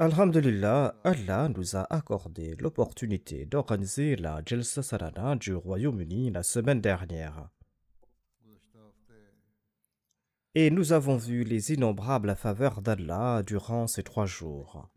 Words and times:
Alhamdulillah, 0.00 0.94
Allah 1.02 1.48
nous 1.48 1.74
a 1.74 1.84
accordé 1.92 2.54
l'opportunité 2.60 3.46
d'organiser 3.46 4.14
la 4.14 4.40
Jalsa 4.46 4.80
Salana 4.80 5.34
du 5.34 5.52
Royaume-Uni 5.56 6.30
la 6.30 6.44
semaine 6.44 6.80
dernière. 6.80 7.48
Et 10.54 10.70
nous 10.70 10.92
avons 10.92 11.16
vu 11.16 11.42
les 11.42 11.72
innombrables 11.72 12.36
faveurs 12.36 12.80
d'Allah 12.80 13.42
durant 13.44 13.88
ces 13.88 14.04
trois 14.04 14.26
jours. 14.26 14.88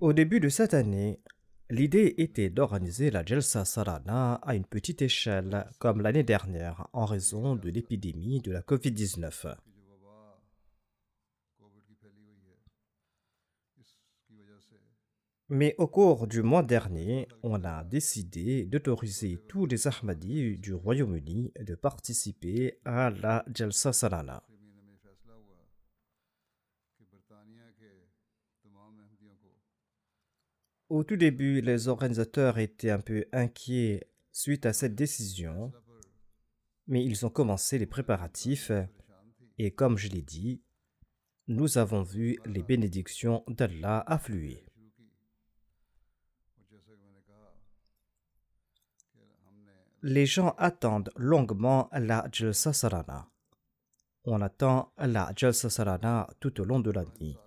Au 0.00 0.12
début 0.12 0.40
de 0.40 0.50
cette 0.50 0.74
année, 0.74 1.22
l'idée 1.70 2.16
était 2.18 2.50
d'organiser 2.50 3.10
la 3.10 3.24
Jalsa 3.24 3.64
Salana 3.64 4.34
à 4.42 4.54
une 4.54 4.66
petite 4.66 5.00
échelle 5.00 5.64
comme 5.78 6.02
l'année 6.02 6.22
dernière 6.22 6.86
en 6.92 7.06
raison 7.06 7.56
de 7.56 7.70
l'épidémie 7.70 8.42
de 8.42 8.52
la 8.52 8.60
COVID-19. 8.60 9.56
Mais 15.50 15.74
au 15.78 15.86
cours 15.86 16.26
du 16.26 16.42
mois 16.42 16.62
dernier, 16.62 17.26
on 17.42 17.64
a 17.64 17.82
décidé 17.82 18.66
d'autoriser 18.66 19.38
tous 19.48 19.64
les 19.64 19.86
Ahmadis 19.86 20.58
du 20.58 20.74
Royaume-Uni 20.74 21.52
de 21.58 21.74
participer 21.74 22.78
à 22.84 23.08
la 23.08 23.44
Jalsa 23.54 23.94
Salana. 23.94 24.42
Au 30.90 31.04
tout 31.04 31.16
début, 31.16 31.60
les 31.62 31.88
organisateurs 31.88 32.58
étaient 32.58 32.90
un 32.90 33.00
peu 33.00 33.26
inquiets 33.32 34.06
suite 34.32 34.66
à 34.66 34.74
cette 34.74 34.94
décision, 34.94 35.72
mais 36.86 37.04
ils 37.04 37.24
ont 37.24 37.30
commencé 37.30 37.78
les 37.78 37.86
préparatifs 37.86 38.70
et 39.58 39.70
comme 39.70 39.98
je 39.98 40.08
l'ai 40.08 40.22
dit, 40.22 40.62
nous 41.48 41.78
avons 41.78 42.02
vu 42.02 42.38
les 42.44 42.62
bénédictions 42.62 43.42
d'Allah 43.48 44.04
affluer. 44.06 44.66
Les 50.02 50.26
gens 50.26 50.54
attendent 50.58 51.10
longuement 51.16 51.88
la 51.92 52.28
Jalsa 52.30 52.74
Sarana. 52.74 53.28
On 54.24 54.42
attend 54.42 54.92
la 54.98 55.32
Jalsa 55.34 55.70
Sarana 55.70 56.28
tout 56.38 56.60
au 56.60 56.64
long 56.64 56.80
de 56.80 56.90
la 56.90 57.04
nuit. 57.18 57.38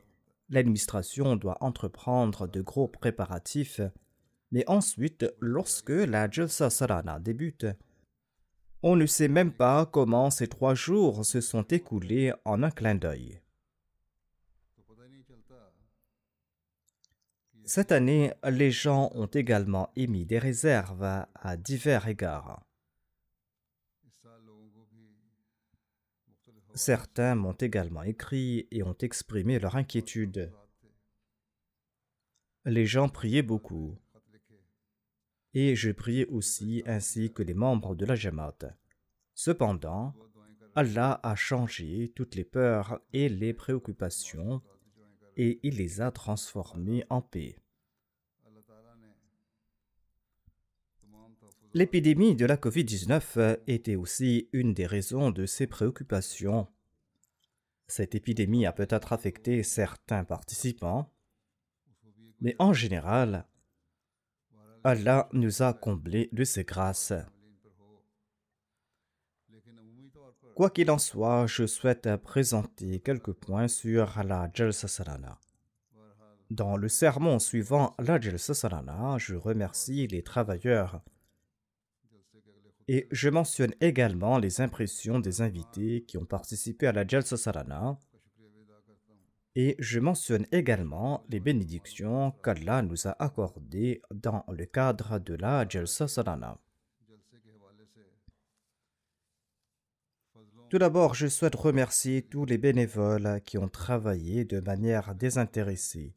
L'administration 0.50 1.36
doit 1.36 1.64
entreprendre 1.64 2.48
de 2.48 2.62
gros 2.62 2.88
préparatifs, 2.88 3.82
mais 4.52 4.68
ensuite, 4.68 5.32
lorsque 5.40 5.92
la 5.92 6.30
Jalsa 6.30 6.72
Sarana 6.72 7.20
débute, 7.20 7.68
on 8.82 8.96
ne 8.96 9.06
sait 9.06 9.28
même 9.28 9.54
pas 9.54 9.86
comment 9.86 10.32
ces 10.32 10.48
trois 10.48 10.74
jours 10.74 11.24
se 11.24 11.40
sont 11.40 11.64
écoulés 11.64 12.34
en 12.46 12.64
un 12.64 12.72
clin 12.72 12.96
d'œil. 12.96 13.41
Cette 17.74 17.94
année, 17.94 18.34
les 18.44 18.70
gens 18.70 19.12
ont 19.16 19.28
également 19.28 19.94
émis 19.96 20.26
des 20.26 20.40
réserves 20.40 21.26
à 21.34 21.56
divers 21.56 22.06
égards. 22.10 22.62
Certains 26.74 27.36
m'ont 27.36 27.54
également 27.54 28.04
écrit 28.04 28.68
et 28.72 28.84
ont 28.84 28.98
exprimé 29.00 29.58
leur 29.58 29.78
inquiétude. 29.78 30.52
Les 32.66 32.86
gens 32.86 33.08
priaient 33.08 33.42
beaucoup. 33.42 33.98
Et 35.54 35.78
je 35.78 35.92
priais 35.92 36.26
aussi 36.26 36.84
ainsi 36.86 37.32
que 37.32 37.42
les 37.42 37.54
membres 37.54 37.96
de 37.96 38.06
la 38.06 38.16
Jamaat. 38.16 38.76
Cependant, 39.34 40.14
Allah 40.76 41.22
a 41.24 41.36
changé 41.36 42.12
toutes 42.18 42.36
les 42.36 42.44
peurs 42.44 43.00
et 43.14 43.30
les 43.30 43.54
préoccupations 43.54 44.62
et 45.38 45.62
il 45.64 45.78
les 45.78 46.02
a 46.02 46.12
transformés 46.12 47.06
en 47.10 47.22
paix. 47.22 47.61
L'épidémie 51.74 52.36
de 52.36 52.46
la 52.46 52.58
COVID-19 52.58 53.60
était 53.66 53.96
aussi 53.96 54.50
une 54.52 54.74
des 54.74 54.86
raisons 54.86 55.32
de 55.32 55.46
ces 55.46 55.68
préoccupations. 55.68 56.68
Cette 57.88 58.14
épidémie 58.14 58.66
a 58.66 58.74
peut-être 58.74 59.14
affecté 59.14 59.64
certains 59.64 60.26
participants, 60.26 61.10
mais 62.42 62.58
en 62.60 62.74
général, 62.74 63.48
Allah 64.84 65.30
nous 65.32 65.62
a 65.62 65.74
comblés 65.74 66.28
de 66.34 66.44
ses 66.44 66.66
grâces. 66.66 67.14
Quoi 70.56 70.72
qu'il 70.72 70.92
en 70.92 70.98
soit, 70.98 71.48
je 71.48 71.66
souhaite 71.68 72.18
présenter 72.18 73.00
quelques 73.00 73.32
points 73.32 73.70
sur 73.70 74.22
la 74.26 74.52
Jalsa 74.54 74.90
Salana. 74.90 75.40
Dans 76.50 76.76
le 76.76 76.90
sermon 76.90 77.40
suivant 77.40 77.96
la 77.98 78.20
Jalsa 78.20 78.54
Salana, 78.54 79.18
je 79.18 79.36
remercie 79.36 80.08
les 80.08 80.22
travailleurs 80.22 81.02
et 82.94 83.08
je 83.10 83.30
mentionne 83.30 83.74
également 83.80 84.38
les 84.38 84.60
impressions 84.60 85.22
des 85.22 85.40
invités 85.42 86.04
qui 86.04 86.18
ont 86.18 86.26
participé 86.26 86.88
à 86.88 86.92
la 86.92 87.08
Jalsa 87.08 87.38
Salana. 87.38 87.98
Et 89.56 89.78
je 89.80 90.02
mentionne 90.02 90.46
également 90.52 91.24
les 91.30 91.40
bénédictions 91.40 92.32
qu'Allah 92.44 92.82
nous 92.82 93.08
a 93.08 93.16
accordées 93.24 94.02
dans 94.14 94.44
le 94.50 94.66
cadre 94.66 95.20
de 95.20 95.36
la 95.36 95.66
Jalsa 95.70 96.10
Salana. 96.10 96.60
Tout 100.70 100.78
d'abord, 100.78 101.14
je 101.16 101.28
souhaite 101.28 101.56
remercier 101.56 102.24
tous 102.24 102.44
les 102.44 102.58
bénévoles 102.58 103.40
qui 103.46 103.58
ont 103.58 103.70
travaillé 103.70 104.44
de 104.44 104.60
manière 104.60 105.16
désintéressée. 105.16 106.14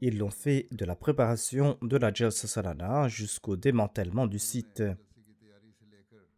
Ils 0.00 0.16
l'ont 0.16 0.30
fait 0.30 0.66
de 0.70 0.86
la 0.86 0.96
préparation 0.96 1.76
de 1.82 1.98
la 1.98 2.10
Jalsa 2.10 2.48
Salana 2.48 3.06
jusqu'au 3.08 3.58
démantèlement 3.58 4.26
du 4.26 4.38
site. 4.38 4.82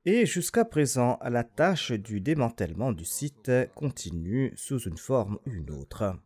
Et 0.05 0.27
jusqu'à 0.27 0.65
présent, 0.65 1.19
la 1.23 1.45
tâche 1.45 1.93
du 1.93 2.21
démantèlement 2.21 2.93
du 2.93 3.05
site 3.05 3.53
continue 3.77 4.53
sous 4.57 4.81
une 4.81 4.99
forme 4.99 5.39
ou 5.47 5.51
une 5.53 5.71
autre. 5.71 6.19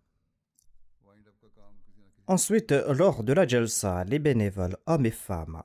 Ensuite, 2.27 2.73
lors 2.73 3.23
de 3.23 3.33
la 3.35 3.47
Jalsa, 3.47 4.05
les 4.05 4.19
bénévoles 4.19 4.79
hommes 4.87 5.07
et 5.07 5.11
femmes 5.11 5.63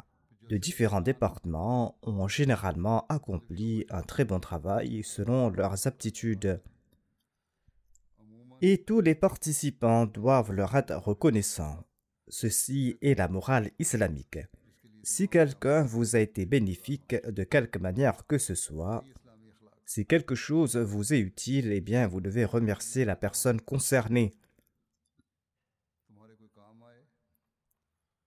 de 0.52 0.58
différents 0.58 1.00
départements 1.00 1.98
ont 2.04 2.28
généralement 2.28 3.08
accompli 3.08 3.86
un 3.90 4.02
très 4.02 4.26
bon 4.26 4.42
travail 4.42 5.02
selon 5.02 5.50
leurs 5.50 5.88
aptitudes. 5.88 6.62
Et 8.62 8.84
tous 8.84 9.00
les 9.00 9.16
participants 9.16 10.06
doivent 10.06 10.52
leur 10.52 10.76
être 10.76 10.98
reconnaissants. 10.98 11.86
Ceci 12.28 12.98
est 13.02 13.18
la 13.18 13.30
morale 13.30 13.72
islamique. 13.80 14.40
Si 15.04 15.28
quelqu'un 15.28 15.84
vous 15.84 16.16
a 16.16 16.20
été 16.20 16.46
bénéfique 16.46 17.16
de 17.28 17.44
quelque 17.44 17.80
manière 17.80 18.28
que 18.28 18.38
ce 18.38 18.54
soit, 18.54 19.04
si 19.86 20.06
quelque 20.06 20.36
chose 20.36 20.78
vous 20.78 21.14
est 21.14 21.20
utile, 21.20 21.72
eh 21.72 21.82
bien 21.82 22.08
vous 22.08 22.22
devez 22.22 22.46
remercier 22.46 23.04
la 23.04 23.16
personne 23.16 23.60
concernée. 23.60 24.36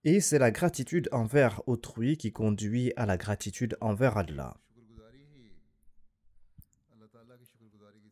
Et 0.03 0.21
c'est 0.21 0.39
la 0.39 0.51
gratitude 0.51 1.09
envers 1.13 1.67
autrui 1.67 2.17
qui 2.17 2.33
conduit 2.33 2.93
à 2.97 3.07
la 3.07 3.17
gratitude 3.17 3.79
envers 3.81 4.19
Allah. 4.19 4.57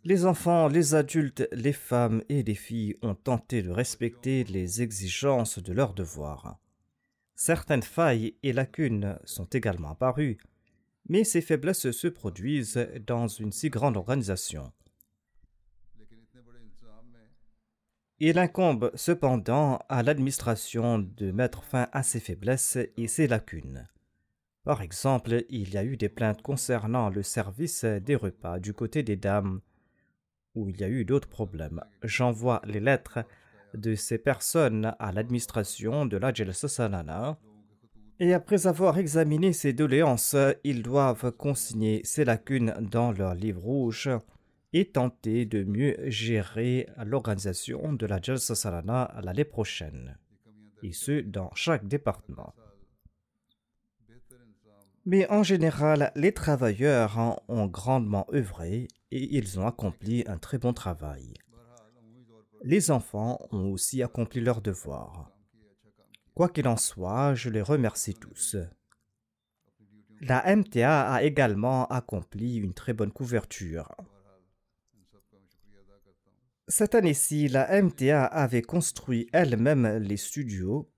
Les 0.04 0.24
enfants, 0.24 0.68
les 0.68 0.94
adultes, 0.94 1.48
les 1.52 1.72
femmes 1.72 2.22
et 2.28 2.42
les 2.42 2.54
filles 2.54 2.96
ont 3.02 3.14
tenté 3.14 3.62
de 3.62 3.70
respecter 3.70 4.44
les 4.44 4.82
exigences 4.82 5.58
de 5.58 5.72
leurs 5.72 5.94
devoirs. 5.94 6.58
Certaines 7.34 7.82
failles 7.82 8.36
et 8.42 8.52
lacunes 8.52 9.18
sont 9.24 9.46
également 9.46 9.90
apparues, 9.90 10.38
mais 11.08 11.24
ces 11.24 11.40
faiblesses 11.40 11.90
se 11.90 12.08
produisent 12.08 12.88
dans 13.06 13.28
une 13.28 13.52
si 13.52 13.70
grande 13.70 13.96
organisation. 13.96 14.72
Il 18.24 18.38
incombe 18.38 18.92
cependant 18.94 19.80
à 19.88 20.04
l'administration 20.04 21.00
de 21.00 21.32
mettre 21.32 21.64
fin 21.64 21.88
à 21.90 22.04
ces 22.04 22.20
faiblesses 22.20 22.78
et 22.96 23.08
ces 23.08 23.26
lacunes. 23.26 23.88
Par 24.62 24.80
exemple, 24.80 25.44
il 25.48 25.70
y 25.70 25.76
a 25.76 25.82
eu 25.82 25.96
des 25.96 26.08
plaintes 26.08 26.40
concernant 26.40 27.10
le 27.10 27.24
service 27.24 27.84
des 27.84 28.14
repas 28.14 28.60
du 28.60 28.74
côté 28.74 29.02
des 29.02 29.16
dames 29.16 29.60
où 30.54 30.68
il 30.68 30.80
y 30.80 30.84
a 30.84 30.88
eu 30.88 31.04
d'autres 31.04 31.28
problèmes. 31.28 31.82
J'envoie 32.04 32.62
les 32.64 32.78
lettres 32.78 33.24
de 33.74 33.94
ces 33.94 34.18
personnes 34.18 34.94
à 34.98 35.12
l'administration 35.12 36.06
de 36.06 36.16
la 36.16 36.32
Salana 36.52 37.38
et 38.22 38.34
après 38.34 38.68
avoir 38.68 38.98
examiné 38.98 39.52
ces 39.52 39.72
doléances, 39.72 40.36
ils 40.62 40.84
doivent 40.84 41.32
consigner 41.32 42.02
ces 42.04 42.24
lacunes 42.24 42.72
dans 42.80 43.10
leur 43.10 43.34
livre 43.34 43.62
rouge 43.62 44.08
et 44.72 44.84
tenter 44.84 45.44
de 45.44 45.64
mieux 45.64 45.96
gérer 46.08 46.88
l'organisation 47.04 47.92
de 47.92 48.06
la 48.06 48.20
Jalsa 48.22 48.54
Salana 48.54 49.12
l'année 49.24 49.44
prochaine, 49.44 50.16
et 50.84 50.92
ce 50.92 51.20
dans 51.20 51.50
chaque 51.56 51.88
département. 51.88 52.54
Mais 55.04 55.28
en 55.28 55.42
général, 55.42 56.12
les 56.14 56.32
travailleurs 56.32 57.42
ont 57.48 57.66
grandement 57.66 58.28
œuvré 58.32 58.86
et 59.10 59.36
ils 59.36 59.58
ont 59.58 59.66
accompli 59.66 60.22
un 60.28 60.38
très 60.38 60.58
bon 60.58 60.72
travail. 60.72 61.34
Les 62.64 62.90
enfants 62.90 63.40
ont 63.50 63.72
aussi 63.72 64.02
accompli 64.02 64.40
leurs 64.40 64.62
devoirs. 64.62 65.32
Quoi 66.34 66.48
qu'il 66.48 66.68
en 66.68 66.76
soit, 66.76 67.34
je 67.34 67.50
les 67.50 67.60
remercie 67.60 68.14
tous. 68.14 68.56
La 70.20 70.54
MTA 70.56 71.12
a 71.12 71.22
également 71.22 71.86
accompli 71.86 72.56
une 72.56 72.72
très 72.72 72.92
bonne 72.92 73.10
couverture. 73.10 73.88
Cette 76.68 76.94
année-ci, 76.94 77.48
la 77.48 77.82
MTA 77.82 78.24
avait 78.24 78.62
construit 78.62 79.28
elle-même 79.32 79.98
les 79.98 80.16
studios 80.16 80.88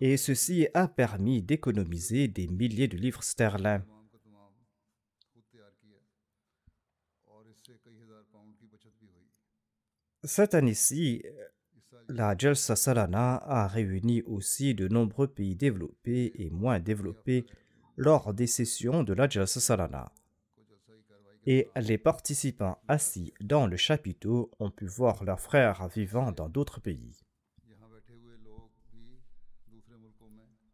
et 0.00 0.16
ceci 0.16 0.68
a 0.72 0.88
permis 0.88 1.42
d'économiser 1.42 2.26
des 2.26 2.48
milliers 2.48 2.88
de 2.88 2.96
livres 2.96 3.22
sterling. 3.22 3.82
Cette 10.24 10.54
année-ci, 10.54 11.22
la 12.08 12.36
Jalsa 12.36 12.76
Salana 12.76 13.36
a 13.36 13.66
réuni 13.66 14.20
aussi 14.22 14.74
de 14.74 14.86
nombreux 14.86 15.28
pays 15.28 15.56
développés 15.56 16.32
et 16.34 16.50
moins 16.50 16.78
développés 16.78 17.46
lors 17.96 18.34
des 18.34 18.46
sessions 18.46 19.02
de 19.02 19.14
la 19.14 19.28
Jalsa 19.28 19.60
Salana. 19.60 20.12
Et 21.46 21.70
les 21.74 21.96
participants 21.96 22.78
assis 22.86 23.32
dans 23.40 23.66
le 23.66 23.78
chapiteau 23.78 24.50
ont 24.58 24.70
pu 24.70 24.86
voir 24.86 25.24
leurs 25.24 25.40
frères 25.40 25.88
vivant 25.88 26.32
dans 26.32 26.50
d'autres 26.50 26.80
pays. 26.80 27.18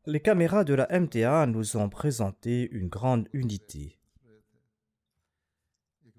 Les 0.06 0.20
caméras 0.20 0.64
de 0.64 0.74
la 0.74 0.88
MTA 1.00 1.46
nous 1.46 1.76
ont 1.76 1.88
présenté 1.88 2.68
une 2.72 2.88
grande 2.88 3.28
unité. 3.32 3.98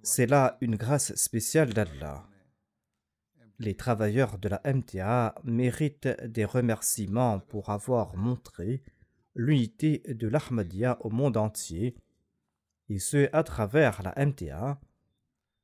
C'est 0.01 0.27
là 0.27 0.57
une 0.61 0.77
grâce 0.77 1.13
spéciale 1.15 1.73
d'Allah. 1.73 2.25
Les 3.59 3.75
travailleurs 3.75 4.37
de 4.37 4.49
la 4.49 4.61
MTA 4.65 5.33
méritent 5.43 6.07
des 6.23 6.45
remerciements 6.45 7.39
pour 7.39 7.71
avoir 7.71 8.15
montré 8.15 8.83
l'unité 9.33 10.03
de 10.07 10.27
l'Ahmadiyya 10.27 10.97
au 11.01 11.09
monde 11.09 11.37
entier, 11.37 11.95
et 12.89 12.99
ce 12.99 13.29
à 13.33 13.43
travers 13.43 14.03
la 14.03 14.25
MTA, 14.25 14.79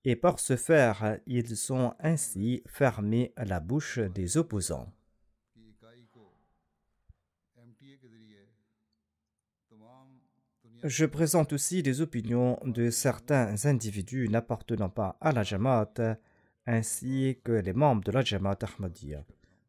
et 0.06 0.16
par 0.16 0.40
ce 0.40 0.56
faire, 0.56 1.19
ils 1.28 1.72
ont 1.72 1.94
ainsi 2.00 2.63
fermé 2.66 3.34
la 3.38 3.60
bouche 3.60 4.00
des 4.00 4.38
opposants. 4.38 4.92
Je 10.84 11.06
présente 11.06 11.54
aussi 11.54 11.81
les 11.81 12.01
opinions 12.01 12.60
de 12.66 12.89
certains 12.89 13.66
individus 13.66 14.28
n'appartenant 14.28 14.89
pas 14.89 15.18
à 15.22 15.31
la 15.31 15.44
Jamaat 15.44 15.94
ainsi 16.65 17.39
que 17.44 17.51
les 17.51 17.74
membres 17.74 18.04
de 18.04 18.12
la 18.12 18.21
Jamaat 18.24 18.60
Ahmadiyya. 18.62 19.25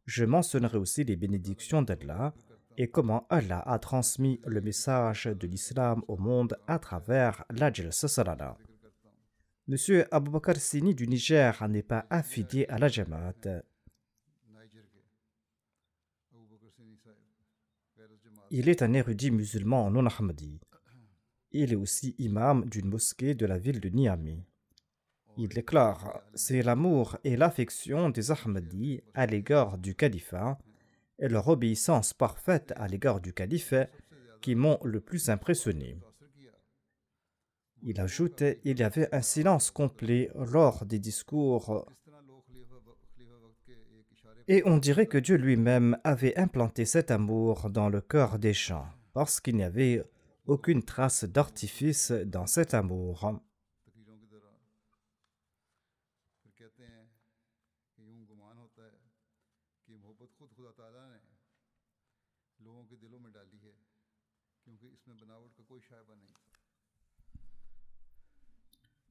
Je 0.06 0.24
mentionnerai 0.24 0.78
aussi 0.78 1.04
les 1.04 1.16
bénédictions 1.16 1.82
d'Allah 1.82 2.34
et 2.76 2.88
comment 2.88 3.26
Allah 3.30 3.60
a 3.60 3.78
transmis 3.78 4.40
le 4.46 4.60
message 4.60 5.24
de 5.26 5.46
l'islam 5.46 6.02
au 6.08 6.16
monde 6.16 6.56
à 6.66 6.78
travers 6.78 7.44
la 7.50 7.72
Salana. 7.90 8.56
Monsieur 9.66 10.06
Bakr 10.12 10.56
Sini 10.56 10.94
du 10.94 11.06
Niger 11.08 11.66
n'est 11.68 11.82
pas 11.82 12.06
affilié 12.10 12.66
à 12.68 12.78
la 12.78 12.88
Jamaat. 12.88 13.62
Il 18.50 18.68
est 18.68 18.82
un 18.82 18.92
érudit 18.92 19.30
musulman 19.30 19.90
non 19.90 20.06
ahmadi. 20.06 20.60
Il 21.50 21.72
est 21.72 21.76
aussi 21.76 22.14
imam 22.18 22.64
d'une 22.66 22.88
mosquée 22.88 23.34
de 23.34 23.46
la 23.46 23.58
ville 23.58 23.80
de 23.80 23.88
Niamey. 23.88 24.44
Il 25.36 25.48
déclare 25.48 26.22
C'est 26.34 26.62
l'amour 26.62 27.16
et 27.24 27.36
l'affection 27.36 28.10
des 28.10 28.30
Ahmadis 28.30 29.02
à 29.14 29.26
l'égard 29.26 29.78
du 29.78 29.94
califat 29.94 30.58
et 31.18 31.28
leur 31.28 31.48
obéissance 31.48 32.12
parfaite 32.12 32.72
à 32.76 32.86
l'égard 32.86 33.20
du 33.20 33.32
calife 33.32 33.74
qui 34.40 34.54
m'ont 34.54 34.78
le 34.84 35.00
plus 35.00 35.30
impressionné. 35.30 35.98
Il 37.82 38.00
ajoute 38.00 38.42
Il 38.64 38.78
y 38.78 38.82
avait 38.82 39.12
un 39.14 39.22
silence 39.22 39.70
complet 39.70 40.30
lors 40.34 40.86
des 40.86 40.98
discours 40.98 41.86
et 44.46 44.62
on 44.66 44.76
dirait 44.76 45.06
que 45.06 45.16
Dieu 45.16 45.36
lui-même 45.36 45.96
avait 46.04 46.36
implanté 46.38 46.84
cet 46.84 47.10
amour 47.10 47.70
dans 47.70 47.88
le 47.88 48.02
cœur 48.02 48.38
des 48.38 48.52
gens, 48.52 48.86
parce 49.14 49.40
qu'il 49.40 49.56
n'y 49.56 49.64
avait 49.64 50.04
aucune 50.46 50.82
trace 50.82 51.24
d'artifice 51.24 52.10
dans 52.10 52.46
cet 52.46 52.74
amour. 52.74 53.40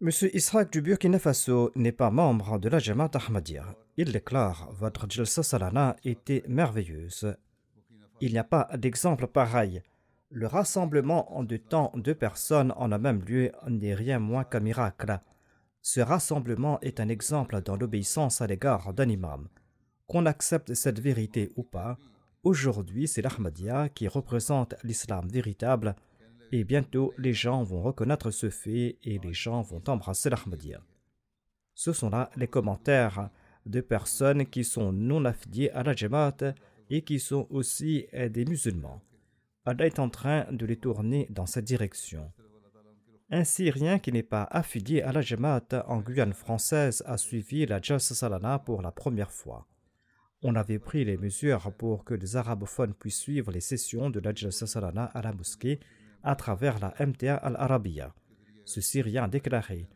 Monsieur 0.03 0.35
Israq 0.35 0.69
du 0.69 0.81
Burkina 0.81 1.17
Faso 1.17 1.71
n'est 1.77 1.93
pas 1.93 2.11
membre 2.11 2.59
de 2.59 2.67
la 2.67 2.79
Jamaat 2.79 3.11
Ahmadiyya. 3.13 3.73
Il 3.95 4.11
déclare 4.11 4.69
Votre 4.73 5.09
Jalsa 5.09 5.43
Salana 5.43 5.95
était 6.03 6.43
merveilleuse. 6.45 7.37
Il 8.19 8.33
n'y 8.33 8.37
a 8.37 8.43
pas 8.43 8.67
d'exemple 8.75 9.27
pareil. 9.27 9.81
Le 10.29 10.45
rassemblement 10.45 11.33
en 11.33 11.45
deux 11.45 11.57
temps 11.57 11.93
de 11.95 12.11
personnes 12.11 12.73
en 12.75 12.91
un 12.91 12.97
même 12.97 13.21
lieu 13.21 13.53
n'est 13.69 13.93
rien 13.93 14.19
moins 14.19 14.43
qu'un 14.43 14.59
miracle. 14.59 15.21
Ce 15.81 16.01
rassemblement 16.01 16.81
est 16.81 16.99
un 16.99 17.07
exemple 17.07 17.61
dans 17.61 17.77
l'obéissance 17.77 18.41
à 18.41 18.47
l'égard 18.47 18.93
d'un 18.93 19.07
imam. 19.07 19.47
Qu'on 20.07 20.25
accepte 20.25 20.73
cette 20.73 20.99
vérité 20.99 21.53
ou 21.55 21.63
pas, 21.63 21.97
aujourd'hui 22.43 23.07
c'est 23.07 23.21
l'Ahmadiyya 23.21 23.87
qui 23.87 24.09
représente 24.09 24.75
l'islam 24.83 25.29
véritable 25.29 25.95
et 26.55 26.63
bientôt, 26.63 27.15
les 27.17 27.33
gens 27.33 27.63
vont 27.63 27.81
reconnaître 27.81 28.29
ce 28.29 28.51
fait 28.51 28.99
et 29.01 29.17
les 29.17 29.33
gens 29.33 29.63
vont 29.63 29.81
embrasser 29.87 30.29
l'Ahmadiyya. 30.29 30.83
Ce 31.73 31.93
sont 31.93 32.11
là 32.11 32.29
les 32.35 32.47
commentaires 32.47 33.31
de 33.65 33.81
personnes 33.81 34.45
qui 34.45 34.63
sont 34.63 34.93
non 34.93 35.25
affiliées 35.25 35.71
à 35.71 35.81
la 35.81 35.95
Jamaat 35.95 36.53
et 36.91 37.01
qui 37.01 37.19
sont 37.19 37.47
aussi 37.49 38.05
des 38.13 38.45
musulmans. 38.45 39.01
Allah 39.65 39.87
est 39.87 39.97
en 39.97 40.09
train 40.09 40.45
de 40.51 40.67
les 40.67 40.75
tourner 40.77 41.25
dans 41.31 41.47
cette 41.47 41.65
direction. 41.65 42.31
Un 43.31 43.45
Syrien 43.45 43.97
qui 43.97 44.11
n'est 44.11 44.21
pas 44.21 44.47
affilié 44.51 45.01
à 45.01 45.11
la 45.11 45.21
Jamaat 45.21 45.83
en 45.87 46.01
Guyane 46.01 46.33
française 46.33 47.01
a 47.07 47.17
suivi 47.17 47.65
la 47.65 47.81
Jalsa 47.81 48.13
Salana 48.13 48.59
pour 48.59 48.83
la 48.83 48.91
première 48.91 49.31
fois. 49.31 49.65
On 50.43 50.53
avait 50.53 50.77
pris 50.77 51.03
les 51.03 51.17
mesures 51.17 51.73
pour 51.79 52.03
que 52.03 52.13
les 52.13 52.35
arabophones 52.35 52.93
puissent 52.93 53.21
suivre 53.21 53.51
les 53.51 53.59
sessions 53.59 54.11
de 54.11 54.19
la 54.19 54.35
Salana 54.35 55.05
à 55.05 55.23
la 55.23 55.33
mosquée 55.33 55.79
à 56.23 56.35
travers 56.35 56.79
la 56.79 56.93
MTA 57.05 57.35
Al-Arabiya. 57.35 58.13
Ce 58.65 58.81
Syrien 58.81 59.25
a 59.25 59.27
déclaré 59.27 59.87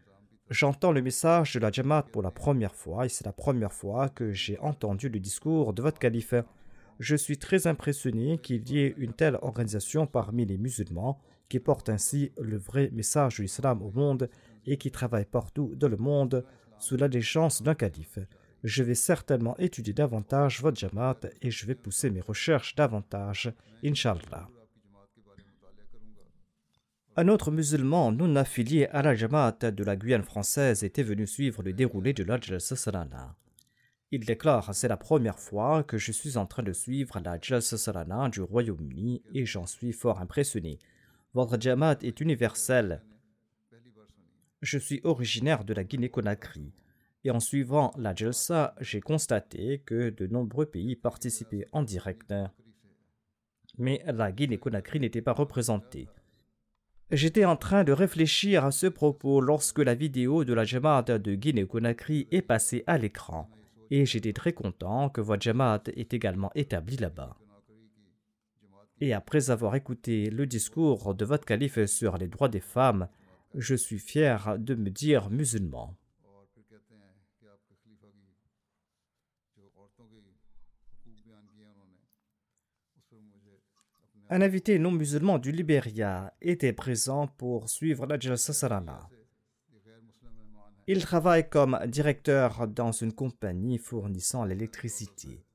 J'entends 0.49 0.93
le 0.93 1.01
message 1.01 1.55
de 1.55 1.59
la 1.59 1.71
Jamaat 1.71 2.03
pour 2.03 2.21
la 2.21 2.31
première 2.31 2.73
fois 2.73 3.05
et 3.05 3.09
c'est 3.09 3.25
la 3.25 3.33
première 3.33 3.73
fois 3.73 4.07
que 4.07 4.31
j'ai 4.31 4.57
entendu 4.59 5.09
le 5.09 5.19
discours 5.19 5.73
de 5.73 5.81
votre 5.81 5.99
calife. 5.99 6.35
Je 6.99 7.15
suis 7.17 7.37
très 7.37 7.67
impressionné 7.67 8.37
qu'il 8.37 8.69
y 8.69 8.79
ait 8.79 8.95
une 8.97 9.11
telle 9.11 9.37
organisation 9.41 10.07
parmi 10.07 10.45
les 10.45 10.57
musulmans 10.57 11.19
qui 11.49 11.59
porte 11.59 11.89
ainsi 11.89 12.31
le 12.39 12.57
vrai 12.57 12.89
message 12.93 13.37
de 13.37 13.43
l'islam 13.43 13.81
au 13.81 13.91
monde 13.91 14.29
et 14.65 14.77
qui 14.77 14.89
travaille 14.89 15.25
partout 15.25 15.73
dans 15.75 15.89
le 15.89 15.97
monde 15.97 16.45
sous 16.79 16.95
l'allégeance 16.95 17.61
d'un 17.61 17.75
calife. 17.75 18.19
Je 18.63 18.83
vais 18.83 18.95
certainement 18.95 19.57
étudier 19.57 19.93
davantage 19.93 20.61
votre 20.61 20.79
Jamaat 20.79 21.19
et 21.41 21.51
je 21.51 21.65
vais 21.65 21.75
pousser 21.75 22.09
mes 22.09 22.21
recherches 22.21 22.75
davantage, 22.75 23.51
Inch'Allah. 23.83 24.47
Un 27.19 27.29
autre 27.29 27.49
musulman 27.49 28.11
non 28.11 28.35
affilié 28.35 28.85
à 28.89 29.01
la 29.01 29.15
Jamaat 29.15 29.71
de 29.71 29.83
la 29.83 29.95
Guyane 29.95 30.21
française 30.21 30.83
était 30.83 31.01
venu 31.01 31.25
suivre 31.25 31.63
le 31.63 31.73
déroulé 31.73 32.13
de 32.13 32.23
l'Ajl 32.23 32.61
Salana. 32.61 33.35
Il 34.11 34.23
déclare 34.23 34.75
C'est 34.75 34.87
la 34.87 34.97
première 34.97 35.39
fois 35.39 35.83
que 35.83 35.97
je 35.97 36.11
suis 36.11 36.37
en 36.37 36.45
train 36.45 36.61
de 36.61 36.73
suivre 36.73 37.19
la 37.25 37.39
Jalsa 37.41 37.75
Salana 37.75 38.29
du 38.29 38.41
Royaume-Uni 38.41 39.23
et 39.33 39.47
j'en 39.47 39.65
suis 39.65 39.93
fort 39.93 40.21
impressionné. 40.21 40.77
Votre 41.33 41.59
Jamaat 41.59 41.97
est 42.03 42.21
universel. 42.21 43.01
Je 44.61 44.77
suis 44.77 45.01
originaire 45.03 45.63
de 45.63 45.73
la 45.73 45.83
Guinée-Conakry 45.83 46.71
et 47.23 47.31
en 47.31 47.39
suivant 47.39 47.93
la 47.97 48.13
Jalsa, 48.13 48.75
j'ai 48.79 49.01
constaté 49.01 49.81
que 49.87 50.11
de 50.11 50.27
nombreux 50.27 50.67
pays 50.67 50.95
participaient 50.95 51.65
en 51.71 51.81
direct. 51.81 52.31
Mais 53.79 54.03
la 54.05 54.31
Guinée-Conakry 54.31 54.99
n'était 54.99 55.23
pas 55.23 55.33
représentée. 55.33 56.07
J'étais 57.09 57.45
en 57.45 57.55
train 57.55 57.85
de 57.85 57.93
réfléchir 57.93 58.65
à 58.65 58.71
ce 58.71 58.85
propos 58.85 59.39
lorsque 59.39 59.79
la 59.79 59.95
vidéo 59.95 60.43
de 60.43 60.53
la 60.53 60.65
Jamaat 60.65 61.03
de 61.03 61.35
Guinée-Conakry 61.35 62.27
est 62.31 62.41
passée 62.41 62.83
à 62.85 62.97
l'écran 62.97 63.49
et 63.89 64.05
j'étais 64.05 64.33
très 64.33 64.51
content 64.51 65.07
que 65.07 65.21
votre 65.21 65.41
Jamaat 65.41 65.83
est 65.95 66.13
également 66.13 66.51
établi 66.53 66.97
là-bas. 66.97 67.37
Et 68.99 69.13
après 69.13 69.51
avoir 69.51 69.75
écouté 69.75 70.29
le 70.29 70.45
discours 70.45 71.15
de 71.15 71.23
votre 71.23 71.45
calife 71.45 71.85
sur 71.85 72.17
les 72.17 72.27
droits 72.27 72.49
des 72.49 72.59
femmes, 72.59 73.07
je 73.55 73.75
suis 73.75 73.99
fier 73.99 74.57
de 74.59 74.75
me 74.75 74.89
dire 74.89 75.29
musulman. 75.29 75.95
Un 84.29 84.41
invité 84.41 84.77
non 84.77 84.91
musulman 84.91 85.39
du 85.39 85.53
Libéria 85.53 86.33
était 86.41 86.73
présent 86.73 87.27
pour 87.27 87.69
suivre 87.69 88.05
la 88.05 88.19
Jalsa 88.19 88.51
Sarana. 88.51 89.07
Il 90.85 91.01
travaille 91.01 91.47
comme 91.49 91.79
directeur 91.87 92.67
dans 92.67 92.91
une 92.91 93.13
compagnie 93.13 93.77
fournissant 93.77 94.43
l'électricité. 94.43 95.45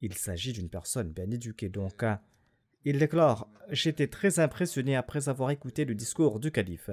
Il 0.00 0.14
s'agit 0.14 0.52
d'une 0.52 0.68
personne 0.68 1.10
bien 1.10 1.28
éduquée 1.28 1.68
donc. 1.68 2.04
Hein. 2.04 2.20
Il 2.84 2.98
déclare 2.98 3.48
J'étais 3.70 4.06
très 4.06 4.38
impressionné 4.38 4.94
après 4.94 5.28
avoir 5.28 5.50
écouté 5.50 5.84
le 5.84 5.96
discours 5.96 6.38
du 6.38 6.52
calife. 6.52 6.90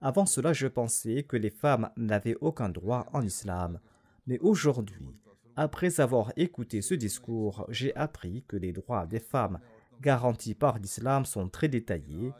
Avant 0.00 0.26
cela, 0.26 0.52
je 0.52 0.68
pensais 0.68 1.24
que 1.24 1.36
les 1.36 1.50
femmes 1.50 1.90
n'avaient 1.96 2.36
aucun 2.40 2.68
droit 2.68 3.08
en 3.12 3.22
islam. 3.22 3.80
Mais 4.28 4.38
aujourd'hui, 4.38 5.16
après 5.56 5.98
avoir 6.00 6.32
écouté 6.36 6.80
ce 6.80 6.94
discours, 6.94 7.66
j'ai 7.70 7.94
appris 7.96 8.44
que 8.46 8.56
les 8.56 8.72
droits 8.72 9.06
des 9.06 9.18
femmes 9.18 9.58
garantis 10.00 10.54
par 10.54 10.78
l'islam 10.78 11.24
sont 11.24 11.48
très 11.48 11.68
détaillés 11.68 12.32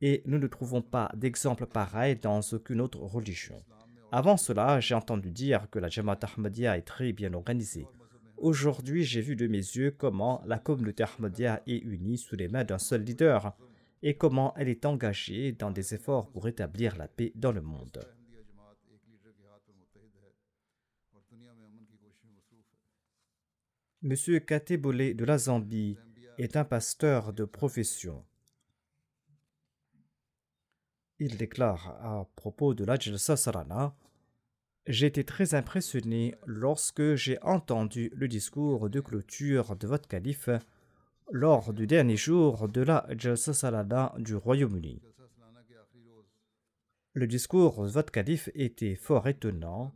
et 0.00 0.22
nous 0.26 0.38
ne 0.38 0.46
trouvons 0.46 0.82
pas 0.82 1.10
d'exemple 1.14 1.66
pareil 1.66 2.16
dans 2.16 2.40
aucune 2.52 2.80
autre 2.80 2.98
religion. 3.00 3.62
Avant 4.10 4.36
cela, 4.36 4.80
j'ai 4.80 4.94
entendu 4.94 5.30
dire 5.30 5.70
que 5.70 5.78
la 5.78 5.88
Jamaat 5.88 6.18
Ahmadiyya 6.22 6.76
est 6.76 6.82
très 6.82 7.12
bien 7.12 7.32
organisée. 7.32 7.86
Aujourd'hui, 8.36 9.04
j'ai 9.04 9.20
vu 9.20 9.36
de 9.36 9.46
mes 9.46 9.58
yeux 9.58 9.92
comment 9.92 10.42
la 10.44 10.58
communauté 10.58 11.04
Ahmadiyya 11.04 11.62
est 11.66 11.78
unie 11.78 12.18
sous 12.18 12.36
les 12.36 12.48
mains 12.48 12.64
d'un 12.64 12.78
seul 12.78 13.02
leader 13.02 13.56
et 14.02 14.16
comment 14.16 14.52
elle 14.56 14.68
est 14.68 14.84
engagée 14.84 15.52
dans 15.52 15.70
des 15.70 15.94
efforts 15.94 16.28
pour 16.30 16.44
rétablir 16.44 16.96
la 16.96 17.06
paix 17.06 17.32
dans 17.36 17.52
le 17.52 17.62
monde. 17.62 18.04
Monsieur 24.02 24.40
Katebole 24.40 25.14
de 25.14 25.24
la 25.24 25.38
Zambie 25.38 25.96
est 26.42 26.56
un 26.56 26.64
pasteur 26.64 27.32
de 27.32 27.44
profession. 27.44 28.24
Il 31.18 31.36
déclare 31.36 31.96
à 32.00 32.28
propos 32.34 32.74
de 32.74 32.84
l'Ajl 32.84 33.18
Sarana 33.18 33.94
J'ai 34.86 35.06
été 35.06 35.22
très 35.24 35.54
impressionné 35.54 36.34
lorsque 36.46 37.14
j'ai 37.14 37.40
entendu 37.42 38.10
le 38.14 38.26
discours 38.26 38.90
de 38.90 39.00
clôture 39.00 39.76
de 39.76 39.86
votre 39.86 40.08
calife 40.08 40.48
lors 41.30 41.72
du 41.72 41.86
dernier 41.86 42.16
jour 42.16 42.68
de 42.68 42.80
la 42.80 43.06
Jalsa 43.16 43.84
du 44.18 44.34
Royaume-Uni. 44.34 45.00
Le 47.14 47.26
discours 47.26 47.84
de 47.84 47.90
votre 47.90 48.10
calife 48.10 48.50
était 48.54 48.96
fort 48.96 49.28
étonnant 49.28 49.92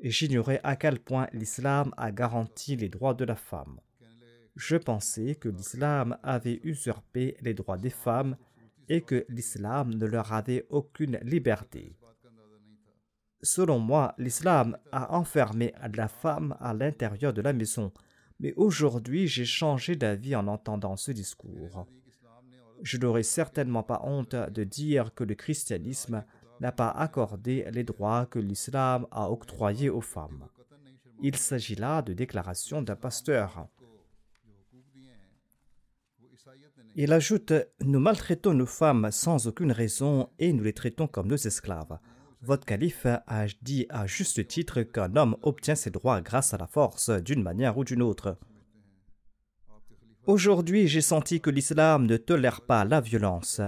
et 0.00 0.10
j'ignorais 0.10 0.60
à 0.64 0.76
quel 0.76 1.00
point 1.00 1.28
l'islam 1.32 1.94
a 1.96 2.12
garanti 2.12 2.76
les 2.76 2.88
droits 2.88 3.14
de 3.14 3.24
la 3.24 3.36
femme. 3.36 3.80
Je 4.58 4.76
pensais 4.76 5.36
que 5.36 5.48
l'islam 5.48 6.18
avait 6.24 6.58
usurpé 6.64 7.36
les 7.42 7.54
droits 7.54 7.78
des 7.78 7.90
femmes 7.90 8.36
et 8.88 9.02
que 9.02 9.24
l'islam 9.28 9.94
ne 9.94 10.04
leur 10.04 10.32
avait 10.32 10.66
aucune 10.68 11.16
liberté. 11.22 11.96
Selon 13.40 13.78
moi, 13.78 14.16
l'islam 14.18 14.76
a 14.90 15.14
enfermé 15.14 15.72
la 15.94 16.08
femme 16.08 16.56
à 16.58 16.74
l'intérieur 16.74 17.32
de 17.32 17.40
la 17.40 17.52
maison, 17.52 17.92
mais 18.40 18.52
aujourd'hui 18.54 19.28
j'ai 19.28 19.44
changé 19.44 19.94
d'avis 19.94 20.34
en 20.34 20.48
entendant 20.48 20.96
ce 20.96 21.12
discours. 21.12 21.86
Je 22.82 22.98
n'aurais 22.98 23.22
certainement 23.22 23.84
pas 23.84 24.00
honte 24.02 24.34
de 24.34 24.64
dire 24.64 25.14
que 25.14 25.22
le 25.22 25.36
christianisme 25.36 26.24
n'a 26.58 26.72
pas 26.72 26.90
accordé 26.90 27.64
les 27.70 27.84
droits 27.84 28.26
que 28.26 28.40
l'islam 28.40 29.06
a 29.12 29.30
octroyés 29.30 29.88
aux 29.88 30.00
femmes. 30.00 30.48
Il 31.22 31.36
s'agit 31.36 31.76
là 31.76 32.02
de 32.02 32.12
déclarations 32.12 32.82
d'un 32.82 32.96
pasteur. 32.96 33.68
Il 37.00 37.12
ajoute 37.12 37.52
Nous 37.84 38.00
maltraitons 38.00 38.54
nos 38.54 38.66
femmes 38.66 39.10
sans 39.12 39.46
aucune 39.46 39.70
raison 39.70 40.30
et 40.40 40.52
nous 40.52 40.64
les 40.64 40.72
traitons 40.72 41.06
comme 41.06 41.28
nos 41.28 41.36
esclaves. 41.36 41.96
Votre 42.42 42.66
calife 42.66 43.06
a 43.06 43.46
dit 43.62 43.86
à 43.88 44.08
juste 44.08 44.48
titre 44.48 44.82
qu'un 44.82 45.14
homme 45.14 45.36
obtient 45.42 45.76
ses 45.76 45.92
droits 45.92 46.20
grâce 46.20 46.54
à 46.54 46.58
la 46.58 46.66
force 46.66 47.10
d'une 47.10 47.44
manière 47.44 47.78
ou 47.78 47.84
d'une 47.84 48.02
autre. 48.02 48.36
Aujourd'hui, 50.26 50.88
j'ai 50.88 51.00
senti 51.00 51.40
que 51.40 51.50
l'islam 51.50 52.04
ne 52.04 52.16
tolère 52.16 52.62
pas 52.62 52.84
la 52.84 53.00
violence. 53.00 53.60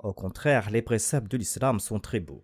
Au 0.00 0.12
contraire, 0.12 0.70
les 0.70 0.82
préceptes 0.82 1.30
de 1.30 1.36
l'islam 1.36 1.78
sont 1.78 2.00
très 2.00 2.18
beaux. 2.18 2.42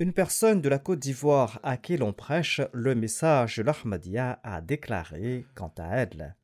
Une 0.00 0.12
personne 0.12 0.60
de 0.60 0.68
la 0.68 0.78
Côte 0.78 1.00
d'Ivoire 1.00 1.58
à 1.64 1.76
qui 1.76 1.96
l'on 1.96 2.12
prêche 2.12 2.60
le 2.72 2.94
message 2.94 3.56
de 3.56 3.64
l'Ahmadiyya 3.64 4.38
a 4.44 4.60
déclaré 4.60 5.44
quant 5.56 5.72
à 5.76 5.96
elle 5.96 6.36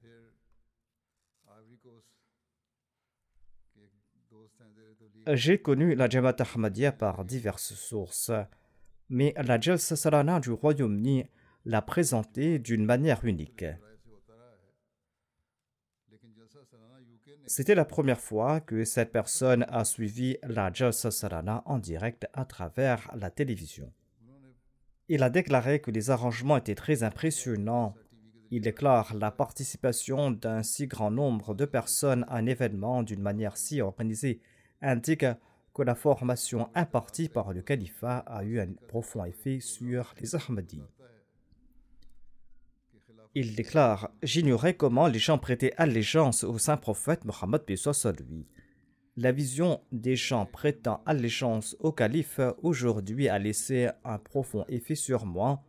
J'ai 5.28 5.58
connu 5.62 5.94
la 5.94 6.08
Jamaat 6.08 6.37
Ahmadiyya 6.40 6.90
par 6.90 7.25
diverses 7.25 7.75
sources, 7.75 8.32
mais 9.08 9.32
la 9.37 9.61
Jalsa 9.61 9.94
Salana 9.94 10.40
du 10.40 10.50
Royaume-Uni 10.50 11.25
l'a 11.64 11.80
présentée 11.80 12.58
d'une 12.58 12.84
manière 12.84 13.25
unique. 13.25 13.64
C'était 17.46 17.74
la 17.74 17.84
première 17.84 18.20
fois 18.20 18.60
que 18.60 18.84
cette 18.84 19.12
personne 19.12 19.66
a 19.68 19.84
suivi 19.84 20.38
la 20.44 20.72
Jalsa 20.72 21.10
Sarana 21.10 21.62
en 21.66 21.78
direct 21.78 22.26
à 22.32 22.46
travers 22.46 23.10
la 23.14 23.30
télévision. 23.30 23.92
Il 25.08 25.22
a 25.22 25.28
déclaré 25.28 25.80
que 25.80 25.90
les 25.90 26.08
arrangements 26.08 26.56
étaient 26.56 26.74
très 26.74 27.02
impressionnants. 27.02 27.94
Il 28.50 28.62
déclare 28.62 29.12
la 29.14 29.30
participation 29.30 30.30
d'un 30.30 30.62
si 30.62 30.86
grand 30.86 31.10
nombre 31.10 31.54
de 31.54 31.66
personnes 31.66 32.24
à 32.28 32.36
un 32.36 32.46
événement 32.46 33.02
d'une 33.02 33.20
manière 33.20 33.58
si 33.58 33.82
organisée 33.82 34.40
indique 34.80 35.26
que 35.74 35.82
la 35.82 35.94
formation 35.94 36.70
impartie 36.74 37.28
par 37.28 37.52
le 37.52 37.60
califat 37.60 38.18
a 38.26 38.42
eu 38.44 38.58
un 38.58 38.72
profond 38.88 39.24
effet 39.24 39.60
sur 39.60 40.14
les 40.18 40.34
Ahmadis. 40.34 40.80
Il 43.36 43.56
déclare 43.56 44.12
J'ignorais 44.22 44.74
comment 44.74 45.08
les 45.08 45.18
gens 45.18 45.38
prêtaient 45.38 45.74
allégeance 45.76 46.44
au 46.44 46.56
saint 46.58 46.76
prophète 46.76 47.24
Mohammed 47.24 47.62
lui. 48.20 48.46
La 49.16 49.32
vision 49.32 49.80
des 49.90 50.14
gens 50.14 50.46
prêtant 50.46 51.02
allégeance 51.04 51.76
au 51.80 51.90
calife 51.90 52.38
aujourd'hui 52.62 53.28
a 53.28 53.40
laissé 53.40 53.88
un 54.04 54.18
profond 54.18 54.64
effet 54.68 54.94
sur 54.94 55.26
moi, 55.26 55.64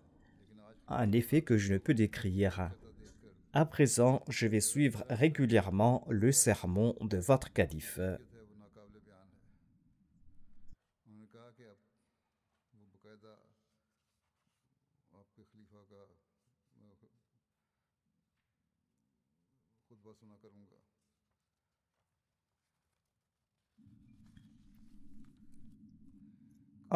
un 0.88 1.12
effet 1.12 1.42
que 1.42 1.58
je 1.58 1.74
ne 1.74 1.78
peux 1.80 1.96
décrire. 1.96 2.70
À 3.54 3.66
présent, 3.66 4.22
je 4.30 4.46
vais 4.46 4.60
suivre 4.60 5.04
régulièrement 5.10 6.06
le 6.08 6.32
sermon 6.32 6.96
de 7.02 7.18
votre 7.18 7.52
calife. 7.52 8.00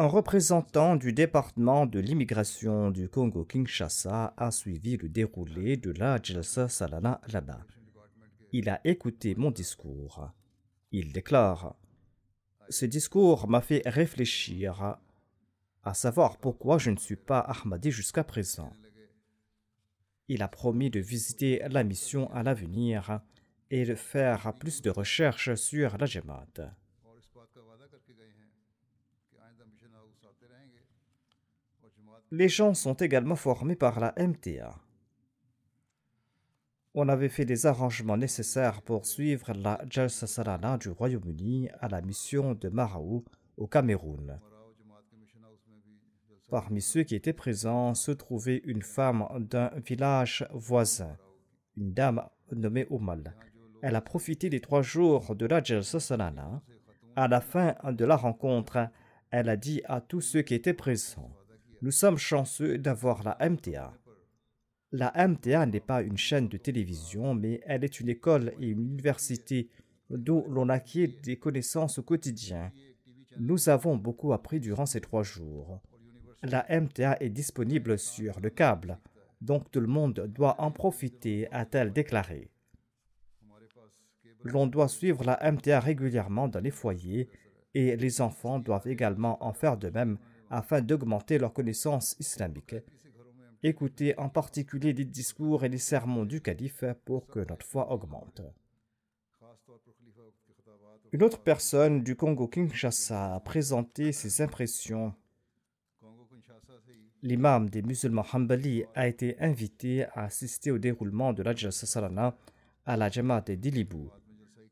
Un 0.00 0.06
représentant 0.06 0.96
du 0.96 1.12
département 1.12 1.84
de 1.84 2.00
l'immigration 2.00 2.90
du 2.90 3.10
Congo-Kinshasa 3.10 4.32
a 4.34 4.50
suivi 4.50 4.96
le 4.96 5.10
déroulé 5.10 5.76
de 5.76 5.90
la 5.90 6.18
Jalsa 6.22 6.70
Salana 6.70 7.20
là-bas. 7.30 7.60
Il 8.50 8.70
a 8.70 8.80
écouté 8.84 9.34
mon 9.34 9.50
discours. 9.50 10.30
Il 10.90 11.12
déclare 11.12 11.76
Ce 12.70 12.86
discours 12.86 13.46
m'a 13.46 13.60
fait 13.60 13.82
réfléchir 13.84 14.96
à 15.82 15.92
savoir 15.92 16.38
pourquoi 16.38 16.78
je 16.78 16.90
ne 16.90 16.96
suis 16.96 17.16
pas 17.16 17.40
Ahmadi 17.40 17.90
jusqu'à 17.90 18.24
présent. 18.24 18.72
Il 20.28 20.42
a 20.42 20.48
promis 20.48 20.88
de 20.88 21.00
visiter 21.00 21.60
la 21.68 21.84
mission 21.84 22.32
à 22.32 22.42
l'avenir 22.42 23.20
et 23.70 23.84
de 23.84 23.94
faire 23.94 24.54
plus 24.58 24.80
de 24.80 24.88
recherches 24.88 25.56
sur 25.56 25.98
la 25.98 26.06
Jamaat. 26.06 26.79
Les 32.32 32.48
gens 32.48 32.74
sont 32.74 32.94
également 32.94 33.34
formés 33.34 33.74
par 33.74 33.98
la 33.98 34.14
MTA. 34.16 34.78
On 36.94 37.08
avait 37.08 37.28
fait 37.28 37.44
des 37.44 37.66
arrangements 37.66 38.16
nécessaires 38.16 38.82
pour 38.82 39.04
suivre 39.04 39.52
la 39.52 39.80
Jalsa 39.90 40.28
Salana 40.28 40.78
du 40.78 40.90
Royaume-Uni 40.90 41.70
à 41.80 41.88
la 41.88 42.00
mission 42.00 42.54
de 42.54 42.68
Maraou 42.68 43.24
au 43.56 43.66
Cameroun. 43.66 44.38
Parmi 46.48 46.80
ceux 46.80 47.02
qui 47.02 47.16
étaient 47.16 47.32
présents 47.32 47.94
se 47.94 48.12
trouvait 48.12 48.62
une 48.64 48.82
femme 48.82 49.26
d'un 49.40 49.72
village 49.84 50.46
voisin, 50.52 51.16
une 51.76 51.92
dame 51.92 52.22
nommée 52.52 52.86
Oumal. 52.90 53.34
Elle 53.82 53.96
a 53.96 54.00
profité 54.00 54.50
des 54.50 54.60
trois 54.60 54.82
jours 54.82 55.34
de 55.34 55.46
la 55.46 55.60
Jalsa 55.62 55.98
Salana. 55.98 56.62
À 57.16 57.26
la 57.26 57.40
fin 57.40 57.74
de 57.90 58.04
la 58.04 58.16
rencontre, 58.16 58.88
elle 59.32 59.48
a 59.48 59.56
dit 59.56 59.82
à 59.86 60.00
tous 60.00 60.20
ceux 60.20 60.42
qui 60.42 60.54
étaient 60.54 60.74
présents 60.74 61.32
nous 61.82 61.90
sommes 61.90 62.18
chanceux 62.18 62.78
d'avoir 62.78 63.22
la 63.22 63.38
MTA. 63.48 63.94
La 64.92 65.12
MTA 65.28 65.66
n'est 65.66 65.80
pas 65.80 66.02
une 66.02 66.18
chaîne 66.18 66.48
de 66.48 66.56
télévision, 66.56 67.34
mais 67.34 67.60
elle 67.64 67.84
est 67.84 68.00
une 68.00 68.08
école 68.08 68.52
et 68.60 68.68
une 68.68 68.80
université 68.80 69.68
d'où 70.10 70.44
l'on 70.48 70.68
acquiert 70.68 71.08
des 71.22 71.36
connaissances 71.36 71.98
au 71.98 72.02
quotidien. 72.02 72.72
Nous 73.38 73.68
avons 73.68 73.96
beaucoup 73.96 74.32
appris 74.32 74.60
durant 74.60 74.86
ces 74.86 75.00
trois 75.00 75.22
jours. 75.22 75.80
La 76.42 76.66
MTA 76.68 77.16
est 77.20 77.30
disponible 77.30 77.98
sur 77.98 78.40
le 78.40 78.50
câble, 78.50 78.98
donc 79.40 79.70
tout 79.70 79.80
le 79.80 79.86
monde 79.86 80.26
doit 80.34 80.60
en 80.60 80.70
profiter, 80.70 81.48
a-t-elle 81.52 81.92
déclaré. 81.92 82.50
L'on 84.42 84.66
doit 84.66 84.88
suivre 84.88 85.22
la 85.22 85.38
MTA 85.52 85.80
régulièrement 85.80 86.48
dans 86.48 86.60
les 86.60 86.70
foyers 86.70 87.28
et 87.74 87.96
les 87.96 88.20
enfants 88.20 88.58
doivent 88.58 88.88
également 88.88 89.42
en 89.44 89.52
faire 89.52 89.76
de 89.76 89.90
même 89.90 90.18
afin 90.50 90.80
d'augmenter 90.82 91.38
leur 91.38 91.52
connaissance 91.52 92.16
islamique. 92.18 92.74
Écoutez 93.62 94.18
en 94.18 94.28
particulier 94.28 94.92
les 94.92 95.04
discours 95.04 95.64
et 95.64 95.68
les 95.68 95.78
sermons 95.78 96.24
du 96.24 96.40
calife 96.40 96.84
pour 97.04 97.26
que 97.26 97.40
notre 97.40 97.66
foi 97.66 97.90
augmente. 97.92 98.42
Une 101.12 101.22
autre 101.22 101.40
personne 101.40 102.02
du 102.02 102.16
Congo-Kinshasa 102.16 103.34
a 103.34 103.40
présenté 103.40 104.12
ses 104.12 104.42
impressions. 104.42 105.14
L'imam 107.22 107.68
des 107.68 107.82
musulmans 107.82 108.24
Hanbali 108.32 108.84
a 108.94 109.06
été 109.06 109.38
invité 109.40 110.04
à 110.14 110.24
assister 110.24 110.70
au 110.70 110.78
déroulement 110.78 111.32
de 111.32 111.42
la 111.42 111.54
Salana 111.54 112.36
à 112.86 112.96
la 112.96 113.10
Jamaat 113.10 113.42
de 113.42 113.54
Dilibou. 113.56 114.10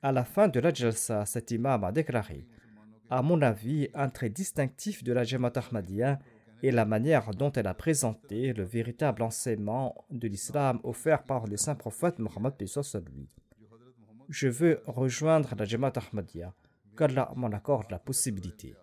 À 0.01 0.12
la 0.12 0.25
fin 0.25 0.49
de 0.49 0.61
la 0.61 0.73
Jalsa, 0.73 1.27
cet 1.27 1.51
imam 1.51 1.85
a 1.85 1.93
déclaré 1.93 2.47
à 3.11 3.23
mon 3.23 3.40
avis, 3.40 3.88
un 3.94 4.09
trait 4.11 4.29
distinctif 4.29 5.03
de 5.03 5.12
la 5.12 5.25
Jamaat 5.25 5.53
Ahmadiyya 5.57 6.18
est 6.62 6.71
la 6.71 6.85
manière 6.85 7.31
dont 7.31 7.53
elle 7.53 7.66
a 7.66 7.75
présenté 7.75 8.53
le 8.53 8.64
véritable 8.64 9.23
enseignement 9.23 10.05
de 10.11 10.29
l'islam 10.29 10.81
offert 10.83 11.23
par 11.23 11.47
le 11.47 11.57
saint 11.57 11.75
prophète 11.75 12.18
Mohammed 12.18 12.55
lui. 12.61 13.29
Je 14.29 14.49
veux 14.49 14.83
rejoindre 14.87 15.55
la 15.57 15.64
Jamaat 15.64 15.92
Ahmadiyya, 15.97 16.53
qu'Allah 16.97 17.33
m'en 17.35 17.49
accorde 17.49 17.90
la 17.90 17.99
possibilité. 17.99 18.75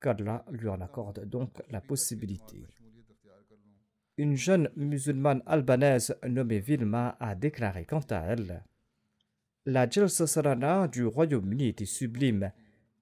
Qu'Allah 0.00 0.44
lui 0.50 0.68
en 0.68 0.80
accorde 0.80 1.24
donc 1.26 1.62
la 1.70 1.82
possibilité. 1.82 2.66
Une 4.16 4.36
jeune 4.36 4.70
musulmane 4.76 5.42
albanaise 5.44 6.16
nommée 6.26 6.60
Vilma 6.60 7.16
a 7.20 7.34
déclaré 7.34 7.84
quant 7.84 8.04
à 8.10 8.20
elle 8.20 8.64
La 9.66 9.88
Jalsa 9.88 10.26
Sarana 10.26 10.88
du 10.88 11.04
Royaume-Uni 11.04 11.68
était 11.68 11.84
sublime 11.84 12.52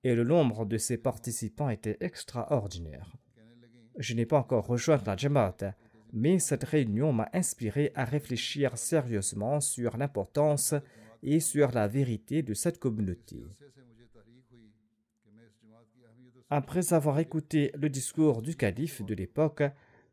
et 0.04 0.14
le 0.14 0.24
nombre 0.24 0.64
de 0.64 0.78
ses 0.78 0.96
participants 0.96 1.70
était 1.70 1.96
extraordinaire. 2.00 3.16
Je 3.98 4.14
n'ai 4.14 4.26
pas 4.26 4.38
encore 4.38 4.66
rejoint 4.66 5.02
la 5.04 5.16
Jamaat, 5.16 5.74
mais 6.12 6.38
cette 6.38 6.64
réunion 6.64 7.12
m'a 7.12 7.28
inspiré 7.32 7.92
à 7.94 8.04
réfléchir 8.04 8.78
sérieusement 8.78 9.60
sur 9.60 9.96
l'importance 9.96 10.74
et 11.22 11.40
sur 11.40 11.72
la 11.72 11.88
vérité 11.88 12.42
de 12.42 12.54
cette 12.54 12.78
communauté. 12.78 13.44
Après 16.50 16.94
avoir 16.94 17.18
écouté 17.18 17.72
le 17.74 17.90
discours 17.90 18.40
du 18.40 18.56
calife 18.56 19.02
de 19.02 19.14
l'époque, 19.14 19.64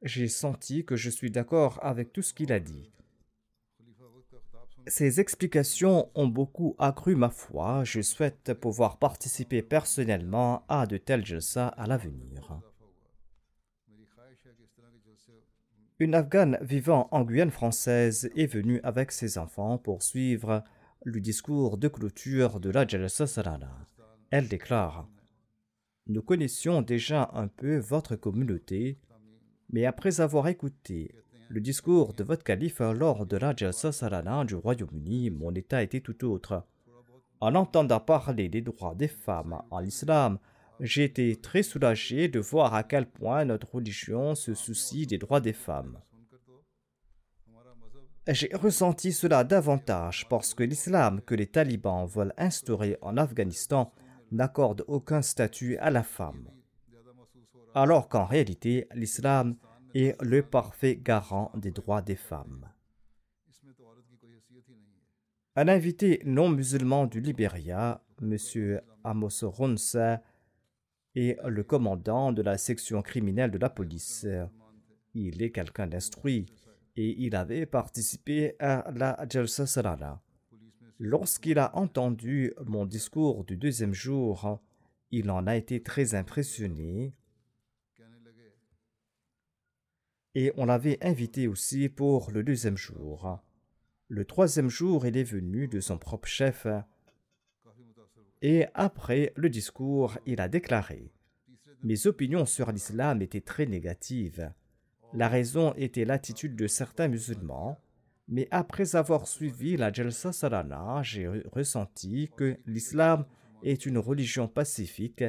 j'ai 0.01 0.27
senti 0.27 0.83
que 0.83 0.95
je 0.95 1.09
suis 1.09 1.31
d'accord 1.31 1.79
avec 1.81 2.11
tout 2.11 2.21
ce 2.21 2.33
qu'il 2.33 2.51
a 2.51 2.59
dit. 2.59 2.91
Ces 4.87 5.19
explications 5.19 6.11
ont 6.13 6.27
beaucoup 6.27 6.75
accru 6.77 7.15
ma 7.15 7.29
foi. 7.29 7.83
Je 7.83 8.01
souhaite 8.01 8.53
pouvoir 8.53 8.97
participer 8.97 9.63
personnellement 9.63 10.63
à 10.67 10.85
de 10.85 10.97
tels 10.97 11.25
jalsa 11.25 11.67
à 11.69 11.87
l'avenir. 11.87 12.61
Une 15.97 16.13
Afghane 16.13 16.57
vivant 16.61 17.07
en 17.11 17.23
Guyane 17.23 17.51
française 17.51 18.29
est 18.35 18.45
venue 18.45 18.79
avec 18.83 19.11
ses 19.11 19.37
enfants 19.37 19.77
pour 19.77 20.03
suivre 20.03 20.63
le 21.03 21.19
discours 21.19 21.77
de 21.77 21.87
clôture 21.87 22.59
de 22.59 22.69
la 22.69 22.85
Jalsa 22.85 23.27
Sarana. 23.27 23.87
Elle 24.29 24.47
déclare 24.47 25.07
Nous 26.07 26.21
connaissions 26.21 26.81
déjà 26.81 27.31
un 27.33 27.47
peu 27.47 27.77
votre 27.77 28.15
communauté, 28.15 28.99
mais 29.69 29.85
après 29.85 30.19
avoir 30.19 30.47
écouté 30.47 31.15
le 31.49 31.61
discours 31.61 32.13
de 32.13 32.23
votre 32.23 32.43
calife 32.43 32.79
lors 32.79 33.25
de 33.25 33.37
la 33.37 33.55
Jalsa 33.55 33.91
Salana 33.91 34.45
du 34.45 34.55
Royaume-Uni, 34.55 35.29
mon 35.29 35.53
état 35.53 35.83
était 35.83 35.99
tout 35.99 36.25
autre. 36.25 36.63
En 37.39 37.55
entendant 37.55 37.99
parler 37.99 38.49
des 38.49 38.61
droits 38.61 38.95
des 38.95 39.07
femmes 39.07 39.61
en 39.69 39.83
islam, 39.83 40.39
j'ai 40.79 41.03
été 41.03 41.35
très 41.35 41.63
soulagé 41.63 42.27
de 42.27 42.39
voir 42.39 42.73
à 42.73 42.83
quel 42.83 43.05
point 43.05 43.45
notre 43.45 43.75
religion 43.75 44.35
se 44.35 44.53
soucie 44.53 45.05
des 45.05 45.17
droits 45.17 45.41
des 45.41 45.53
femmes. 45.53 45.99
J'ai 48.27 48.49
ressenti 48.55 49.13
cela 49.13 49.43
davantage 49.43 50.27
parce 50.27 50.55
que 50.55 50.63
l'islam 50.63 51.21
que 51.21 51.35
les 51.35 51.45
talibans 51.45 52.07
veulent 52.07 52.33
instaurer 52.37 52.97
en 53.01 53.17
Afghanistan 53.17 53.93
n'accorde 54.31 54.83
aucun 54.87 55.21
statut 55.21 55.77
à 55.77 55.91
la 55.91 56.01
femme. 56.01 56.49
Alors 57.75 58.09
qu'en 58.09 58.25
réalité, 58.25 58.87
l'islam 58.95 59.57
est 59.95 60.21
le 60.21 60.43
parfait 60.43 60.97
garant 60.97 61.51
des 61.55 61.71
droits 61.71 62.01
des 62.01 62.17
femmes. 62.17 62.69
Un 65.55 65.69
invité 65.69 66.21
non 66.25 66.49
musulman 66.49 67.07
du 67.07 67.21
Libéria, 67.21 68.03
M. 68.21 68.81
Amos 69.05 69.41
Ronsa, 69.41 70.21
est 71.15 71.39
le 71.47 71.63
commandant 71.63 72.33
de 72.33 72.41
la 72.41 72.57
section 72.57 73.01
criminelle 73.01 73.51
de 73.51 73.57
la 73.57 73.69
police. 73.69 74.27
Il 75.13 75.41
est 75.41 75.51
quelqu'un 75.51 75.87
d'instruit 75.87 76.45
et 76.97 77.15
il 77.23 77.37
avait 77.37 77.65
participé 77.65 78.55
à 78.59 78.91
la 78.93 79.25
Jalsa 79.29 79.65
Salala. 79.65 80.21
Lorsqu'il 80.99 81.57
a 81.57 81.73
entendu 81.77 82.53
mon 82.65 82.85
discours 82.85 83.45
du 83.45 83.55
deuxième 83.55 83.93
jour, 83.93 84.59
il 85.11 85.31
en 85.31 85.47
a 85.47 85.55
été 85.55 85.81
très 85.81 86.15
impressionné 86.15 87.13
et 90.35 90.51
on 90.57 90.65
l'avait 90.65 91.03
invité 91.03 91.47
aussi 91.47 91.87
pour 91.87 92.29
le 92.29 92.43
deuxième 92.43 92.77
jour. 92.77 93.39
Le 94.09 94.25
troisième 94.25 94.69
jour, 94.69 95.05
il 95.05 95.17
est 95.17 95.23
venu 95.23 95.67
de 95.67 95.79
son 95.79 95.97
propre 95.97 96.27
chef 96.27 96.67
Et 98.41 98.65
après 98.73 99.31
le 99.35 99.49
discours, 99.49 100.17
il 100.25 100.41
a 100.41 100.49
déclaré 100.49 101.11
Mes 101.83 102.05
opinions 102.05 102.45
sur 102.45 102.71
l'islam 102.71 103.21
étaient 103.21 103.41
très 103.41 103.65
négatives. 103.65 104.51
La 105.13 105.29
raison 105.29 105.73
était 105.77 106.05
l'attitude 106.05 106.57
de 106.57 106.67
certains 106.67 107.07
musulmans, 107.07 107.79
mais 108.27 108.49
après 108.51 108.97
avoir 108.97 109.27
suivi 109.27 109.77
la 109.77 109.93
Jalsa 109.93 110.33
Salana, 110.33 111.01
j'ai 111.01 111.27
ressenti 111.51 112.29
que 112.35 112.57
l'islam 112.65 113.25
est 113.63 113.85
une 113.85 113.97
religion 113.97 114.49
pacifique 114.49 115.23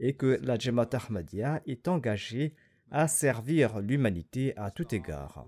et 0.00 0.14
que 0.14 0.38
la 0.42 0.58
Jamaat 0.58 0.90
Ahmadiyya 0.92 1.62
est 1.66 1.88
engagée 1.88 2.54
à 2.90 3.08
servir 3.08 3.80
l'humanité 3.80 4.56
à 4.56 4.70
tout 4.70 4.94
égard. 4.94 5.46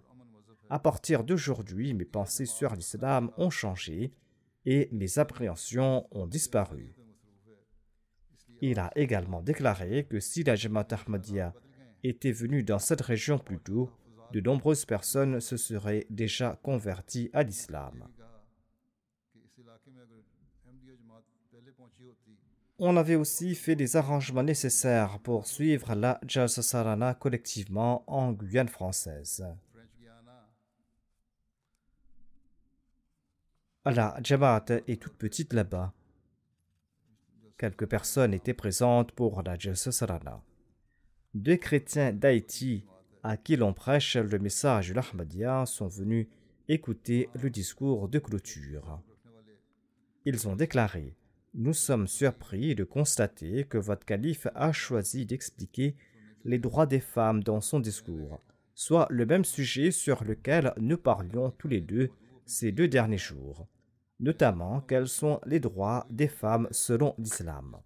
À 0.70 0.78
partir 0.78 1.24
d'aujourd'hui, 1.24 1.92
mes 1.94 2.04
pensées 2.04 2.46
sur 2.46 2.74
l'islam 2.74 3.30
ont 3.36 3.50
changé 3.50 4.12
et 4.64 4.88
mes 4.92 5.18
appréhensions 5.18 6.06
ont 6.12 6.26
disparu. 6.26 6.94
Il 8.60 8.78
a 8.78 8.90
également 8.94 9.42
déclaré 9.42 10.04
que 10.04 10.20
si 10.20 10.44
la 10.44 10.54
Jamaat 10.54 10.86
Ahmadiyya 10.92 11.52
était 12.04 12.32
venue 12.32 12.62
dans 12.62 12.78
cette 12.78 13.00
région 13.00 13.38
plus 13.38 13.58
tôt, 13.58 13.90
de 14.32 14.40
nombreuses 14.40 14.86
personnes 14.86 15.40
se 15.40 15.56
seraient 15.56 16.06
déjà 16.10 16.58
converties 16.62 17.28
à 17.32 17.42
l'islam. 17.42 18.08
On 22.78 22.96
avait 22.96 23.16
aussi 23.16 23.54
fait 23.54 23.76
des 23.76 23.96
arrangements 23.96 24.42
nécessaires 24.42 25.18
pour 25.20 25.46
suivre 25.46 25.94
la 25.94 26.18
Jalsa 26.26 26.62
Sarana 26.62 27.14
collectivement 27.14 28.02
en 28.06 28.32
Guyane 28.32 28.68
française. 28.68 29.44
La 33.84 34.16
Jamaat 34.22 34.64
est 34.86 35.00
toute 35.00 35.16
petite 35.16 35.52
là-bas. 35.52 35.92
Quelques 37.58 37.86
personnes 37.86 38.34
étaient 38.34 38.54
présentes 38.54 39.12
pour 39.12 39.42
la 39.42 39.58
Jalsa 39.58 39.92
Sarana. 39.92 40.42
Deux 41.34 41.56
chrétiens 41.56 42.12
d'Haïti 42.12 42.84
à 43.22 43.36
qui 43.36 43.56
l'on 43.56 43.72
prêche 43.72 44.16
le 44.16 44.38
message 44.38 44.88
de 44.88 44.94
l'Ahmadiyya 44.94 45.66
sont 45.66 45.88
venus 45.88 46.26
écouter 46.68 47.28
le 47.34 47.50
discours 47.50 48.08
de 48.08 48.18
clôture. 48.18 49.00
Ils 50.24 50.48
ont 50.48 50.56
déclaré 50.56 51.16
Nous 51.54 51.74
sommes 51.74 52.06
surpris 52.06 52.74
de 52.74 52.82
constater 52.82 53.64
que 53.64 53.76
votre 53.76 54.06
calife 54.06 54.46
a 54.54 54.72
choisi 54.72 55.26
d'expliquer 55.26 55.96
les 56.44 56.58
droits 56.58 56.86
des 56.86 57.00
femmes 57.00 57.42
dans 57.42 57.60
son 57.60 57.78
discours, 57.78 58.40
soit 58.74 59.06
le 59.10 59.26
même 59.26 59.44
sujet 59.44 59.90
sur 59.90 60.24
lequel 60.24 60.72
nous 60.78 60.96
parlions 60.96 61.50
tous 61.50 61.68
les 61.68 61.82
deux 61.82 62.08
ces 62.46 62.72
deux 62.72 62.88
derniers 62.88 63.18
jours, 63.18 63.66
notamment 64.18 64.80
quels 64.80 65.08
sont 65.08 65.40
les 65.44 65.60
droits 65.60 66.06
des 66.08 66.28
femmes 66.28 66.68
selon 66.70 67.14
l'islam. 67.18 67.76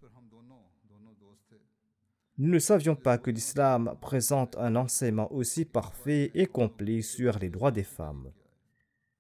Nous 2.39 2.49
ne 2.49 2.59
savions 2.61 2.95
pas 2.95 3.19
que 3.19 3.31
l'islam 3.33 3.97
présente 4.01 4.57
un 4.59 4.77
enseignement 4.77 5.33
aussi 5.33 5.65
parfait 5.65 6.31
et 6.35 6.47
complet 6.47 7.03
sur 7.03 7.39
les 7.41 7.51
droits 7.51 7.73
des 7.73 7.83
femmes. 7.83 8.31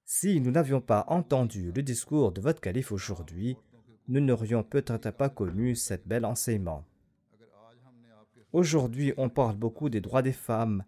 Si 0.04 0.40
nous 0.40 0.52
n'avions 0.52 0.80
pas 0.80 1.04
entendu 1.08 1.72
le 1.72 1.82
discours 1.82 2.30
de 2.30 2.40
votre 2.40 2.60
calife 2.60 2.92
aujourd'hui, 2.92 3.56
nous 4.08 4.20
n'aurions 4.20 4.62
peut-être 4.62 5.10
pas 5.10 5.28
connu 5.28 5.74
cet 5.74 6.06
bel 6.06 6.24
enseignement. 6.24 6.84
Aujourd'hui, 8.52 9.12
on 9.16 9.28
parle 9.28 9.56
beaucoup 9.56 9.90
des 9.90 10.00
droits 10.00 10.22
des 10.22 10.32
femmes, 10.32 10.84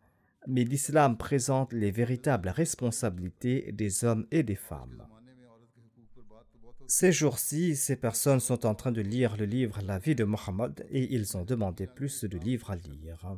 mais 0.46 0.64
l'islam 0.64 1.16
présente 1.16 1.72
les 1.72 1.90
véritables 1.90 2.48
responsabilités 2.48 3.72
des 3.72 4.04
hommes 4.04 4.26
et 4.30 4.42
des 4.42 4.54
femmes. 4.54 5.06
Ces 6.86 7.12
jours-ci, 7.12 7.76
ces 7.76 7.96
personnes 7.96 8.40
sont 8.40 8.64
en 8.64 8.74
train 8.74 8.92
de 8.92 9.02
lire 9.02 9.36
le 9.36 9.44
livre 9.44 9.80
La 9.84 9.98
vie 9.98 10.14
de 10.14 10.24
Mohammed 10.24 10.86
et 10.88 11.12
ils 11.14 11.36
ont 11.36 11.44
demandé 11.44 11.86
plus 11.86 12.24
de 12.24 12.38
livres 12.38 12.70
à 12.70 12.76
lire. 12.76 13.36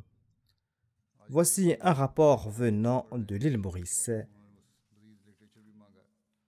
Voici 1.29 1.75
un 1.81 1.93
rapport 1.93 2.49
venant 2.51 3.07
de 3.13 3.35
l'île 3.35 3.59
Maurice. 3.59 4.11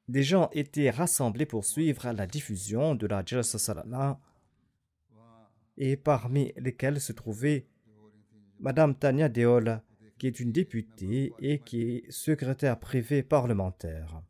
Des 0.08 0.22
gens 0.22 0.50
étaient 0.52 0.90
rassemblés 0.90 1.46
pour 1.46 1.64
suivre 1.64 2.10
la 2.12 2.26
diffusion 2.26 2.94
de 2.94 3.06
la 3.06 3.24
Jalsa 3.24 3.58
Salana 3.58 4.20
et 5.76 5.96
parmi 5.96 6.52
lesquels 6.56 7.00
se 7.00 7.12
trouvait 7.12 7.66
Madame 8.60 8.94
Tania 8.94 9.28
Deol, 9.28 9.80
qui 10.18 10.26
est 10.26 10.40
une 10.40 10.52
députée 10.52 11.32
et 11.38 11.58
qui 11.60 11.82
est 11.82 12.10
secrétaire 12.10 12.78
privée 12.78 13.22
parlementaire. 13.22 14.22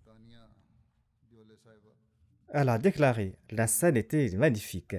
Elle 2.48 2.68
a 2.68 2.78
déclaré 2.78 3.38
La 3.50 3.66
scène 3.66 3.96
était 3.96 4.30
magnifique. 4.37 4.96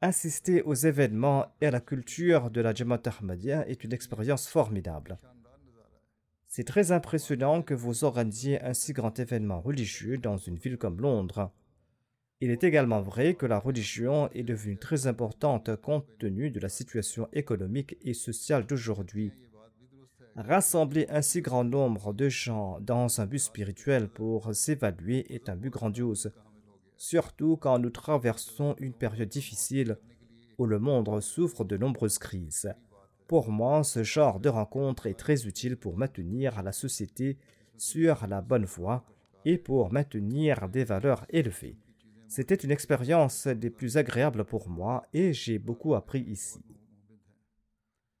Assister 0.00 0.62
aux 0.62 0.74
événements 0.74 1.46
et 1.60 1.66
à 1.66 1.70
la 1.70 1.80
culture 1.80 2.50
de 2.50 2.60
la 2.60 2.74
Jamaat 2.74 3.02
Ahmadiyya 3.06 3.68
est 3.68 3.84
une 3.84 3.92
expérience 3.92 4.48
formidable. 4.48 5.18
C'est 6.54 6.64
très 6.64 6.92
impressionnant 6.92 7.62
que 7.62 7.72
vous 7.72 8.04
organisiez 8.04 8.62
un 8.62 8.74
si 8.74 8.92
grand 8.92 9.18
événement 9.18 9.62
religieux 9.62 10.18
dans 10.18 10.36
une 10.36 10.58
ville 10.58 10.76
comme 10.76 11.00
Londres. 11.00 11.50
Il 12.42 12.50
est 12.50 12.62
également 12.62 13.00
vrai 13.00 13.32
que 13.32 13.46
la 13.46 13.58
religion 13.58 14.28
est 14.34 14.42
devenue 14.42 14.76
très 14.76 15.06
importante 15.06 15.74
compte 15.76 16.04
tenu 16.18 16.50
de 16.50 16.60
la 16.60 16.68
situation 16.68 17.26
économique 17.32 17.96
et 18.02 18.12
sociale 18.12 18.66
d'aujourd'hui. 18.66 19.32
Rassembler 20.36 21.06
un 21.08 21.22
si 21.22 21.40
grand 21.40 21.64
nombre 21.64 22.12
de 22.12 22.28
gens 22.28 22.78
dans 22.82 23.22
un 23.22 23.24
but 23.24 23.38
spirituel 23.38 24.10
pour 24.10 24.54
s'évaluer 24.54 25.34
est 25.34 25.48
un 25.48 25.56
but 25.56 25.70
grandiose 25.70 26.32
surtout 26.98 27.56
quand 27.56 27.78
nous 27.78 27.88
traversons 27.88 28.76
une 28.78 28.92
période 28.92 29.30
difficile 29.30 29.96
où 30.58 30.66
le 30.66 30.78
monde 30.78 31.18
souffre 31.22 31.64
de 31.64 31.78
nombreuses 31.78 32.18
crises. 32.18 32.72
Pour 33.26 33.50
moi, 33.50 33.84
ce 33.84 34.02
genre 34.02 34.40
de 34.40 34.48
rencontre 34.48 35.06
est 35.06 35.18
très 35.18 35.46
utile 35.46 35.76
pour 35.76 35.96
maintenir 35.96 36.62
la 36.62 36.72
société 36.72 37.38
sur 37.76 38.26
la 38.26 38.40
bonne 38.40 38.64
voie 38.64 39.04
et 39.44 39.58
pour 39.58 39.92
maintenir 39.92 40.68
des 40.68 40.84
valeurs 40.84 41.24
élevées. 41.30 41.76
C'était 42.28 42.54
une 42.54 42.70
expérience 42.70 43.46
des 43.46 43.70
plus 43.70 43.96
agréables 43.96 44.44
pour 44.44 44.68
moi 44.68 45.06
et 45.12 45.32
j'ai 45.32 45.58
beaucoup 45.58 45.94
appris 45.94 46.20
ici. 46.20 46.62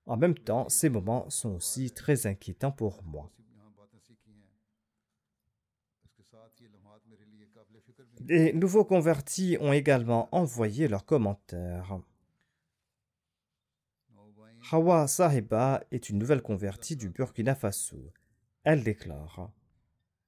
En 0.06 0.16
même 0.16 0.36
temps, 0.36 0.68
ces 0.68 0.88
moments 0.88 1.28
sont 1.30 1.54
aussi 1.54 1.90
très 1.92 2.26
inquiétants 2.26 2.72
pour 2.72 3.02
moi. 3.04 3.30
Les 8.28 8.52
nouveaux 8.52 8.84
convertis 8.84 9.56
ont 9.60 9.72
également 9.72 10.28
envoyé 10.32 10.88
leurs 10.88 11.04
commentaires. 11.04 11.98
Hawa 14.70 15.06
Sahiba 15.08 15.82
est 15.90 16.08
une 16.08 16.18
nouvelle 16.18 16.40
convertie 16.40 16.96
du 16.96 17.10
Burkina 17.10 17.54
Faso. 17.54 18.12
Elle 18.64 18.84
déclare 18.84 19.50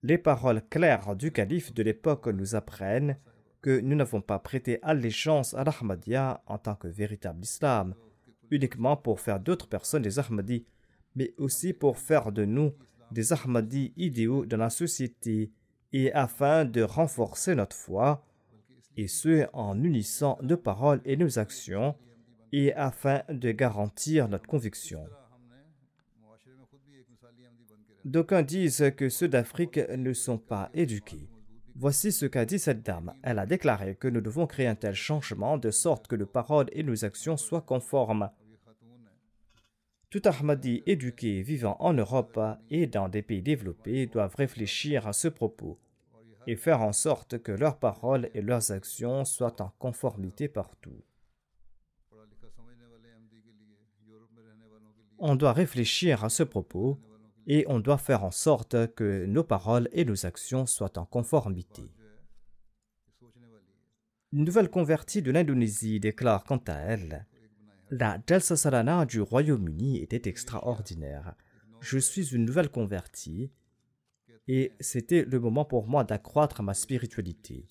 Les 0.02 0.18
paroles 0.18 0.62
claires 0.68 1.14
du 1.14 1.30
calife 1.30 1.72
de 1.72 1.82
l'époque 1.82 2.26
nous 2.26 2.54
apprennent 2.54 3.18
que 3.62 3.80
nous 3.80 3.94
n'avons 3.94 4.20
pas 4.20 4.38
prêté 4.38 4.78
allégeance 4.82 5.54
à 5.54 5.62
l'Ahmadiyya 5.64 6.42
en 6.46 6.58
tant 6.58 6.74
que 6.74 6.88
véritable 6.88 7.44
islam, 7.44 7.94
uniquement 8.50 8.96
pour 8.96 9.20
faire 9.20 9.40
d'autres 9.40 9.68
personnes 9.68 10.02
des 10.02 10.18
Ahmadis, 10.18 10.66
mais 11.14 11.32
aussi 11.38 11.72
pour 11.72 11.96
faire 11.96 12.32
de 12.32 12.44
nous 12.44 12.72
des 13.12 13.32
Ahmadis 13.32 13.94
idéaux 13.96 14.44
dans 14.46 14.56
la 14.58 14.70
société 14.70 15.52
et 15.92 16.12
afin 16.12 16.64
de 16.64 16.82
renforcer 16.82 17.54
notre 17.54 17.76
foi, 17.76 18.26
et 18.96 19.06
ce 19.06 19.46
en 19.52 19.82
unissant 19.82 20.38
nos 20.42 20.56
paroles 20.56 21.00
et 21.04 21.16
nos 21.16 21.38
actions, 21.38 21.94
et 22.56 22.72
afin 22.74 23.22
de 23.28 23.50
garantir 23.50 24.28
notre 24.28 24.46
conviction. 24.46 25.04
D'aucuns 28.04 28.42
disent 28.42 28.92
que 28.96 29.08
ceux 29.08 29.26
d'Afrique 29.26 29.78
ne 29.78 30.12
sont 30.12 30.38
pas 30.38 30.70
éduqués. 30.72 31.28
Voici 31.74 32.12
ce 32.12 32.26
qu'a 32.26 32.44
dit 32.44 32.60
cette 32.60 32.84
dame. 32.86 33.12
Elle 33.24 33.40
a 33.40 33.46
déclaré 33.46 33.96
que 33.96 34.06
nous 34.06 34.20
devons 34.20 34.46
créer 34.46 34.68
un 34.68 34.76
tel 34.76 34.94
changement 34.94 35.58
de 35.58 35.72
sorte 35.72 36.06
que 36.06 36.14
nos 36.14 36.26
paroles 36.26 36.68
et 36.72 36.84
nos 36.84 37.04
actions 37.04 37.36
soient 37.36 37.60
conformes. 37.60 38.30
Tout 40.10 40.22
Ahmadi 40.24 40.84
éduqué 40.86 41.42
vivant 41.42 41.76
en 41.80 41.92
Europe 41.92 42.38
et 42.70 42.86
dans 42.86 43.08
des 43.08 43.22
pays 43.22 43.42
développés 43.42 44.06
doivent 44.06 44.36
réfléchir 44.36 45.08
à 45.08 45.12
ce 45.12 45.26
propos 45.26 45.80
et 46.46 46.54
faire 46.54 46.82
en 46.82 46.92
sorte 46.92 47.42
que 47.42 47.50
leurs 47.50 47.80
paroles 47.80 48.30
et 48.32 48.42
leurs 48.42 48.70
actions 48.70 49.24
soient 49.24 49.60
en 49.60 49.72
conformité 49.80 50.46
partout. 50.46 51.02
On 55.26 55.36
doit 55.36 55.54
réfléchir 55.54 56.22
à 56.22 56.28
ce 56.28 56.42
propos 56.42 57.00
et 57.46 57.64
on 57.66 57.80
doit 57.80 57.96
faire 57.96 58.24
en 58.24 58.30
sorte 58.30 58.94
que 58.94 59.24
nos 59.24 59.42
paroles 59.42 59.88
et 59.92 60.04
nos 60.04 60.26
actions 60.26 60.66
soient 60.66 60.98
en 60.98 61.06
conformité. 61.06 61.90
Une 64.32 64.44
nouvelle 64.44 64.68
convertie 64.68 65.22
de 65.22 65.30
l'Indonésie 65.30 65.98
déclare 65.98 66.44
quant 66.44 66.62
à 66.66 66.74
elle 66.74 67.26
La 67.88 68.20
Jalsa 68.28 68.54
Salana 68.54 69.06
du 69.06 69.22
Royaume-Uni 69.22 70.02
était 70.02 70.28
extraordinaire. 70.28 71.34
Je 71.80 71.96
suis 71.96 72.34
une 72.34 72.44
nouvelle 72.44 72.68
convertie 72.68 73.50
et 74.46 74.72
c'était 74.78 75.24
le 75.24 75.40
moment 75.40 75.64
pour 75.64 75.88
moi 75.88 76.04
d'accroître 76.04 76.62
ma 76.62 76.74
spiritualité. 76.74 77.70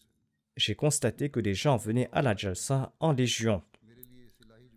j'ai 0.57 0.73
constaté 0.73 1.29
que 1.29 1.39
les 1.39 1.53
gens 1.53 1.77
venaient 1.77 2.09
à 2.13 2.23
la 2.23 2.35
Jalsa 2.35 2.95
en 2.99 3.11
légion. 3.11 3.61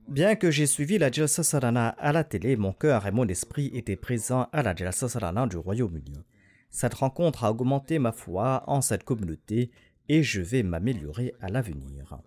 Bien 0.08 0.36
que 0.36 0.52
j'ai 0.52 0.66
suivi 0.66 0.98
la 0.98 1.10
Jalsa 1.10 1.42
Sarana 1.42 1.88
à 1.88 2.12
la 2.12 2.22
télé, 2.22 2.56
mon 2.56 2.72
cœur 2.72 3.06
et 3.06 3.10
mon 3.10 3.26
esprit 3.26 3.70
étaient 3.74 3.96
présents 3.96 4.48
à 4.52 4.62
la 4.62 4.74
Jalsa 4.74 5.08
Sarana 5.08 5.48
du 5.48 5.56
Royaume-Uni. 5.56 6.22
Cette 6.70 6.94
rencontre 6.94 7.42
a 7.42 7.50
augmenté 7.50 7.98
ma 7.98 8.12
foi 8.12 8.62
en 8.68 8.80
cette 8.80 9.02
communauté 9.02 9.72
et 10.08 10.22
je 10.22 10.40
vais 10.40 10.62
m'améliorer 10.62 11.34
à 11.40 11.48
l'avenir. 11.48 12.20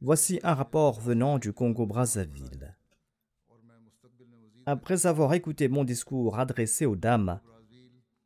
Voici 0.00 0.38
un 0.44 0.54
rapport 0.54 1.00
venant 1.00 1.38
du 1.38 1.52
Congo-Brazzaville. 1.52 2.76
Après 4.64 5.06
avoir 5.06 5.34
écouté 5.34 5.66
mon 5.66 5.82
discours 5.82 6.38
adressé 6.38 6.86
aux 6.86 6.96
dames, 6.96 7.40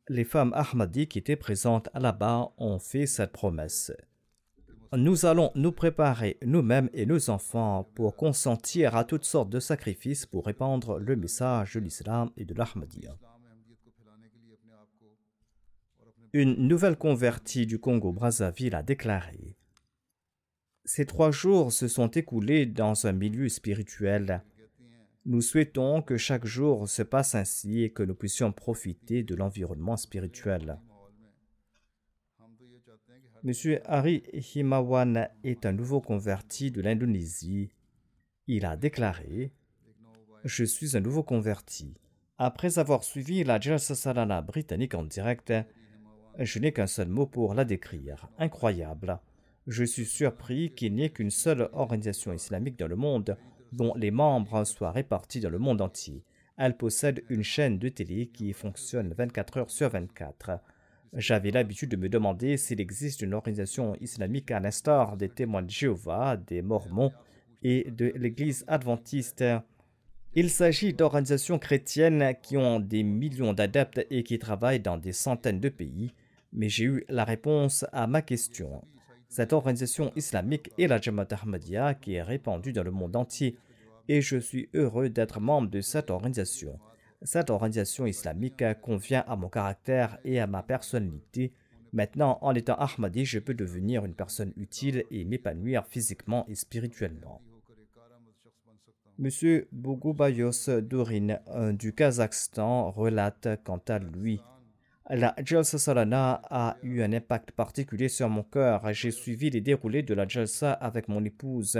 les 0.07 0.23
femmes 0.23 0.53
Ahmadi 0.53 1.07
qui 1.07 1.17
étaient 1.17 1.35
présentes 1.35 1.89
là-bas 1.95 2.51
ont 2.59 2.77
fait 2.77 3.07
cette 3.07 3.31
promesse. 3.31 3.91
Nous 4.95 5.25
allons 5.25 5.51
nous 5.55 5.73
préparer 5.73 6.37
nous-mêmes 6.45 6.89
et 6.93 7.05
nos 7.05 7.29
enfants 7.29 7.91
pour 7.93 8.15
consentir 8.15 8.95
à 8.95 9.03
toutes 9.03 9.25
sortes 9.25 9.49
de 9.49 9.59
sacrifices 9.59 10.25
pour 10.25 10.45
répandre 10.45 10.97
le 10.97 11.17
message 11.17 11.73
de 11.73 11.81
l'islam 11.81 12.29
et 12.37 12.45
de 12.45 12.53
l'Ahmadiyya. 12.53 13.17
Une 16.31 16.67
nouvelle 16.67 16.97
convertie 16.97 17.65
du 17.65 17.79
Congo-Brazzaville 17.79 18.75
a 18.75 18.83
déclaré 18.83 19.57
Ces 20.85 21.05
trois 21.05 21.31
jours 21.31 21.73
se 21.73 21.89
sont 21.89 22.07
écoulés 22.07 22.65
dans 22.65 23.07
un 23.07 23.11
milieu 23.11 23.49
spirituel. 23.49 24.41
Nous 25.25 25.41
souhaitons 25.41 26.01
que 26.01 26.15
chaque 26.15 26.45
jour 26.45 26.87
se 26.87 27.03
passe 27.03 27.35
ainsi 27.35 27.83
et 27.83 27.89
que 27.91 28.03
nous 28.03 28.15
puissions 28.15 28.53
profiter 28.53 29.23
de 29.23 29.35
l'environnement 29.35 29.97
spirituel. 29.97 30.79
Monsieur 33.43 33.81
Hari 33.85 34.23
Himawan 34.33 35.29
est 35.43 35.65
un 35.65 35.71
nouveau 35.71 36.01
converti 36.01 36.71
de 36.71 36.81
l'Indonésie. 36.81 37.69
Il 38.47 38.65
a 38.65 38.75
déclaré 38.75 39.51
Je 40.43 40.63
suis 40.63 40.97
un 40.97 41.01
nouveau 41.01 41.21
converti. 41.21 41.93
Après 42.39 42.79
avoir 42.79 43.03
suivi 43.03 43.43
la 43.43 43.59
Jalsa 43.59 43.93
Salana 43.93 44.41
britannique 44.41 44.95
en 44.95 45.03
direct, 45.03 45.53
je 46.39 46.59
n'ai 46.59 46.71
qu'un 46.71 46.87
seul 46.87 47.09
mot 47.09 47.27
pour 47.27 47.53
la 47.53 47.63
décrire. 47.63 48.27
Incroyable. 48.39 49.19
Je 49.67 49.83
suis 49.83 50.05
surpris 50.05 50.71
qu'il 50.71 50.95
n'y 50.95 51.03
ait 51.03 51.09
qu'une 51.09 51.31
seule 51.31 51.69
organisation 51.73 52.33
islamique 52.33 52.79
dans 52.79 52.87
le 52.87 52.95
monde 52.95 53.37
dont 53.71 53.93
les 53.95 54.11
membres 54.11 54.63
soient 54.63 54.91
répartis 54.91 55.41
dans 55.41 55.49
le 55.49 55.59
monde 55.59 55.81
entier. 55.81 56.23
Elle 56.57 56.75
possède 56.75 57.23
une 57.29 57.43
chaîne 57.43 57.77
de 57.77 57.89
télé 57.89 58.27
qui 58.27 58.51
fonctionne 58.53 59.13
24 59.13 59.57
heures 59.57 59.71
sur 59.71 59.89
24. 59.89 60.59
J'avais 61.13 61.51
l'habitude 61.51 61.89
de 61.89 61.95
me 61.95 62.09
demander 62.09 62.57
s'il 62.57 62.81
existe 62.81 63.21
une 63.21 63.33
organisation 63.33 63.95
islamique 64.01 64.51
à 64.51 64.59
l'instar 64.59 65.17
des 65.17 65.29
témoins 65.29 65.61
de 65.61 65.69
Jéhovah, 65.69 66.37
des 66.37 66.61
Mormons 66.61 67.11
et 67.63 67.89
de 67.89 68.11
l'Église 68.15 68.65
adventiste. 68.67 69.43
Il 70.35 70.49
s'agit 70.49 70.93
d'organisations 70.93 71.59
chrétiennes 71.59 72.35
qui 72.43 72.57
ont 72.57 72.79
des 72.79 73.03
millions 73.03 73.53
d'adeptes 73.53 74.05
et 74.09 74.23
qui 74.23 74.37
travaillent 74.37 74.81
dans 74.81 74.97
des 74.97 75.13
centaines 75.13 75.59
de 75.59 75.69
pays, 75.69 76.13
mais 76.53 76.69
j'ai 76.69 76.85
eu 76.85 77.05
la 77.09 77.23
réponse 77.23 77.85
à 77.91 78.05
ma 78.07 78.21
question. 78.21 78.83
Cette 79.29 79.53
organisation 79.53 80.11
islamique 80.15 80.71
est 80.77 80.87
la 80.87 81.01
Jamaat 81.01 81.27
Ahmadiyya 81.31 81.95
qui 81.95 82.13
est 82.13 82.21
répandue 82.21 82.73
dans 82.73 82.83
le 82.83 82.91
monde 82.91 83.15
entier 83.15 83.57
et 84.07 84.21
je 84.21 84.37
suis 84.37 84.69
heureux 84.73 85.09
d'être 85.09 85.39
membre 85.39 85.69
de 85.69 85.81
cette 85.81 86.11
organisation. 86.11 86.79
Cette 87.23 87.49
organisation 87.49 88.05
islamique 88.05 88.63
convient 88.81 89.23
à 89.27 89.35
mon 89.35 89.49
caractère 89.49 90.17
et 90.23 90.39
à 90.39 90.47
ma 90.47 90.63
personnalité. 90.63 91.53
Maintenant, 91.93 92.37
en 92.41 92.53
étant 92.53 92.75
Ahmadi, 92.75 93.25
je 93.25 93.39
peux 93.39 93.53
devenir 93.53 94.05
une 94.05 94.13
personne 94.13 94.53
utile 94.55 95.03
et 95.09 95.25
m'épanouir 95.25 95.85
physiquement 95.87 96.45
et 96.47 96.55
spirituellement. 96.55 97.41
Monsieur 99.17 99.67
Bogobayos 99.71 100.81
Dorin 100.81 101.39
du 101.73 101.93
Kazakhstan 101.93 102.91
relate 102.91 103.47
quant 103.63 103.81
à 103.87 103.97
lui 103.97 104.39
la 105.09 105.33
Jalsa 105.43 105.77
Salana 105.77 106.41
a 106.49 106.75
eu 106.83 107.01
un 107.01 107.13
impact 107.13 107.51
particulier 107.51 108.09
sur 108.09 108.27
mon 108.29 108.43
cœur. 108.43 108.93
J'ai 108.93 109.11
suivi 109.11 109.49
les 109.49 109.61
déroulés 109.61 110.03
de 110.03 110.13
la 110.13 110.27
Jalsa 110.27 110.73
avec 110.73 111.07
mon 111.07 111.23
épouse 111.23 111.79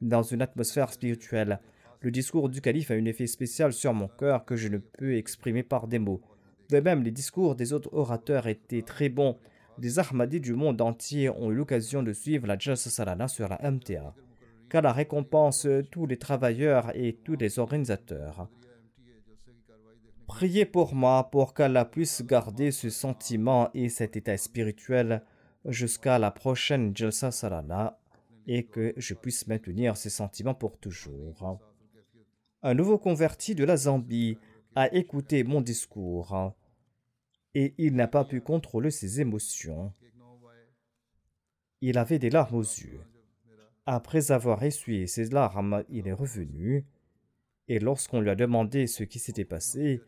dans 0.00 0.22
une 0.22 0.42
atmosphère 0.42 0.92
spirituelle. 0.92 1.58
Le 2.00 2.12
discours 2.12 2.48
du 2.48 2.60
calife 2.60 2.92
a 2.92 2.94
un 2.94 3.04
effet 3.06 3.26
spécial 3.26 3.72
sur 3.72 3.92
mon 3.92 4.06
cœur 4.06 4.44
que 4.44 4.54
je 4.54 4.68
ne 4.68 4.78
peux 4.78 5.16
exprimer 5.16 5.64
par 5.64 5.88
des 5.88 5.98
mots. 5.98 6.20
De 6.70 6.78
même, 6.78 7.02
les 7.02 7.10
discours 7.10 7.56
des 7.56 7.72
autres 7.72 7.92
orateurs 7.92 8.46
étaient 8.46 8.82
très 8.82 9.08
bons. 9.08 9.36
Des 9.78 9.98
Ahmadis 9.98 10.40
du 10.40 10.54
monde 10.54 10.80
entier 10.80 11.28
ont 11.28 11.50
eu 11.50 11.54
l'occasion 11.54 12.04
de 12.04 12.12
suivre 12.12 12.46
la 12.46 12.56
Jalsa 12.56 12.90
Salana 12.90 13.26
sur 13.26 13.48
la 13.48 13.58
MTA. 13.70 14.14
Car 14.68 14.82
la 14.82 14.92
récompense 14.92 15.66
tous 15.90 16.06
les 16.06 16.18
travailleurs 16.18 16.94
et 16.94 17.14
tous 17.24 17.36
les 17.36 17.58
organisateurs. 17.58 18.48
Priez 20.28 20.66
pour 20.66 20.94
moi 20.94 21.30
pour 21.30 21.54
qu'Allah 21.54 21.86
puisse 21.86 22.22
garder 22.22 22.70
ce 22.70 22.90
sentiment 22.90 23.70
et 23.74 23.88
cet 23.88 24.16
état 24.16 24.36
spirituel 24.36 25.22
jusqu'à 25.64 26.18
la 26.18 26.30
prochaine 26.30 26.94
Jalsa 26.94 27.32
Salana 27.32 27.98
et 28.46 28.66
que 28.66 28.92
je 28.96 29.14
puisse 29.14 29.48
maintenir 29.48 29.96
ces 29.96 30.10
sentiments 30.10 30.54
pour 30.54 30.78
toujours. 30.78 31.58
Un 32.62 32.74
nouveau 32.74 32.98
converti 32.98 33.54
de 33.54 33.62
la 33.62 33.76
Zambie 33.76 34.36
a 34.74 34.92
écouté 34.92 35.44
mon 35.44 35.60
discours 35.60 36.56
et 37.54 37.74
il 37.78 37.94
n'a 37.94 38.08
pas 38.08 38.24
pu 38.24 38.40
contrôler 38.40 38.90
ses 38.90 39.20
émotions. 39.20 39.92
Il 41.80 41.98
avait 41.98 42.18
des 42.18 42.30
larmes 42.30 42.56
aux 42.56 42.62
yeux. 42.62 43.00
Après 43.86 44.32
avoir 44.32 44.64
essuyé 44.64 45.06
ses 45.06 45.26
larmes, 45.26 45.84
il 45.88 46.08
est 46.08 46.12
revenu 46.12 46.84
et 47.68 47.78
lorsqu'on 47.78 48.20
lui 48.20 48.30
a 48.30 48.34
demandé 48.34 48.88
ce 48.88 49.04
qui 49.04 49.20
s'était 49.20 49.44
passé, 49.44 50.00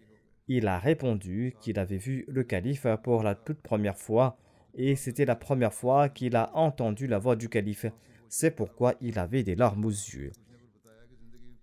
il 0.49 0.67
a 0.67 0.81
répondu 0.81 1.55
qu'il 1.61 1.79
avait 1.79 1.99
vu 1.99 2.25
le 2.27 2.43
calife 2.43 2.89
pour 3.05 3.23
la 3.23 3.37
toute 3.37 3.63
première 3.63 3.97
fois 3.97 4.37
et 4.75 4.97
c'était 4.97 5.25
la 5.25 5.37
première 5.37 5.73
fois 5.73 6.09
qu'il 6.09 6.35
a 6.35 6.51
entendu 6.57 7.07
la 7.07 7.21
voix 7.21 7.37
du 7.37 7.49
calife. 7.49 7.87
C'est 8.29 8.51
pourquoi 8.51 8.95
il 9.01 9.21
avait 9.21 9.45
des 9.45 9.55
larmes 9.55 9.85
aux 9.85 9.91
yeux. 9.91 10.33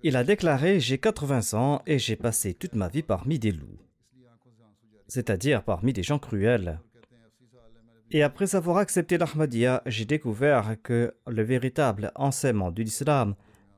Il 0.04 0.16
a 0.16 0.24
déclaré 0.24 0.80
J'ai 0.80 1.00
80 1.00 1.58
ans 1.58 1.82
et 1.88 1.98
j'ai 1.98 2.16
passé 2.16 2.54
toute 2.54 2.76
ma 2.76 2.88
vie 2.88 3.02
parmi 3.02 3.40
des 3.40 3.52
loups, 3.52 3.80
c'est-à-dire 5.08 5.64
parmi 5.64 5.92
des 5.92 6.04
gens 6.04 6.20
cruels. 6.20 6.80
Et 8.12 8.22
après 8.22 8.56
avoir 8.56 8.78
accepté 8.78 9.18
l'Ahmadiyya, 9.18 9.82
j'ai 9.88 10.06
découvert 10.06 10.76
que 10.84 11.16
le 11.26 11.42
véritable 11.42 12.12
enseignement 12.16 12.72
de 12.72 12.84
l'islam 12.84 13.36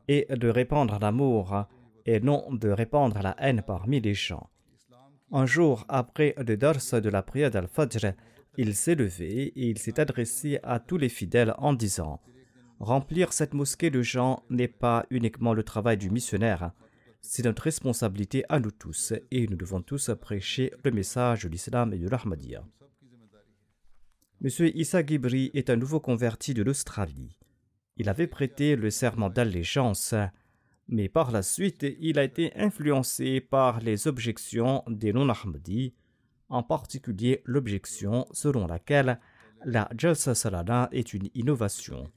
est 0.10 0.30
de 0.36 0.50
répandre 0.50 1.00
l'amour 1.00 1.66
et 2.06 2.20
non 2.20 2.52
de 2.52 2.70
répandre 2.70 3.22
la 3.22 3.36
haine 3.40 3.64
parmi 3.66 4.02
les 4.02 4.14
gens. 4.14 4.50
Un 5.32 5.46
jour 5.46 5.86
après 5.88 6.36
le 6.38 6.58
dars 6.58 6.76
de 6.76 7.10
la 7.10 7.24
prière 7.24 7.50
d'Al-Fajr, 7.50 8.14
il 8.58 8.76
s'est 8.76 8.96
levé 8.96 9.54
et 9.56 9.70
il 9.70 9.78
s'est 9.78 10.02
adressé 10.02 10.60
à 10.64 10.80
tous 10.80 10.98
les 10.98 11.10
fidèles 11.10 11.54
en 11.60 11.74
disant 11.74 12.20
Remplir 12.80 13.34
cette 13.34 13.54
mosquée 13.54 13.90
de 13.90 14.02
gens 14.02 14.44
n'est 14.50 14.70
pas 14.70 15.06
uniquement 15.10 15.54
le 15.54 15.64
travail 15.64 15.98
du 15.98 16.10
missionnaire, 16.10 16.72
c'est 17.22 17.44
notre 17.44 17.64
responsabilité 17.64 18.46
à 18.48 18.62
nous 18.62 18.72
tous 18.72 19.14
et 19.32 19.48
nous 19.48 19.58
devons 19.58 19.82
tous 19.82 20.12
prêcher 20.22 20.72
le 20.86 20.92
message 20.92 21.44
de 21.44 21.50
l'islam 21.50 21.94
et 21.94 21.98
de 21.98 22.08
l'Ahmadiyya. 22.08 22.64
Monsieur 24.40 24.76
Issa 24.78 25.06
Gibri 25.06 25.52
est 25.54 25.70
un 25.70 25.76
nouveau 25.76 26.00
converti 26.00 26.54
de 26.54 26.64
l'Australie. 26.64 27.38
Il 27.98 28.08
avait 28.08 28.28
prêté 28.28 28.78
le 28.78 28.90
serment 28.90 29.30
d'allégeance, 29.30 30.16
mais 30.88 31.10
par 31.10 31.32
la 31.32 31.42
suite 31.42 31.86
il 32.00 32.18
a 32.18 32.24
été 32.24 32.56
influencé 32.56 33.42
par 33.42 33.82
les 33.82 34.08
objections 34.08 34.84
des 34.88 35.12
non-Ahmadis, 35.12 35.94
en 36.48 36.64
particulier 36.64 37.42
l'objection 37.44 38.26
selon 38.32 38.66
laquelle 38.66 39.20
la 39.66 39.90
Jalsa 39.98 40.34
Salana 40.34 40.88
est 40.94 41.14
une 41.14 41.30
innovation. 41.36 42.10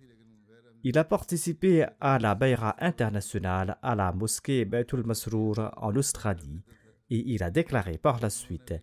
Il 0.84 0.98
a 0.98 1.04
participé 1.04 1.86
à 2.00 2.18
la 2.18 2.34
Bayra 2.34 2.74
internationale 2.80 3.78
à 3.82 3.94
la 3.94 4.10
mosquée 4.12 4.64
Baitul 4.64 5.06
Masrour 5.06 5.70
en 5.76 5.94
Australie 5.94 6.64
et 7.08 7.22
il 7.32 7.44
a 7.44 7.52
déclaré 7.52 7.98
par 7.98 8.18
la 8.18 8.30
suite 8.30 8.74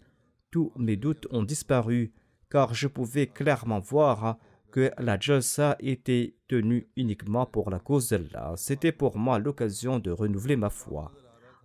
Tous 0.49 0.71
mes 0.77 0.95
doutes 0.95 1.27
ont 1.31 1.43
disparu 1.43 2.13
car 2.49 2.73
je 2.73 2.87
pouvais 2.87 3.27
clairement 3.27 3.81
voir 3.81 4.37
que 4.71 4.91
la 4.97 5.19
Jalsa 5.19 5.75
était 5.81 6.35
tenue 6.47 6.87
uniquement 6.95 7.45
pour 7.45 7.69
la 7.69 7.79
cause 7.79 8.07
d'Allah. 8.09 8.53
C'était 8.55 8.93
pour 8.93 9.17
moi 9.17 9.37
l'occasion 9.37 9.99
de 9.99 10.11
renouveler 10.11 10.55
ma 10.55 10.69
foi. 10.69 11.11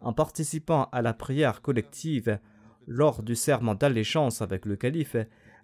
En 0.00 0.12
participant 0.12 0.88
à 0.90 1.00
la 1.00 1.14
prière 1.14 1.62
collective 1.62 2.40
lors 2.88 3.22
du 3.22 3.36
serment 3.36 3.76
d'allégeance 3.76 4.42
avec 4.42 4.66
le 4.66 4.74
calife, 4.74 5.16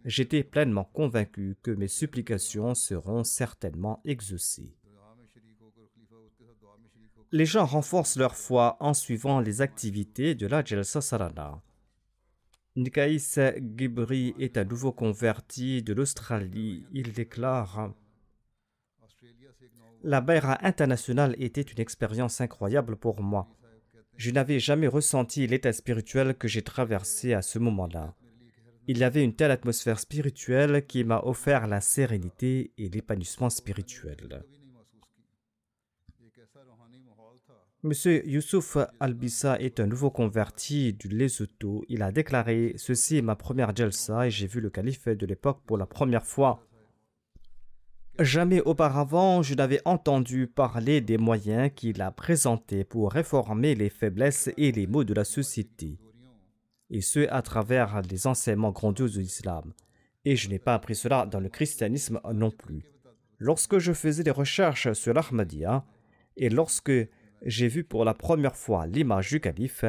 j'étais 0.04 0.42
pleinement 0.42 0.84
convaincu 0.84 1.56
que 1.62 1.70
mes 1.70 1.88
supplications 1.88 2.74
seront 2.74 3.24
certainement 3.24 4.00
exaucées. 4.04 4.74
Les 7.32 7.46
gens 7.46 7.64
renforcent 7.64 8.16
leur 8.16 8.34
foi 8.34 8.76
en 8.80 8.92
suivant 8.92 9.40
les 9.40 9.60
activités 9.60 10.34
de 10.34 10.46
la 10.48 10.64
Jalsa 10.64 11.00
Sarana. 11.00 11.62
Nikaïs 12.76 13.38
Gibri 13.76 14.34
est 14.38 14.56
un 14.56 14.64
nouveau 14.64 14.92
converti 14.92 15.82
de 15.82 15.92
l'Australie. 15.92 16.84
Il 16.92 17.12
déclare 17.12 17.92
La 20.02 20.20
Bayra 20.20 20.58
internationale 20.66 21.36
était 21.38 21.60
une 21.60 21.80
expérience 21.80 22.40
incroyable 22.40 22.96
pour 22.96 23.22
moi. 23.22 23.48
Je 24.16 24.30
n'avais 24.30 24.58
jamais 24.58 24.88
ressenti 24.88 25.46
l'état 25.46 25.72
spirituel 25.72 26.34
que 26.34 26.48
j'ai 26.48 26.62
traversé 26.62 27.32
à 27.32 27.42
ce 27.42 27.58
moment-là. 27.58 28.14
Il 28.92 28.98
y 28.98 29.05
avait 29.05 29.22
une 29.22 29.37
telle 29.37 29.53
atmosphère 29.53 30.00
spirituelle 30.00 30.85
qui 30.85 31.05
m'a 31.05 31.20
offert 31.20 31.68
la 31.68 31.81
sérénité 31.81 32.72
et 32.76 32.88
l'épanouissement 32.88 33.48
spirituel. 33.48 34.42
Monsieur 37.85 38.29
Youssouf 38.29 38.79
Albissa 38.98 39.61
est 39.61 39.79
un 39.79 39.87
nouveau 39.87 40.11
converti 40.11 40.92
du 40.92 41.07
Lesotho. 41.07 41.85
Il 41.88 42.03
a 42.03 42.11
déclaré 42.11 42.74
Ceci 42.79 43.18
est 43.18 43.22
ma 43.22 43.37
première 43.37 43.76
Jalsa 43.76 44.26
et 44.26 44.31
j'ai 44.33 44.48
vu 44.48 44.61
le 44.61 44.70
calife 44.70 45.07
de 45.07 45.24
l'époque 45.24 45.61
pour 45.66 45.79
la 45.79 45.87
première 45.87 46.26
fois. 46.26 46.66
Jamais 48.18 48.61
auparavant 48.61 49.40
je 49.42 49.55
n'avais 49.55 49.83
entendu 49.85 50.48
parler 50.48 51.00
des 51.00 51.16
moyens 51.16 51.70
qu'il 51.76 52.03
a 52.03 52.11
présentés 52.11 52.83
pour 52.83 53.12
réformer 53.12 53.76
les 53.76 53.88
faiblesses 53.88 54.50
et 54.57 54.72
les 54.72 54.88
maux 54.88 55.05
de 55.05 55.14
la 55.14 55.24
société, 55.24 56.00
et 56.90 57.00
ce 57.00 57.29
à 57.31 57.42
travers 57.42 58.03
les 58.03 58.26
enseignements 58.26 58.72
grandioses 58.72 59.14
de 59.14 59.20
l'islam. 59.20 59.72
Et 60.24 60.37
je 60.37 60.48
n'ai 60.48 60.59
pas 60.59 60.74
appris 60.74 60.94
cela 60.94 61.26
dans 61.26 61.40
le 61.40 61.48
christianisme 61.48 62.20
non 62.33 62.50
plus. 62.50 62.83
Lorsque 63.38 63.79
je 63.79 63.92
faisais 63.92 64.24
des 64.24 64.31
recherches 64.31 64.92
sur 64.92 65.14
l'Ahmadiyya, 65.14 65.85
et 66.37 66.50
lorsque 66.50 66.92
j'ai 67.44 67.68
vu 67.68 67.85
pour 67.85 68.05
la 68.05 68.14
première 68.14 68.57
fois 68.57 68.87
l'image 68.87 69.31
du 69.31 69.40
calife, 69.40 69.85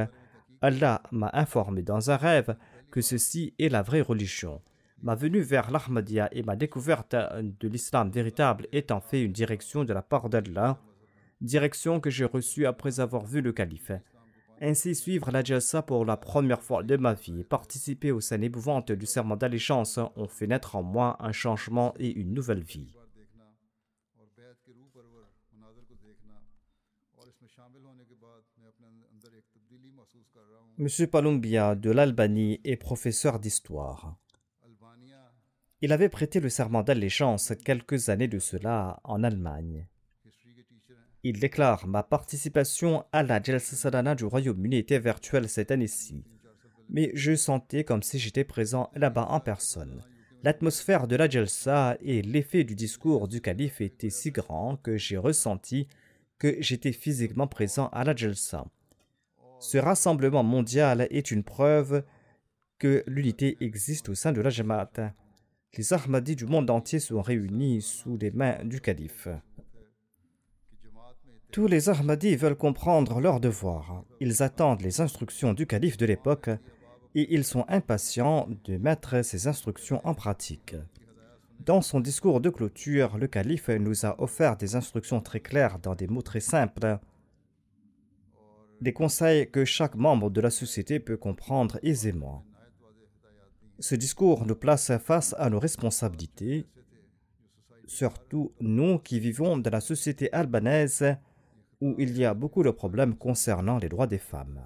Allah 0.62 1.02
m'a 1.12 1.32
informé 1.34 1.82
dans 1.82 2.12
un 2.12 2.18
rêve 2.18 2.56
que 2.92 3.02
ceci 3.02 3.54
est 3.60 3.70
la 3.70 3.82
vraie 3.82 4.02
religion. 4.02 4.62
Ma 5.02 5.16
venue 5.16 5.42
vers 5.42 5.72
l'Ahmadiyya 5.72 6.30
et 6.32 6.44
ma 6.44 6.56
découverte 6.56 7.16
de 7.16 7.68
l'islam 7.68 8.12
véritable 8.12 8.68
en 8.92 9.02
fait 9.02 9.24
une 9.24 9.32
direction 9.32 9.84
de 9.84 9.94
la 9.94 10.04
part 10.04 10.30
d'Allah, 10.30 10.80
direction 11.42 12.00
que 12.00 12.12
j'ai 12.12 12.26
reçue 12.26 12.68
après 12.68 13.00
avoir 13.00 13.26
vu 13.26 13.42
le 13.42 13.52
calife. 13.52 13.92
Ainsi, 14.64 14.94
suivre 14.94 15.32
la 15.32 15.44
jalsa 15.44 15.82
pour 15.82 16.06
la 16.06 16.18
première 16.18 16.62
fois 16.62 16.84
de 16.84 16.96
ma 16.96 17.16
vie 17.16 17.44
participer 17.44 18.12
aux 18.12 18.22
scènes 18.22 18.44
épouvantes 18.44 18.92
du 18.92 19.08
serment 19.08 19.36
d'allégeance 19.36 19.98
ont 20.16 20.28
fait 20.28 20.46
naître 20.46 20.76
en 20.76 20.84
moi 20.84 21.18
un 21.20 21.32
changement 21.32 21.96
et 21.98 22.12
une 22.12 22.36
nouvelle 22.36 22.62
vie. 22.62 22.94
M. 30.78 31.08
Palumbia 31.08 31.76
de 31.76 31.90
l'Albanie 31.90 32.62
est 32.64 32.78
professeur 32.78 33.40
d'histoire. 33.40 34.16
Il 35.82 35.92
avait 35.92 36.10
prêté 36.10 36.40
le 36.40 36.50
serment 36.50 36.84
d'allégeance 36.84 37.54
quelques 37.66 38.10
années 38.10 38.28
de 38.28 38.38
cela 38.38 39.00
en 39.04 39.24
Allemagne. 39.24 39.88
Il 41.24 41.40
déclare 41.40 41.88
Ma 41.88 42.02
participation 42.02 43.06
à 43.12 43.22
la 43.22 43.42
Jalsa 43.42 43.76
Sadhana 43.76 44.16
du 44.16 44.26
Royaume-Uni 44.26 44.78
était 44.78 44.98
virtuelle 44.98 45.48
cette 45.48 45.70
année-ci, 45.70 46.24
mais 46.90 47.12
je 47.14 47.36
sentais 47.36 47.84
comme 47.84 48.02
si 48.02 48.18
j'étais 48.18 48.44
présent 48.44 48.90
là-bas 48.96 49.28
en 49.30 49.40
personne. 49.40 50.04
L'atmosphère 50.42 51.08
de 51.08 51.16
la 51.16 51.30
Jalsa 51.30 51.96
et 52.02 52.24
l'effet 52.24 52.64
du 52.64 52.74
discours 52.74 53.28
du 53.28 53.40
calife 53.40 53.82
étaient 53.82 54.10
si 54.10 54.32
grands 54.32 54.78
que 54.78 54.98
j'ai 54.98 55.18
ressenti 55.18 55.88
que 56.40 56.58
j'étais 56.60 56.92
physiquement 56.92 57.46
présent 57.46 57.90
à 57.90 58.04
la 58.04 58.16
Jalsa. 58.16 58.66
Ce 59.60 59.78
rassemblement 59.78 60.42
mondial 60.42 61.06
est 61.12 61.30
une 61.30 61.44
preuve 61.44 62.04
que 62.80 63.04
l'unité 63.06 63.58
existe 63.62 64.10
au 64.10 64.16
sein 64.16 64.32
de 64.32 64.42
la 64.42 64.50
Jamaat. 64.50 65.14
Les 65.78 65.94
Ahmadis 65.94 66.36
du 66.36 66.48
monde 66.48 66.72
entier 66.72 66.98
sont 66.98 67.22
réunis 67.22 67.84
sous 67.84 68.18
les 68.18 68.32
mains 68.32 68.66
du 68.66 68.82
calife. 68.82 69.28
Tous 71.52 71.68
les 71.68 71.90
Ahmadis 71.90 72.38
veulent 72.38 72.56
comprendre 72.56 73.20
leur 73.20 73.42
devoir. 73.42 74.06
Ils 74.22 74.42
attendent 74.42 74.82
les 74.82 75.02
instructions 75.02 75.54
du 75.54 75.68
calife 75.68 75.98
de 75.98 76.06
l'époque 76.06 76.50
et 77.14 77.34
ils 77.34 77.44
sont 77.44 77.66
impatients 77.68 78.48
de 78.64 78.78
mettre 78.78 79.22
ces 79.22 79.48
instructions 79.48 80.00
en 80.06 80.14
pratique. 80.14 80.76
Dans 81.60 81.82
son 81.82 82.00
discours 82.00 82.40
de 82.40 82.50
clôture, 82.50 83.18
le 83.18 83.28
calife 83.28 83.70
nous 83.70 84.06
a 84.06 84.20
offert 84.22 84.56
des 84.56 84.76
instructions 84.76 85.20
très 85.20 85.42
claires 85.42 85.78
dans 85.80 85.94
des 85.94 86.08
mots 86.08 86.22
très 86.22 86.40
simples 86.40 87.00
des 88.82 88.94
conseils 88.94 89.50
que 89.50 89.64
chaque 89.64 89.96
membre 89.96 90.32
de 90.32 90.42
la 90.42 90.50
société 90.50 91.00
peut 91.00 91.18
comprendre 91.18 91.80
aisément. 91.84 92.44
Ce 93.80 93.96
discours 93.96 94.46
nous 94.46 94.56
place 94.56 94.92
face 94.98 95.36
à 95.38 95.50
nos 95.50 95.60
responsabilités, 95.60 96.66
surtout 97.86 98.54
nous 98.60 98.98
qui 98.98 99.20
vivons 99.20 99.58
dans 99.58 99.70
la 99.70 99.82
société 99.82 100.34
albanaise 100.34 101.16
où 101.82 101.96
il 101.98 102.18
y 102.18 102.26
a 102.26 102.34
beaucoup 102.34 102.64
de 102.64 102.70
problèmes 102.72 103.16
concernant 103.16 103.78
les 103.80 103.90
droits 103.90 104.08
des 104.08 104.20
femmes. 104.20 104.62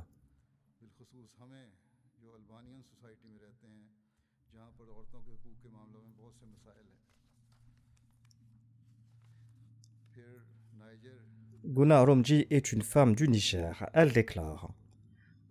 Guna 11.68 12.04
Romji 12.04 12.46
est 12.52 12.72
une 12.72 12.84
femme 12.84 13.16
du 13.16 13.28
Niger. 13.28 13.90
Elle 13.94 14.14
déclare 14.14 14.72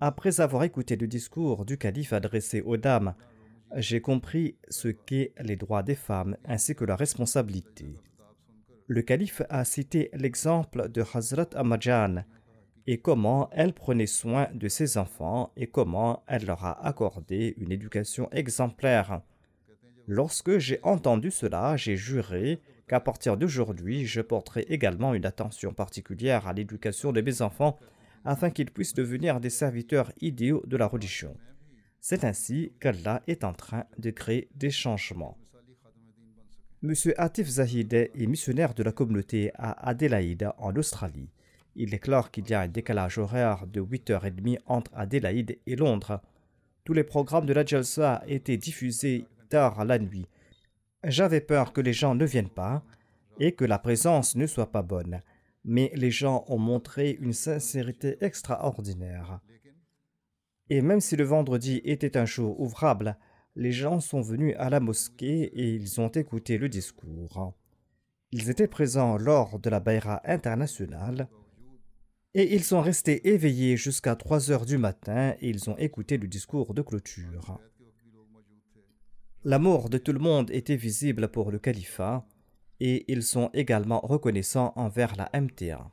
Après 0.01 0.41
avoir 0.41 0.63
écouté 0.63 0.95
le 0.97 1.09
discours 1.09 1.65
du 1.65 1.77
calife 1.77 2.13
adressé 2.13 2.63
aux 2.63 2.77
dames, 2.77 3.15
j'ai 3.77 4.01
compris 4.01 4.57
ce 4.69 4.89
qu'est 4.89 5.33
les 5.41 5.57
droits 5.57 5.83
des 5.83 5.97
femmes 5.97 6.37
ainsi 6.45 6.77
que 6.77 6.85
la 6.85 6.95
responsabilité. 6.95 7.99
Le 8.87 9.01
calife 9.01 9.41
a 9.49 9.65
cité 9.65 10.11
l'exemple 10.13 10.91
de 10.91 11.03
Hazrat 11.15 11.49
Amajan 11.55 12.25
et 12.87 12.99
comment 12.99 13.49
elle 13.53 13.73
prenait 13.73 14.07
soin 14.07 14.49
de 14.53 14.69
ses 14.69 14.99
enfants 14.99 15.53
et 15.57 15.67
comment 15.67 16.23
elle 16.27 16.45
leur 16.45 16.67
a 16.67 16.87
accordé 16.87 17.55
une 17.57 17.73
éducation 17.73 18.29
exemplaire. 18.31 19.23
Lorsque 20.07 20.59
j'ai 20.59 20.81
entendu 20.83 21.31
cela, 21.31 21.79
j'ai 21.79 21.97
juré 21.97 22.61
qu'à 22.87 23.01
partir 23.01 23.39
d'aujourd'hui, 23.39 24.05
je 24.05 24.21
porterai 24.21 24.67
également 24.69 25.15
une 25.15 25.25
attention 25.25 25.73
particulière 25.73 26.47
à 26.47 26.53
l'éducation 26.53 27.11
de 27.11 27.23
mes 27.23 27.41
enfants 27.41 27.79
afin 28.27 28.51
qu'ils 28.51 28.71
puissent 28.71 28.93
devenir 28.93 29.41
des 29.41 29.49
serviteurs 29.49 30.13
idéaux 30.21 30.63
de 30.67 30.77
la 30.77 30.87
religion. 30.87 31.35
C'est 32.01 32.23
ainsi 32.23 32.75
qu'Allah 32.81 33.23
est 33.29 33.45
en 33.45 33.55
train 33.55 33.87
de 33.97 34.11
créer 34.11 34.51
des 34.55 34.71
changements. 34.71 35.39
M. 36.85 36.93
Atif 37.17 37.49
Zahid 37.49 37.95
est 37.95 38.27
missionnaire 38.27 38.75
de 38.75 38.83
la 38.83 38.93
communauté 38.93 39.51
à 39.55 39.89
Adélaïde, 39.89 40.51
en 40.59 40.77
Australie. 40.77 41.31
Il 41.75 41.91
déclare 41.91 42.31
qu'il 42.31 42.49
y 42.49 42.55
a 42.55 42.61
un 42.61 42.69
décalage 42.69 43.19
horaire 43.19 43.67
de 43.67 43.81
8h30 43.81 44.59
entre 44.67 44.91
Adélaïde 44.95 45.59
et 45.67 45.77
Londres. 45.77 46.21
Tous 46.85 46.93
les 46.93 47.05
programmes 47.05 47.47
de 47.47 47.55
la 47.55 47.65
Jalsa 47.65 48.23
étaient 48.27 48.59
diffusés 48.59 49.25
tard 49.49 49.85
la 49.85 49.99
nuit 49.99 50.27
j'avais 51.07 51.41
peur 51.41 51.73
que 51.73 51.81
les 51.81 51.93
gens 51.93 52.15
ne 52.15 52.25
viennent 52.25 52.49
pas 52.49 52.83
et 53.39 53.53
que 53.53 53.65
la 53.65 53.79
présence 53.79 54.37
ne 54.37 54.47
soit 54.47 54.71
pas 54.71 54.83
bonne, 54.83 55.23
mais 55.65 55.91
les 55.95 56.11
gens 56.11 56.45
ont 56.49 56.59
montré 56.59 57.19
une 57.21 57.33
sincérité 57.33 58.17
extraordinaire. 58.21 59.41
Et 60.71 60.81
même 60.81 61.01
si 61.01 61.17
le 61.17 61.25
vendredi 61.25 61.81
était 61.85 62.17
un 62.17 62.25
jour 62.25 62.59
ouvrable, 62.61 63.19
les 63.57 63.73
gens 63.73 64.01
sont 64.01 64.21
venus 64.21 64.55
à 64.59 64.69
la 64.69 64.81
mosquée 64.81 65.45
et 65.45 65.75
ils 65.75 66.01
ont 66.01 66.09
écouté 66.09 66.59
le 66.59 66.69
discours. 66.69 67.55
Ils 68.33 68.51
étaient 68.51 68.69
présents 68.69 69.17
lors 69.17 69.59
de 69.61 69.71
la 69.71 69.79
Bayra 69.81 70.21
internationale 70.25 71.29
et 72.35 72.55
ils 72.55 72.65
sont 72.65 72.81
restés 72.81 73.29
éveillés 73.29 73.77
jusqu'à 73.77 74.17
3 74.17 74.51
heures 74.51 74.67
du 74.67 74.77
matin 74.77 75.35
et 75.41 75.51
ils 75.51 75.71
ont 75.71 75.77
écouté 75.79 76.19
le 76.19 76.27
discours 76.27 76.75
de 76.75 76.83
clôture. 76.83 77.61
L'amour 79.45 79.89
de 79.89 79.99
tout 79.99 80.13
le 80.13 80.19
monde 80.19 80.51
était 80.51 80.75
visible 80.75 81.29
pour 81.29 81.53
le 81.53 81.59
califat 81.61 82.27
et 82.81 83.05
ils 83.13 83.23
sont 83.23 83.51
également 83.53 84.01
reconnaissants 84.01 84.73
envers 84.75 85.15
la 85.15 85.31
MTA. 85.41 85.93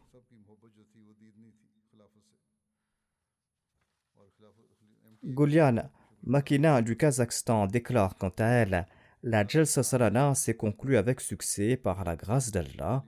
Makina 6.23 6.83
du 6.83 6.95
Kazakhstan 6.95 7.65
déclare 7.65 8.15
quant 8.15 8.33
à 8.37 8.45
elle 8.45 8.85
La 9.23 9.45
Jalsa 9.47 9.81
Salana 9.81 10.35
s'est 10.35 10.53
conclue 10.53 10.97
avec 10.97 11.19
succès 11.19 11.77
par 11.77 12.03
la 12.03 12.15
grâce 12.15 12.51
d'Allah. 12.51 13.03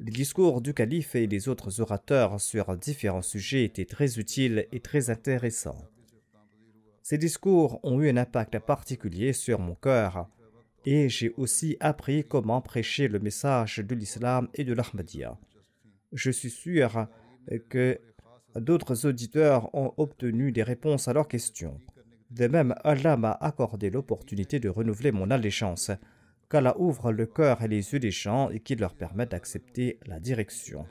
Les 0.00 0.10
discours 0.10 0.62
du 0.62 0.72
calife 0.72 1.14
et 1.14 1.26
les 1.26 1.48
autres 1.50 1.82
orateurs 1.82 2.40
sur 2.40 2.74
différents 2.78 3.22
sujets 3.22 3.64
étaient 3.64 3.84
très 3.84 4.18
utiles 4.18 4.66
et 4.72 4.80
très 4.80 5.10
intéressants. 5.10 5.84
Ces 7.02 7.18
discours 7.18 7.80
ont 7.82 8.00
eu 8.00 8.08
un 8.08 8.16
impact 8.16 8.58
particulier 8.60 9.34
sur 9.34 9.58
mon 9.58 9.74
cœur 9.74 10.30
et 10.86 11.10
j'ai 11.10 11.34
aussi 11.36 11.76
appris 11.80 12.24
comment 12.24 12.62
prêcher 12.62 13.08
le 13.08 13.18
message 13.18 13.76
de 13.78 13.94
l'islam 13.94 14.48
et 14.54 14.64
de 14.64 14.72
l'Ahmadiyya. 14.72 15.38
Je 16.12 16.30
suis 16.30 16.50
sûr 16.50 17.08
que 17.68 18.00
d'autres 18.56 19.04
auditeurs 19.04 19.74
ont 19.74 19.92
obtenu 19.98 20.50
des 20.50 20.62
réponses 20.62 21.08
à 21.08 21.12
leurs 21.12 21.28
questions. 21.28 21.78
De 22.34 22.48
même, 22.48 22.74
Allah 22.82 23.16
m'a 23.16 23.30
accordé 23.30 23.90
l'opportunité 23.90 24.58
de 24.58 24.68
renouveler 24.68 25.12
mon 25.12 25.30
allégeance. 25.30 25.92
qu'Allah 26.50 26.76
ouvre 26.80 27.12
le 27.12 27.26
cœur 27.26 27.62
et 27.62 27.68
les 27.68 27.92
yeux 27.92 28.00
des 28.00 28.10
gens 28.10 28.50
et 28.50 28.58
qu'il 28.58 28.80
leur 28.80 28.94
permette 28.94 29.30
d'accepter 29.30 30.00
la 30.06 30.18
direction. 30.18 30.84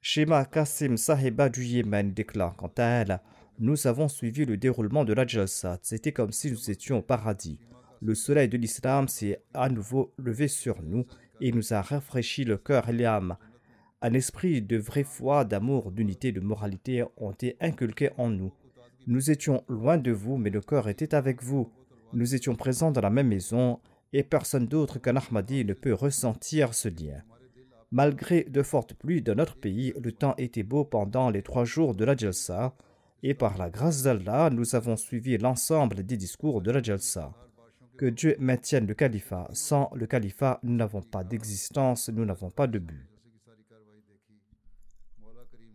Shema 0.00 0.46
Kassim 0.46 0.96
Sahiba 0.96 1.50
du 1.50 1.62
Yémen 1.62 2.14
déclare 2.14 2.56
quant 2.56 2.72
à 2.78 2.84
elle 2.84 3.20
Nous 3.58 3.86
avons 3.86 4.08
suivi 4.08 4.46
le 4.46 4.56
déroulement 4.56 5.04
de 5.04 5.12
la. 5.12 5.26
C'était 5.82 6.12
comme 6.12 6.32
si 6.32 6.50
nous 6.50 6.70
étions 6.70 7.00
au 7.00 7.02
paradis. 7.02 7.58
Le 8.00 8.14
soleil 8.14 8.48
de 8.48 8.56
l'islam 8.56 9.08
s'est 9.08 9.42
à 9.52 9.68
nouveau 9.68 10.14
levé 10.16 10.48
sur 10.48 10.82
nous 10.82 11.04
et 11.42 11.52
nous 11.52 11.74
a 11.74 11.82
rafraîchi 11.82 12.44
le 12.44 12.56
cœur 12.56 12.88
et 12.88 12.94
l'âme. 12.94 13.36
Un 14.00 14.14
esprit 14.14 14.62
de 14.62 14.78
vraie 14.78 15.04
foi, 15.04 15.44
d'amour, 15.44 15.92
d'unité, 15.92 16.32
de 16.32 16.40
moralité 16.40 17.04
ont 17.18 17.32
été 17.32 17.58
inculqués 17.60 18.10
en 18.16 18.30
nous. 18.30 18.54
Nous 19.06 19.30
étions 19.30 19.64
loin 19.68 19.98
de 19.98 20.12
vous, 20.12 20.36
mais 20.36 20.50
le 20.50 20.60
cœur 20.60 20.88
était 20.88 21.14
avec 21.14 21.42
vous. 21.42 21.70
Nous 22.12 22.34
étions 22.34 22.54
présents 22.54 22.90
dans 22.90 23.00
la 23.00 23.10
même 23.10 23.28
maison 23.28 23.80
et 24.12 24.22
personne 24.22 24.66
d'autre 24.66 24.98
qu'un 24.98 25.16
Ahmadi 25.16 25.64
ne 25.64 25.72
peut 25.72 25.94
ressentir 25.94 26.74
ce 26.74 26.88
lien. 26.88 27.22
Malgré 27.92 28.44
de 28.44 28.62
fortes 28.62 28.94
pluies 28.94 29.22
dans 29.22 29.34
notre 29.34 29.56
pays, 29.56 29.92
le 30.00 30.12
temps 30.12 30.34
était 30.38 30.62
beau 30.62 30.84
pendant 30.84 31.30
les 31.30 31.42
trois 31.42 31.64
jours 31.64 31.94
de 31.94 32.04
la 32.04 32.16
Jalsa 32.16 32.74
et 33.22 33.34
par 33.34 33.58
la 33.58 33.70
grâce 33.70 34.02
d'Allah, 34.02 34.50
nous 34.50 34.74
avons 34.74 34.96
suivi 34.96 35.36
l'ensemble 35.38 36.04
des 36.04 36.16
discours 36.16 36.62
de 36.62 36.70
la 36.70 36.82
Jalsa. 36.82 37.32
Que 37.96 38.06
Dieu 38.06 38.36
maintienne 38.38 38.86
le 38.86 38.94
califat. 38.94 39.48
Sans 39.52 39.90
le 39.94 40.06
califat, 40.06 40.60
nous 40.62 40.74
n'avons 40.74 41.02
pas 41.02 41.24
d'existence, 41.24 42.08
nous 42.08 42.24
n'avons 42.24 42.50
pas 42.50 42.66
de 42.66 42.78
but. 42.78 43.06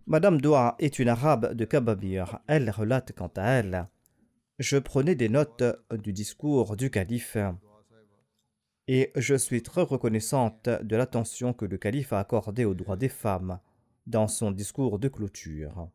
Madame 0.07 0.39
Doua 0.39 0.75
est 0.79 0.99
une 0.99 1.09
arabe 1.09 1.53
de 1.53 1.65
Kababir. 1.65 2.39
Elle 2.47 2.69
relate 2.69 3.13
quant 3.13 3.31
à 3.35 3.43
elle 3.43 3.87
je 4.59 4.77
prenais 4.77 5.15
des 5.15 5.29
notes 5.29 5.63
du 5.91 6.13
discours 6.13 6.77
du 6.77 6.89
calife 6.89 7.37
et 8.87 9.11
je 9.15 9.35
suis 9.35 9.63
très 9.63 9.81
reconnaissante 9.81 10.69
de 10.69 10.95
l'attention 10.95 11.53
que 11.53 11.65
le 11.65 11.77
calife 11.77 12.13
a 12.13 12.19
accordée 12.19 12.65
aux 12.65 12.75
droits 12.75 12.97
des 12.97 13.09
femmes 13.09 13.59
dans 14.05 14.27
son 14.27 14.51
discours 14.51 14.99
de 14.99 15.07
clôture. 15.07 15.89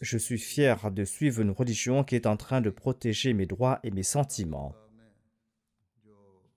Je 0.00 0.18
suis 0.18 0.38
fier 0.38 0.90
de 0.90 1.04
suivre 1.04 1.40
une 1.40 1.50
religion 1.50 2.02
qui 2.04 2.16
est 2.16 2.26
en 2.26 2.36
train 2.36 2.60
de 2.60 2.70
protéger 2.70 3.32
mes 3.32 3.46
droits 3.46 3.78
et 3.84 3.90
mes 3.90 4.02
sentiments. 4.02 4.74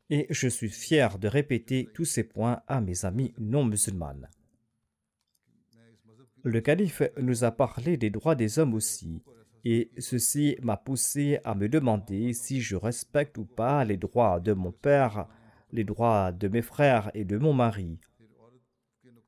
Et 0.09 0.27
je 0.29 0.47
suis 0.47 0.69
fier 0.69 1.17
de 1.19 1.27
répéter 1.27 1.87
tous 1.93 2.05
ces 2.05 2.23
points 2.23 2.61
à 2.67 2.81
mes 2.81 3.05
amis 3.05 3.33
non 3.37 3.63
musulmanes. 3.65 4.29
Le 6.43 6.59
calife 6.59 7.01
nous 7.21 7.45
a 7.45 7.51
parlé 7.51 7.95
des 7.95 8.09
droits 8.09 8.35
des 8.35 8.59
hommes 8.59 8.73
aussi, 8.73 9.23
et 9.63 9.91
ceci 9.97 10.57
m'a 10.61 10.75
poussé 10.75 11.39
à 11.45 11.55
me 11.55 11.69
demander 11.69 12.33
si 12.33 12.59
je 12.59 12.75
respecte 12.75 13.37
ou 13.37 13.45
pas 13.45 13.85
les 13.85 13.95
droits 13.95 14.41
de 14.41 14.51
mon 14.51 14.73
père, 14.73 15.27
les 15.71 15.85
droits 15.85 16.33
de 16.33 16.49
mes 16.49 16.61
frères 16.61 17.11
et 17.13 17.23
de 17.23 17.37
mon 17.37 17.53
mari. 17.53 17.97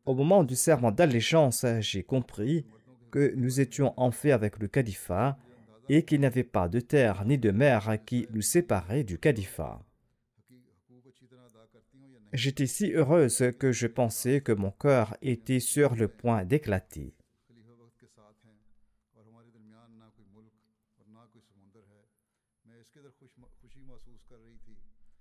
Au 0.05 0.13
moment 0.13 0.43
du 0.43 0.57
serment 0.57 0.91
d'allégeance, 0.91 1.65
j'ai 1.79 2.03
compris 2.03 2.65
que 3.11 3.33
nous 3.37 3.61
étions 3.61 3.93
en 3.95 4.11
fait 4.11 4.33
avec 4.33 4.59
le 4.59 4.67
califat 4.67 5.37
et 5.87 6.03
qu'il 6.03 6.19
n'y 6.19 6.25
avait 6.25 6.43
pas 6.43 6.67
de 6.67 6.81
terre 6.81 7.23
ni 7.23 7.37
de 7.37 7.51
mer 7.51 7.97
qui 8.05 8.27
nous 8.33 8.41
séparait 8.41 9.05
du 9.05 9.17
califat. 9.19 9.84
J'étais 12.33 12.67
si 12.67 12.91
heureuse 12.91 13.53
que 13.59 13.71
je 13.71 13.87
pensais 13.87 14.41
que 14.41 14.51
mon 14.51 14.71
cœur 14.71 15.15
était 15.21 15.59
sur 15.59 15.95
le 15.95 16.07
point 16.07 16.43
d'éclater. 16.43 17.13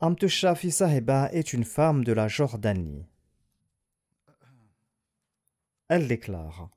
Amtushafi 0.00 0.70
Sahiba 0.70 1.30
est 1.32 1.52
une 1.52 1.64
femme 1.64 2.04
de 2.04 2.12
la 2.12 2.28
Jordanie. 2.28 3.06
Elle 5.88 6.08
déclare 6.08 6.70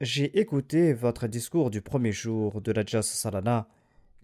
J'ai 0.00 0.38
écouté 0.38 0.92
votre 0.92 1.26
discours 1.26 1.70
du 1.70 1.82
premier 1.82 2.12
jour 2.12 2.60
de 2.60 2.70
la 2.70 2.84
Jas 2.84 3.02
Salana 3.02 3.68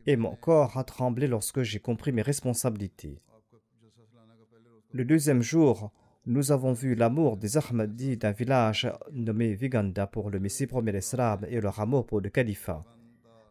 et 0.07 0.17
mon 0.17 0.37
corps 0.37 0.77
a 0.77 0.85
tremblé 0.85 1.27
lorsque 1.27 1.63
j'ai 1.63 1.81
compris 1.81 2.13
mes 2.13 2.23
responsabilités. 2.23 3.21
Le 4.95 5.05
deuxième 5.05 5.43
jour, 5.43 5.91
nous 6.25 6.53
avons 6.53 6.73
vu 6.73 6.95
l'amour 6.95 7.37
des 7.37 7.57
Ahmadis 7.57 8.17
d'un 8.17 8.31
village 8.31 8.89
nommé 9.11 9.53
Viganda 9.53 10.07
pour 10.07 10.31
le 10.31 10.39
Messie 10.39 10.69
premier 10.69 10.97
Islam 10.97 11.45
et 11.49 11.61
leur 11.61 11.81
amour 11.81 12.07
pour 12.07 12.21
le 12.21 12.31
califat. 12.31 12.85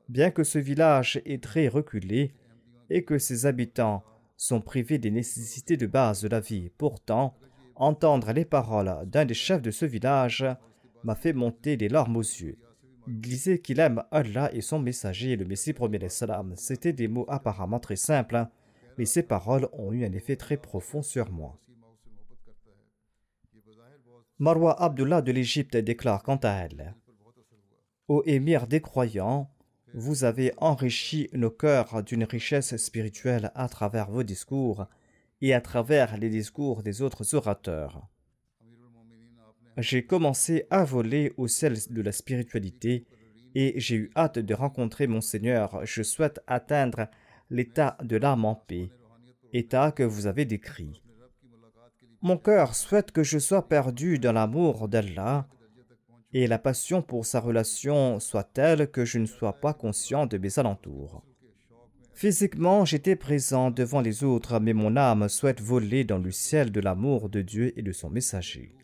Bien 0.07 0.31
que 0.31 0.45
ce 0.45 0.57
village 0.57 1.21
est 1.25 1.43
très 1.43 1.67
reculé 1.67 2.31
et 2.89 3.03
que 3.03 3.17
ses 3.17 3.45
habitants 3.45 4.05
sont 4.37 4.61
privés 4.61 4.99
des 4.99 5.11
nécessités 5.11 5.75
de 5.75 5.85
base 5.85 6.21
de 6.21 6.29
la 6.29 6.39
vie, 6.39 6.69
pourtant, 6.77 7.35
entendre 7.75 8.31
les 8.31 8.45
paroles 8.45 9.05
d'un 9.05 9.25
des 9.25 9.33
chefs 9.33 9.61
de 9.61 9.71
ce 9.71 9.85
village 9.85 10.45
m'a 11.03 11.15
fait 11.15 11.33
monter 11.33 11.75
des 11.75 11.89
larmes 11.89 12.15
aux 12.15 12.21
yeux. 12.21 12.57
Il 13.05 13.19
disait 13.19 13.59
qu'il 13.59 13.81
aime 13.81 14.01
Allah 14.11 14.49
et 14.53 14.61
son 14.61 14.79
messager, 14.79 15.35
le 15.35 15.43
Messie 15.43 15.73
premier 15.73 16.07
salam. 16.07 16.53
C'étaient 16.55 16.93
des 16.93 17.09
mots 17.09 17.25
apparemment 17.27 17.81
très 17.81 17.97
simples, 17.97 18.47
mais 18.97 19.05
ces 19.05 19.23
paroles 19.23 19.67
ont 19.73 19.91
eu 19.91 20.05
un 20.05 20.11
effet 20.13 20.35
très 20.35 20.57
profond 20.57 21.01
sur 21.01 21.31
moi. 21.31 21.59
Marwa 24.39 24.73
Abdullah 24.81 25.21
de 25.21 25.31
l'Égypte 25.31 25.77
déclare 25.77 26.23
quant 26.23 26.39
à 26.43 26.49
elle 26.49 26.95
Ô 28.07 28.23
émir 28.25 28.67
des 28.67 28.81
croyants, 28.81 29.49
vous 29.93 30.23
avez 30.23 30.53
enrichi 30.57 31.29
nos 31.33 31.51
cœurs 31.51 32.03
d'une 32.03 32.23
richesse 32.23 32.75
spirituelle 32.77 33.51
à 33.55 33.69
travers 33.69 34.09
vos 34.09 34.23
discours 34.23 34.87
et 35.41 35.53
à 35.53 35.61
travers 35.61 36.17
les 36.17 36.29
discours 36.29 36.83
des 36.83 37.01
autres 37.01 37.35
orateurs. 37.35 38.07
J'ai 39.77 40.05
commencé 40.05 40.65
à 40.69 40.83
voler 40.83 41.33
au 41.37 41.47
ciel 41.47 41.77
de 41.89 42.01
la 42.01 42.11
spiritualité 42.11 43.05
et 43.55 43.79
j'ai 43.79 43.95
eu 43.95 44.11
hâte 44.15 44.39
de 44.39 44.53
rencontrer 44.53 45.07
mon 45.07 45.21
Seigneur. 45.21 45.85
Je 45.85 46.03
souhaite 46.03 46.39
atteindre 46.47 47.07
l'état 47.49 47.97
de 48.03 48.17
l'âme 48.17 48.45
en 48.45 48.55
paix, 48.55 48.89
état 49.51 49.91
que 49.91 50.03
vous 50.03 50.27
avez 50.27 50.45
décrit. 50.45 51.03
Mon 52.21 52.37
cœur 52.37 52.75
souhaite 52.75 53.11
que 53.11 53.23
je 53.23 53.37
sois 53.37 53.67
perdu 53.67 54.17
dans 54.17 54.31
l'amour 54.31 54.87
d'Allah 54.87 55.47
et 56.33 56.47
la 56.47 56.57
passion 56.57 57.01
pour 57.01 57.25
sa 57.25 57.39
relation 57.39 58.19
soit 58.19 58.43
telle 58.43 58.89
que 58.89 59.05
je 59.05 59.19
ne 59.19 59.25
sois 59.25 59.53
pas 59.53 59.73
conscient 59.73 60.25
de 60.25 60.37
mes 60.37 60.57
alentours. 60.57 61.23
Physiquement, 62.13 62.85
j'étais 62.85 63.15
présent 63.15 63.71
devant 63.71 64.01
les 64.01 64.23
autres, 64.23 64.59
mais 64.59 64.73
mon 64.73 64.95
âme 64.95 65.29
souhaite 65.29 65.61
voler 65.61 66.03
dans 66.03 66.19
le 66.19 66.31
ciel 66.31 66.71
de 66.71 66.79
l'amour 66.79 67.29
de 67.29 67.41
Dieu 67.41 67.77
et 67.77 67.81
de 67.81 67.91
son 67.91 68.09
messager. 68.09 68.75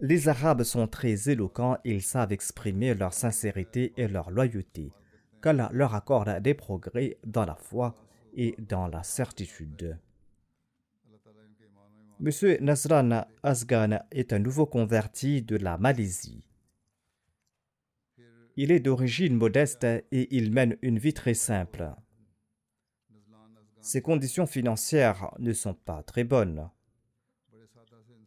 Les 0.00 0.28
Arabes 0.28 0.62
sont 0.62 0.88
très 0.88 1.28
éloquents 1.28 1.76
ils 1.84 2.02
savent 2.02 2.32
exprimer 2.32 2.94
leur 2.94 3.12
sincérité 3.12 3.92
et 3.96 4.08
leur 4.08 4.30
loyauté, 4.30 4.92
qu'Allah 5.42 5.68
leur 5.72 5.94
accorde 5.94 6.40
des 6.40 6.54
progrès 6.54 7.18
dans 7.24 7.44
la 7.44 7.56
foi 7.56 7.94
et 8.34 8.54
dans 8.58 8.86
la 8.86 9.02
certitude. 9.02 9.98
M. 12.24 12.30
Nasran 12.60 13.26
Asgan 13.42 13.98
est 14.12 14.32
un 14.32 14.38
nouveau 14.38 14.64
converti 14.64 15.42
de 15.42 15.56
la 15.56 15.76
Malaisie. 15.76 16.44
Il 18.56 18.70
est 18.70 18.80
d'origine 18.80 19.34
modeste 19.34 19.84
et 19.84 20.36
il 20.36 20.52
mène 20.52 20.76
une 20.82 20.98
vie 20.98 21.14
très 21.14 21.34
simple. 21.34 21.90
Ses 23.80 24.02
conditions 24.02 24.46
financières 24.46 25.34
ne 25.40 25.52
sont 25.52 25.74
pas 25.74 26.02
très 26.04 26.22
bonnes. 26.22 26.70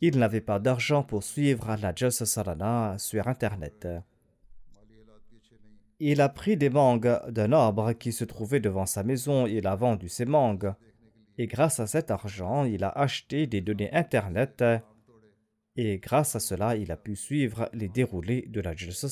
Il 0.01 0.20
n'avait 0.20 0.41
pas 0.41 0.59
d'argent 0.59 1.03
pour 1.03 1.24
suivre 1.24 1.78
la 1.82 1.95
Jalsa 1.95 2.26
Sarana 2.26 2.97
sur 2.97 3.28
Internet. 3.28 3.88
Il 6.00 6.20
a 6.22 6.30
pris 6.30 6.58
des 6.58 6.70
mangues 6.70 7.20
d'un 7.30 7.52
arbre 7.54 7.93
qui 7.93 8.12
se 8.12 8.26
trouvait 8.26 8.60
devant 8.60 8.86
sa 8.86 9.04
maison. 9.04 9.46
Il 9.48 9.66
a 9.68 9.76
vendu 9.76 10.10
ses 10.10 10.26
mangues 10.26 10.74
et 11.38 11.48
grâce 11.48 11.80
à 11.80 11.88
cet 11.88 12.12
argent, 12.12 12.64
il 12.64 12.84
a 12.84 12.89
acheté 12.89 13.48
des 13.48 13.62
données 13.62 13.91
Internet 13.93 14.64
et 15.76 15.98
grâce 15.98 16.36
à 16.36 16.39
cela, 16.39 16.76
il 16.78 16.91
a 16.91 16.98
pu 16.98 17.16
suivre 17.16 17.70
les 17.74 17.89
déroulés 17.89 18.46
de 18.48 18.62
la 18.62 18.74
Jalsa. 18.74 19.08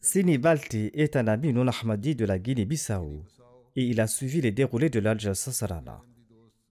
Sini 0.00 0.38
Balti 0.38 0.90
est 0.94 1.16
un 1.16 1.26
ami 1.26 1.52
non 1.52 1.66
ahmadi 1.66 2.14
de 2.14 2.24
la 2.24 2.38
Guinée-Bissau 2.38 3.24
et 3.76 3.84
il 3.84 4.00
a 4.00 4.06
suivi 4.06 4.40
les 4.40 4.52
déroulés 4.52 4.90
de 4.90 5.00
l'Al 5.00 5.20
Sarana. 5.34 6.02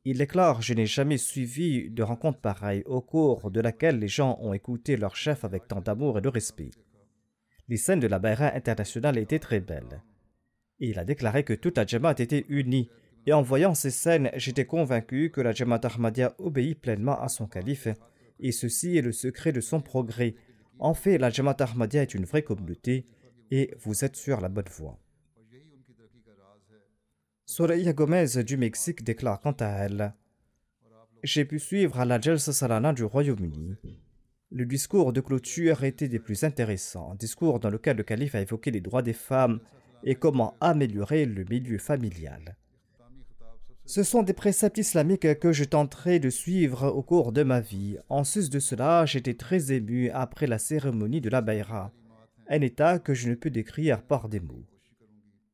Il 0.09 0.19
déclare 0.19 0.61
Je 0.61 0.73
n'ai 0.73 0.85
jamais 0.85 1.17
suivi 1.17 1.89
de 1.89 2.03
rencontre 2.03 2.39
pareille 2.39 2.83
au 2.85 3.01
cours 3.01 3.51
de 3.51 3.59
laquelle 3.59 3.99
les 3.99 4.07
gens 4.07 4.37
ont 4.41 4.53
écouté 4.53 4.95
leur 4.95 5.15
chef 5.15 5.43
avec 5.43 5.67
tant 5.67 5.81
d'amour 5.81 6.17
et 6.17 6.21
de 6.21 6.29
respect 6.29 6.71
les 7.67 7.77
scènes 7.77 7.99
de 7.99 8.07
la 8.07 8.19
Bayra 8.19 8.53
internationale 8.55 9.17
étaient 9.17 9.39
très 9.39 9.59
belles. 9.59 10.01
il 10.79 10.99
a 10.99 11.05
déclaré 11.05 11.43
que 11.43 11.53
toute 11.53 11.77
la 11.77 11.85
Jamaat 11.85 12.15
était 12.19 12.45
unie, 12.49 12.89
et 13.25 13.33
en 13.33 13.41
voyant 13.41 13.73
ces 13.73 13.91
scènes, 13.91 14.31
j'étais 14.35 14.65
convaincu 14.65 15.31
que 15.31 15.41
la 15.41 15.51
Jamaat 15.51 15.81
Ahmadiyya 15.83 16.35
obéit 16.37 16.79
pleinement 16.79 17.19
à 17.19 17.27
son 17.27 17.47
calife, 17.47 17.89
et 18.39 18.51
ceci 18.51 18.95
est 18.95 19.01
le 19.01 19.11
secret 19.11 19.51
de 19.51 19.59
son 19.59 19.81
progrès. 19.81 20.35
En 20.79 20.93
fait, 20.93 21.17
la 21.17 21.29
Jamaat 21.29 21.57
Ahmadiyya 21.59 22.03
est 22.03 22.13
une 22.13 22.25
vraie 22.25 22.43
communauté 22.43 23.05
et 23.51 23.73
vous 23.79 24.05
êtes 24.05 24.15
sur 24.15 24.39
la 24.39 24.49
bonne 24.49 24.69
voie. 24.69 24.97
Soraya 27.49 27.93
Gomez 27.93 28.43
du 28.43 28.57
Mexique 28.57 29.05
déclare 29.05 29.39
quant 29.39 29.55
à 29.61 29.67
elle 29.67 30.13
J'ai 31.23 31.45
pu 31.45 31.59
suivre 31.59 32.03
la 32.03 32.19
Jalsa 32.19 32.51
Salana 32.51 32.91
du 32.91 33.05
Royaume-Uni. 33.05 33.77
Le 34.51 34.65
discours 34.65 35.13
de 35.13 35.21
clôture 35.21 35.85
était 35.85 36.09
des 36.09 36.19
plus 36.19 36.43
intéressants, 36.43 37.13
un 37.13 37.15
discours 37.15 37.61
dans 37.61 37.69
lequel 37.69 37.95
le 37.95 38.03
calife 38.03 38.35
a 38.35 38.41
évoqué 38.41 38.69
les 38.69 38.81
droits 38.81 39.01
des 39.01 39.13
femmes 39.13 39.61
et 40.03 40.15
comment 40.15 40.55
améliorer 40.59 41.25
le 41.25 41.45
milieu 41.45 41.77
familial. 41.77 42.57
Ce 43.85 44.03
sont 44.03 44.23
des 44.23 44.33
préceptes 44.33 44.77
islamiques 44.77 45.39
que 45.39 45.53
je 45.53 45.63
tenterai 45.63 46.19
de 46.19 46.29
suivre 46.29 46.87
au 46.89 47.01
cours 47.01 47.31
de 47.31 47.43
ma 47.43 47.61
vie. 47.61 47.97
En 48.09 48.25
sus 48.25 48.49
de 48.49 48.59
cela, 48.59 49.05
j'étais 49.05 49.35
très 49.35 49.71
ému 49.71 50.09
après 50.09 50.47
la 50.47 50.59
cérémonie 50.59 51.21
de 51.21 51.29
la 51.29 51.39
Bayra, 51.39 51.93
un 52.49 52.59
état 52.59 52.99
que 52.99 53.13
je 53.13 53.29
ne 53.29 53.35
peux 53.35 53.49
décrire 53.49 54.03
par 54.03 54.27
des 54.27 54.41
mots. 54.41 54.65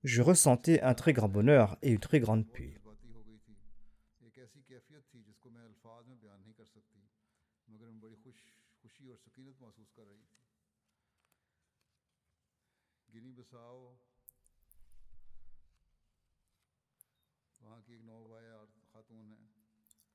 Je 0.04 0.22
ressentais 0.22 0.82
un 0.82 0.94
très 0.94 1.14
grand 1.14 1.30
bonheur 1.30 1.78
et 1.82 1.92
une 1.92 2.00
très 2.00 2.20
grande 2.20 2.46
paix. 2.46 2.76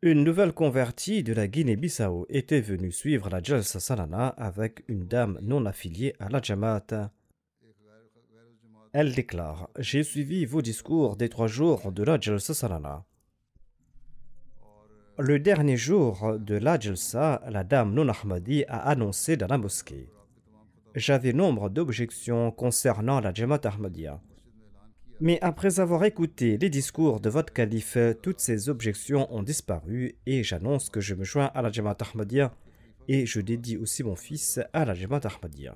Une 0.01 0.23
nouvelle 0.23 0.53
convertie 0.53 1.25
de 1.25 1.33
la 1.33 1.49
Guinée-Bissau 1.49 2.27
était 2.29 2.61
venue 2.61 2.93
suivre 2.93 3.29
la 3.31 3.43
Jalsa 3.43 3.81
Salana 3.81 4.29
avec 4.29 4.85
une 4.87 5.09
dame 5.09 5.39
non 5.43 5.67
affiliée 5.67 6.15
à 6.21 6.29
la 6.29 6.41
Jamaat. 6.41 7.11
Elle 8.95 9.15
déclare 9.15 9.69
J'ai 9.79 10.03
suivi 10.03 10.47
vos 10.47 10.63
discours 10.63 11.17
des 11.17 11.29
trois 11.29 11.47
jours 11.47 11.93
de 11.93 12.03
la 12.03 12.19
Jalsa 12.19 12.55
Salana. 12.55 13.05
Le 15.19 15.39
dernier 15.39 15.77
jour 15.77 16.39
de 16.39 16.55
la 16.55 16.81
Jalsa, 16.81 17.43
la 17.51 17.65
dame 17.65 17.93
non 17.93 18.09
Ahmadi 18.09 18.65
a 18.67 18.79
annoncé 18.89 19.37
dans 19.37 19.47
la 19.47 19.59
mosquée 19.59 20.09
J'avais 20.95 21.35
nombre 21.35 21.69
d'objections 21.69 22.51
concernant 22.51 23.21
la 23.21 23.35
Jamaat 23.35 23.61
Ahmadiyya. 23.65 24.23
Mais 25.21 25.39
après 25.43 25.81
avoir 25.81 26.05
écouté 26.05 26.57
les 26.57 26.71
discours 26.71 27.21
de 27.21 27.29
votre 27.29 27.53
calife, 27.53 27.99
toutes 28.23 28.41
ces 28.41 28.71
objections 28.71 29.31
ont 29.35 29.43
disparu 29.43 30.17
et 30.25 30.43
j'annonce 30.43 30.89
que 30.89 31.01
je 31.01 31.15
me 31.15 31.25
joins 31.25 31.51
à 31.55 31.61
la 31.61 31.71
Jamaat 31.71 31.99
Ahmadiyya 32.01 32.55
et 33.07 33.27
je 33.27 33.41
dédie 33.43 33.77
aussi 33.77 34.03
mon 34.03 34.17
fils 34.17 34.61
à 34.73 34.87
la 34.87 34.95
Jamaat 34.95 35.27
Ahmadiyya. 35.27 35.75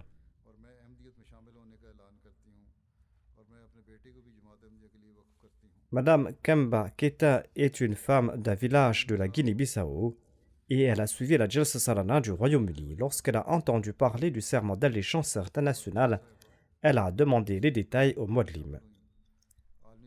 Madame 5.93 6.31
Kemba 6.43 6.89
Keta 6.97 7.43
est 7.55 7.83
une 7.83 7.97
femme 7.97 8.33
d'un 8.39 8.55
village 8.55 9.07
de 9.07 9.15
la 9.15 9.29
Guinée-Bissau 9.29 10.17
et 10.71 10.85
elle 10.85 11.03
a 11.03 11.07
suivi 11.07 11.37
la 11.37 11.47
Jalsa 11.47 11.79
Salana 11.79 12.23
du 12.23 12.31
Royaume-Uni. 12.31 12.97
Lorsqu'elle 12.99 13.37
a 13.37 13.47
entendu 13.51 13.93
parler 13.93 14.31
du 14.31 14.41
serment 14.41 14.75
d'allégeance 14.75 15.37
internationale, 15.37 16.23
elle 16.81 16.97
a 16.97 17.11
demandé 17.11 17.61
les 17.61 17.71
détails 17.71 18.15
au 18.17 18.27
Modlim. 18.27 18.81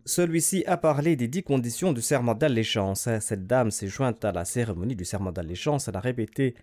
Celui-ci 0.06 0.64
a 0.66 0.78
parlé 0.78 1.16
des 1.16 1.28
dix 1.28 1.44
conditions 1.44 1.94
du 1.94 2.02
serment 2.02 2.34
d'allégeance. 2.34 3.08
Cette 3.20 3.46
dame 3.46 3.70
s'est 3.70 3.88
jointe 3.88 4.26
à 4.26 4.32
la 4.32 4.44
cérémonie 4.44 4.96
du 4.96 5.06
serment 5.06 5.32
d'allégeance. 5.32 5.88
Elle 5.88 5.98
a 5.98 6.00
répété 6.00 6.56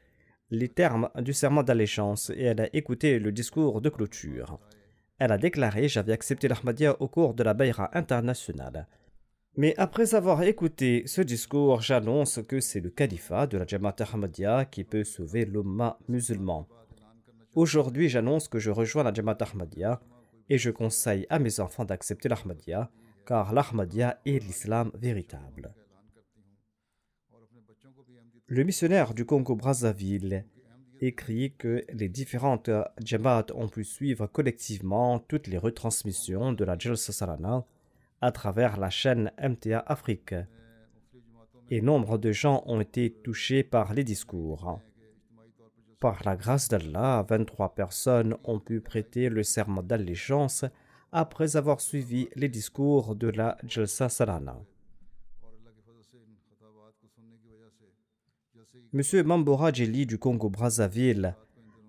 les 0.50 0.68
termes 0.68 1.10
du 1.20 1.32
serment 1.32 1.62
d'allégeance 1.62 2.30
et 2.30 2.42
elle 2.42 2.60
a 2.60 2.74
écouté 2.74 3.20
le 3.20 3.30
discours 3.30 3.80
de 3.80 3.88
clôture. 3.88 4.58
Elle 5.20 5.30
a 5.30 5.38
déclaré 5.38 5.86
J'avais 5.86 6.12
accepté 6.12 6.48
l'Ahmadiyya 6.48 7.00
au 7.00 7.06
cours 7.06 7.34
de 7.34 7.44
la 7.44 7.54
Bayra 7.54 7.88
internationale. 7.96 8.88
Mais 9.55 9.74
après 9.76 10.14
avoir 10.14 10.42
écouté 10.44 11.03
ce 11.07 11.20
discours, 11.20 11.82
j'annonce 11.82 12.40
que 12.48 12.59
c'est 12.59 12.80
le 12.80 12.88
califat 12.88 13.46
de 13.46 13.59
la 13.59 13.66
Jamaat 13.66 13.96
Ahmadiyya 13.98 14.64
qui 14.64 14.82
peut 14.82 15.05
sauver 15.05 15.44
l'Umma 15.44 15.98
musulman. 16.09 16.66
Aujourd'hui, 17.55 18.09
j'annonce 18.09 18.48
que 18.48 18.59
je 18.59 18.70
rejoins 18.70 19.03
la 19.03 19.12
Jamaat 19.12 19.36
Ahmadiyya 19.40 20.00
et 20.48 20.57
je 20.57 20.70
conseille 20.70 21.26
à 21.28 21.38
mes 21.38 21.61
enfants 21.61 21.84
d'accepter 21.84 22.30
l'Ahmadiyya 22.30 22.90
car 23.26 23.53
l'Ahmadiyya 23.53 24.20
est 24.24 24.42
l'islam 24.42 24.90
véritable. 24.94 25.74
Le 28.46 28.64
missionnaire 28.64 29.12
du 29.12 29.26
Congo-Brazzaville 29.26 30.46
écrit 31.03 31.53
que 31.59 31.84
les 31.92 32.09
différentes 32.09 32.70
Jamaat 33.05 33.46
ont 33.55 33.68
pu 33.68 33.84
suivre 33.84 34.26
collectivement 34.28 35.18
toutes 35.18 35.46
les 35.46 35.59
retransmissions 35.59 36.55
de 36.55 36.64
la 36.64 36.78
Jalsa 36.78 37.12
Salana 37.12 37.66
à 38.22 38.30
travers 38.30 38.78
la 38.78 38.88
chaîne 38.88 39.32
MTA 39.42 39.80
Afrique. 39.80 40.34
Et 41.70 41.80
nombre 41.80 42.18
de 42.18 42.30
gens 42.30 42.62
ont 42.66 42.80
été 42.80 43.12
touchés 43.12 43.64
par 43.64 43.92
les 43.94 44.04
discours. 44.04 44.80
Par 45.98 46.22
la 46.24 46.36
grâce 46.36 46.68
d'Allah, 46.68 47.26
23 47.28 47.74
personnes 47.74 48.36
ont 48.44 48.60
pu 48.60 48.80
prêter 48.80 49.28
le 49.28 49.42
serment 49.42 49.82
d'allégeance 49.82 50.64
après 51.10 51.56
avoir 51.56 51.80
suivi 51.80 52.28
les 52.36 52.48
discours 52.48 53.16
de 53.16 53.28
la 53.28 53.58
Jalsa 53.64 54.08
Salana. 54.08 54.56
Monsieur 58.92 59.22
Mambora 59.24 59.72
Djeli 59.72 60.06
du 60.06 60.18
Congo-Brazzaville 60.18 61.34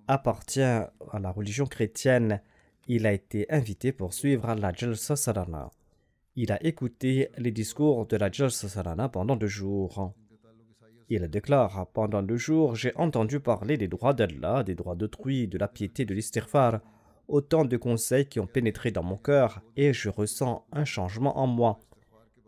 appartient 0.08 0.62
à 0.62 1.20
la 1.22 1.32
religion 1.32 1.66
chrétienne. 1.66 2.42
Il 2.88 3.06
a 3.06 3.14
été 3.14 3.46
invité 3.52 3.92
pour 3.92 4.14
suivre 4.14 4.54
la 4.56 4.74
Jalsa 4.74 5.16
Salana. 5.16 5.70
Il 6.36 6.52
a 6.52 6.64
écouté 6.66 7.30
les 7.38 7.52
discours 7.52 8.08
de 8.08 8.18
la 8.18 8.32
Jalsa 8.32 9.10
pendant 9.10 9.36
deux 9.36 9.48
jours. 9.48 10.14
Il 11.10 11.28
déclare 11.28 11.88
Pendant 11.94 12.24
deux 12.24 12.38
jours, 12.38 12.76
j'ai 12.76 12.96
entendu 12.96 13.40
parler 13.40 13.78
des 13.78 13.88
droits 13.88 14.14
d'Allah, 14.14 14.64
des 14.64 14.74
droits 14.74 14.96
d'autrui, 14.96 15.48
de 15.48 15.58
la 15.58 15.68
piété, 15.68 16.06
de 16.06 16.14
l'istighfar 16.14 16.80
autant 17.28 17.66
de 17.66 17.78
conseils 17.78 18.26
qui 18.26 18.40
ont 18.40 18.48
pénétré 18.48 18.92
dans 18.92 19.04
mon 19.04 19.18
cœur 19.18 19.62
et 19.76 19.94
je 19.94 20.10
ressens 20.10 20.66
un 20.72 20.86
changement 20.86 21.38
en 21.38 21.48
moi. 21.48 21.80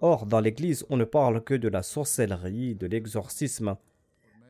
Or, 0.01 0.25
dans 0.25 0.39
l'Église, 0.39 0.85
on 0.89 0.97
ne 0.97 1.05
parle 1.05 1.43
que 1.43 1.53
de 1.53 1.67
la 1.67 1.83
sorcellerie, 1.83 2.75
de 2.75 2.87
l'exorcisme. 2.87 3.77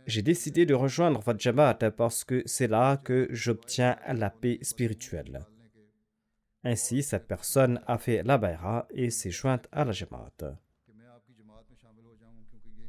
J'ai 0.08 0.22
décidé 0.22 0.66
de 0.66 0.74
rejoindre 0.74 1.24
Jamaat 1.38 1.92
parce 1.96 2.24
que 2.24 2.42
c'est 2.46 2.68
là 2.68 2.98
que 2.98 3.28
j'obtiens 3.32 3.98
la 4.08 4.30
paix 4.30 4.60
spirituelle. 4.62 5.46
Ainsi, 6.68 7.04
cette 7.04 7.28
personne 7.28 7.80
a 7.86 8.00
fait 8.00 8.24
la 8.24 8.40
Bayra 8.40 8.88
et 8.90 9.12
s'est 9.12 9.30
jointe 9.30 9.68
à 9.72 9.86
la 9.86 9.92
Jamaat. 9.92 10.58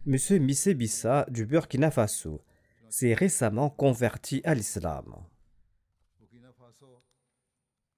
Monsieur 0.07 0.39
Missé 0.39 0.72
Bissa 0.72 1.27
du 1.29 1.45
Burkina 1.45 1.91
Faso 1.91 2.43
s'est 2.89 3.12
récemment 3.12 3.68
converti 3.68 4.41
à 4.45 4.55
l'islam. 4.55 5.14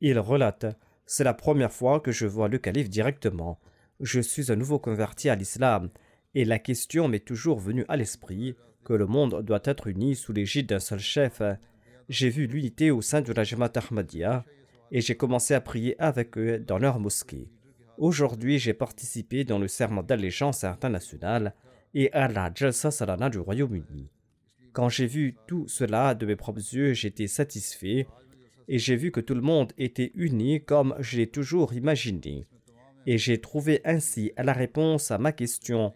Il 0.00 0.18
relate 0.18 0.66
C'est 1.06 1.22
la 1.22 1.34
première 1.34 1.72
fois 1.72 2.00
que 2.00 2.10
je 2.10 2.26
vois 2.26 2.48
le 2.48 2.58
calife 2.58 2.90
directement. 2.90 3.60
Je 4.00 4.20
suis 4.20 4.50
un 4.50 4.56
nouveau 4.56 4.80
converti 4.80 5.28
à 5.28 5.36
l'islam, 5.36 5.90
et 6.34 6.44
la 6.44 6.58
question 6.58 7.06
m'est 7.06 7.24
toujours 7.24 7.60
venue 7.60 7.84
à 7.86 7.96
l'esprit 7.96 8.56
que 8.84 8.94
le 8.94 9.06
monde 9.06 9.42
doit 9.44 9.62
être 9.62 9.86
uni 9.86 10.16
sous 10.16 10.32
l'égide 10.32 10.66
d'un 10.66 10.80
seul 10.80 10.98
chef. 10.98 11.40
J'ai 12.08 12.30
vu 12.30 12.48
l'unité 12.48 12.90
au 12.90 13.00
sein 13.00 13.20
de 13.20 13.32
la 13.32 13.44
Jamaat 13.44 13.72
Ahmadiyya 13.76 14.44
et 14.90 15.00
j'ai 15.00 15.16
commencé 15.16 15.54
à 15.54 15.60
prier 15.60 16.00
avec 16.00 16.36
eux 16.38 16.58
dans 16.58 16.78
leur 16.78 16.98
mosquée. 16.98 17.48
Aujourd'hui, 17.96 18.58
j'ai 18.58 18.74
participé 18.74 19.44
dans 19.44 19.58
le 19.58 19.68
serment 19.68 20.02
d'allégeance 20.02 20.64
internationale 20.64 21.54
et 21.94 22.12
à 22.12 22.28
la 22.28 22.50
Jalsa 22.54 22.90
Salana 22.90 23.28
du 23.28 23.38
Royaume-Uni. 23.38 24.08
Quand 24.72 24.88
j'ai 24.88 25.06
vu 25.06 25.34
tout 25.46 25.66
cela 25.66 26.14
de 26.14 26.26
mes 26.26 26.36
propres 26.36 26.60
yeux, 26.74 26.92
j'étais 26.92 27.26
satisfait 27.26 28.06
et 28.68 28.78
j'ai 28.78 28.96
vu 28.96 29.10
que 29.10 29.20
tout 29.20 29.34
le 29.34 29.40
monde 29.40 29.72
était 29.78 30.12
uni 30.14 30.62
comme 30.62 30.94
je 31.00 31.16
l'ai 31.16 31.26
toujours 31.26 31.72
imaginé. 31.72 32.46
Et 33.06 33.18
j'ai 33.18 33.40
trouvé 33.40 33.80
ainsi 33.84 34.32
la 34.36 34.52
réponse 34.52 35.10
à 35.10 35.18
ma 35.18 35.32
question. 35.32 35.94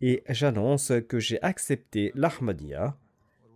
Et 0.00 0.22
j'annonce 0.28 0.92
que 1.08 1.18
j'ai 1.18 1.42
accepté 1.42 2.12
l'Ahmadiyya 2.14 2.96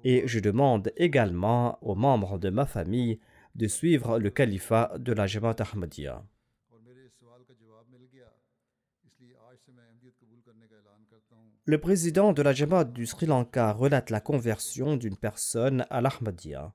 et 0.05 0.27
je 0.27 0.41
demande 0.41 0.91
également 0.97 1.79
aux 1.83 1.95
membres 1.95 2.39
de 2.39 2.51
ma 2.51 2.67
famille 2.67 3.21
de 3.55 3.67
suivre 3.67 4.19
le 4.19 4.31
califat 4.31 4.93
de 4.99 5.13
la 5.13 5.27
Jamaat 5.27 5.57
Ahmadiyya. 5.59 6.25
Le 11.65 11.79
président 11.79 12.33
de 12.33 12.43
la 12.43 12.53
Jamaat 12.53 12.85
du 12.85 13.07
Sri 13.07 13.27
Lanka 13.27 13.73
relate 13.73 14.11
la 14.11 14.21
conversion 14.21 14.97
d'une 14.97 15.17
personne 15.17 15.87
à 15.91 16.01
l'Ahmadiyya. 16.01 16.75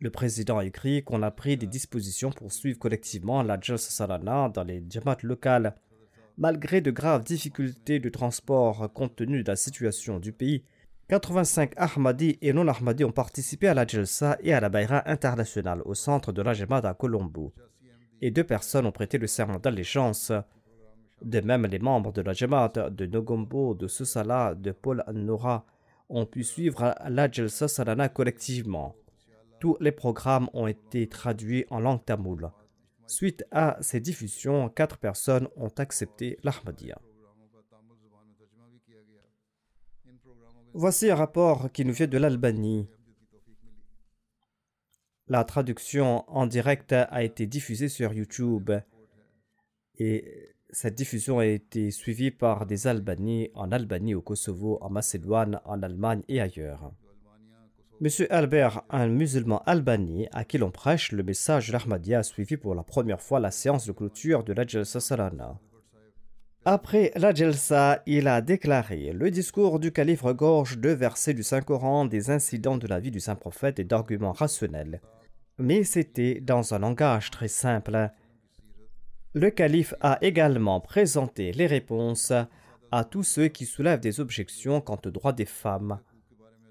Le 0.00 0.10
président 0.10 0.60
écrit 0.60 1.02
qu'on 1.02 1.22
a 1.22 1.30
pris 1.30 1.56
des 1.56 1.66
dispositions 1.66 2.30
pour 2.30 2.52
suivre 2.52 2.78
collectivement 2.78 3.42
la 3.42 3.58
Jalsa 3.58 3.90
Salana 3.90 4.50
dans 4.50 4.64
les 4.64 4.84
Jamaat 4.90 5.16
locales. 5.22 5.76
Malgré 6.36 6.82
de 6.82 6.90
graves 6.90 7.24
difficultés 7.24 8.00
de 8.00 8.08
transport 8.10 8.92
compte 8.92 9.16
tenu 9.16 9.42
de 9.42 9.48
la 9.48 9.56
situation 9.56 10.18
du 10.18 10.32
pays, 10.32 10.64
85 11.08 11.74
Ahmadis 11.76 12.38
et 12.40 12.54
non-Ahmadis 12.54 13.04
ont 13.04 13.12
participé 13.12 13.68
à 13.68 13.74
la 13.74 13.86
Jalsa 13.86 14.38
et 14.40 14.54
à 14.54 14.60
la 14.60 14.70
Bayra 14.70 15.02
internationale 15.04 15.82
au 15.84 15.94
centre 15.94 16.32
de 16.32 16.40
la 16.40 16.54
Jamaat 16.54 16.88
à 16.88 16.94
Colombo. 16.94 17.52
Et 18.22 18.30
deux 18.30 18.44
personnes 18.44 18.86
ont 18.86 18.92
prêté 18.92 19.18
le 19.18 19.26
serment 19.26 19.58
d'allégeance. 19.58 20.32
De 21.20 21.40
même, 21.40 21.66
les 21.66 21.78
membres 21.78 22.10
de 22.12 22.22
la 22.22 22.32
Jamaat 22.32 22.90
de 22.90 23.06
Nogombo, 23.06 23.74
de 23.74 23.86
Susala, 23.86 24.54
de 24.54 24.72
Paul 24.72 25.04
Nora 25.12 25.66
ont 26.08 26.24
pu 26.24 26.42
suivre 26.42 26.94
la 27.06 27.30
Jalsa 27.30 27.68
Salana 27.68 28.08
collectivement. 28.08 28.94
Tous 29.60 29.76
les 29.80 29.92
programmes 29.92 30.48
ont 30.54 30.66
été 30.66 31.06
traduits 31.06 31.66
en 31.68 31.80
langue 31.80 32.04
tamoule. 32.04 32.50
Suite 33.06 33.44
à 33.50 33.76
ces 33.82 34.00
diffusions, 34.00 34.70
quatre 34.70 34.96
personnes 34.96 35.48
ont 35.56 35.72
accepté 35.76 36.38
l'Ahmadiyya. 36.42 36.98
Voici 40.76 41.08
un 41.08 41.14
rapport 41.14 41.70
qui 41.70 41.84
nous 41.84 41.92
vient 41.92 42.08
de 42.08 42.18
l'Albanie. 42.18 42.88
La 45.28 45.44
traduction 45.44 46.24
en 46.28 46.48
direct 46.48 46.92
a 46.92 47.22
été 47.22 47.46
diffusée 47.46 47.88
sur 47.88 48.12
YouTube 48.12 48.72
et 49.98 50.56
cette 50.70 50.96
diffusion 50.96 51.38
a 51.38 51.46
été 51.46 51.92
suivie 51.92 52.32
par 52.32 52.66
des 52.66 52.88
Albanais 52.88 53.52
en 53.54 53.70
Albanie, 53.70 54.16
au 54.16 54.20
Kosovo, 54.20 54.78
en 54.80 54.90
Macédoine, 54.90 55.60
en 55.64 55.80
Allemagne 55.80 56.24
et 56.26 56.40
ailleurs. 56.40 56.90
Monsieur 58.00 58.30
Albert, 58.34 58.82
un 58.90 59.06
musulman 59.06 59.62
albanais 59.66 60.28
à 60.32 60.44
qui 60.44 60.58
l'on 60.58 60.72
prêche 60.72 61.12
le 61.12 61.22
message 61.22 61.70
d'Ahmadiyya, 61.70 62.18
a 62.18 62.22
suivi 62.24 62.56
pour 62.56 62.74
la 62.74 62.82
première 62.82 63.20
fois 63.20 63.38
la 63.38 63.52
séance 63.52 63.86
de 63.86 63.92
clôture 63.92 64.42
de 64.42 64.52
la 64.52 64.66
Jalsa 64.66 64.98
Salana. 64.98 65.60
Après 66.66 67.12
la 67.14 67.34
Jalsa, 67.34 68.02
il 68.06 68.26
a 68.26 68.40
déclaré 68.40 69.12
Le 69.12 69.30
discours 69.30 69.78
du 69.78 69.92
calife 69.92 70.22
regorge 70.22 70.78
de 70.78 70.88
versets 70.88 71.34
du 71.34 71.42
Saint-Coran, 71.42 72.06
des 72.06 72.30
incidents 72.30 72.78
de 72.78 72.86
la 72.86 73.00
vie 73.00 73.10
du 73.10 73.20
Saint-Prophète 73.20 73.78
et 73.78 73.84
d'arguments 73.84 74.32
rationnels. 74.32 75.02
Mais 75.58 75.84
c'était 75.84 76.40
dans 76.40 76.72
un 76.72 76.78
langage 76.78 77.30
très 77.30 77.48
simple. 77.48 78.08
Le 79.34 79.50
calife 79.50 79.92
a 80.00 80.16
également 80.22 80.80
présenté 80.80 81.52
les 81.52 81.66
réponses 81.66 82.32
à 82.90 83.04
tous 83.04 83.24
ceux 83.24 83.48
qui 83.48 83.66
soulèvent 83.66 84.00
des 84.00 84.20
objections 84.20 84.80
quant 84.80 85.00
aux 85.04 85.10
droits 85.10 85.34
des 85.34 85.44
femmes. 85.44 86.00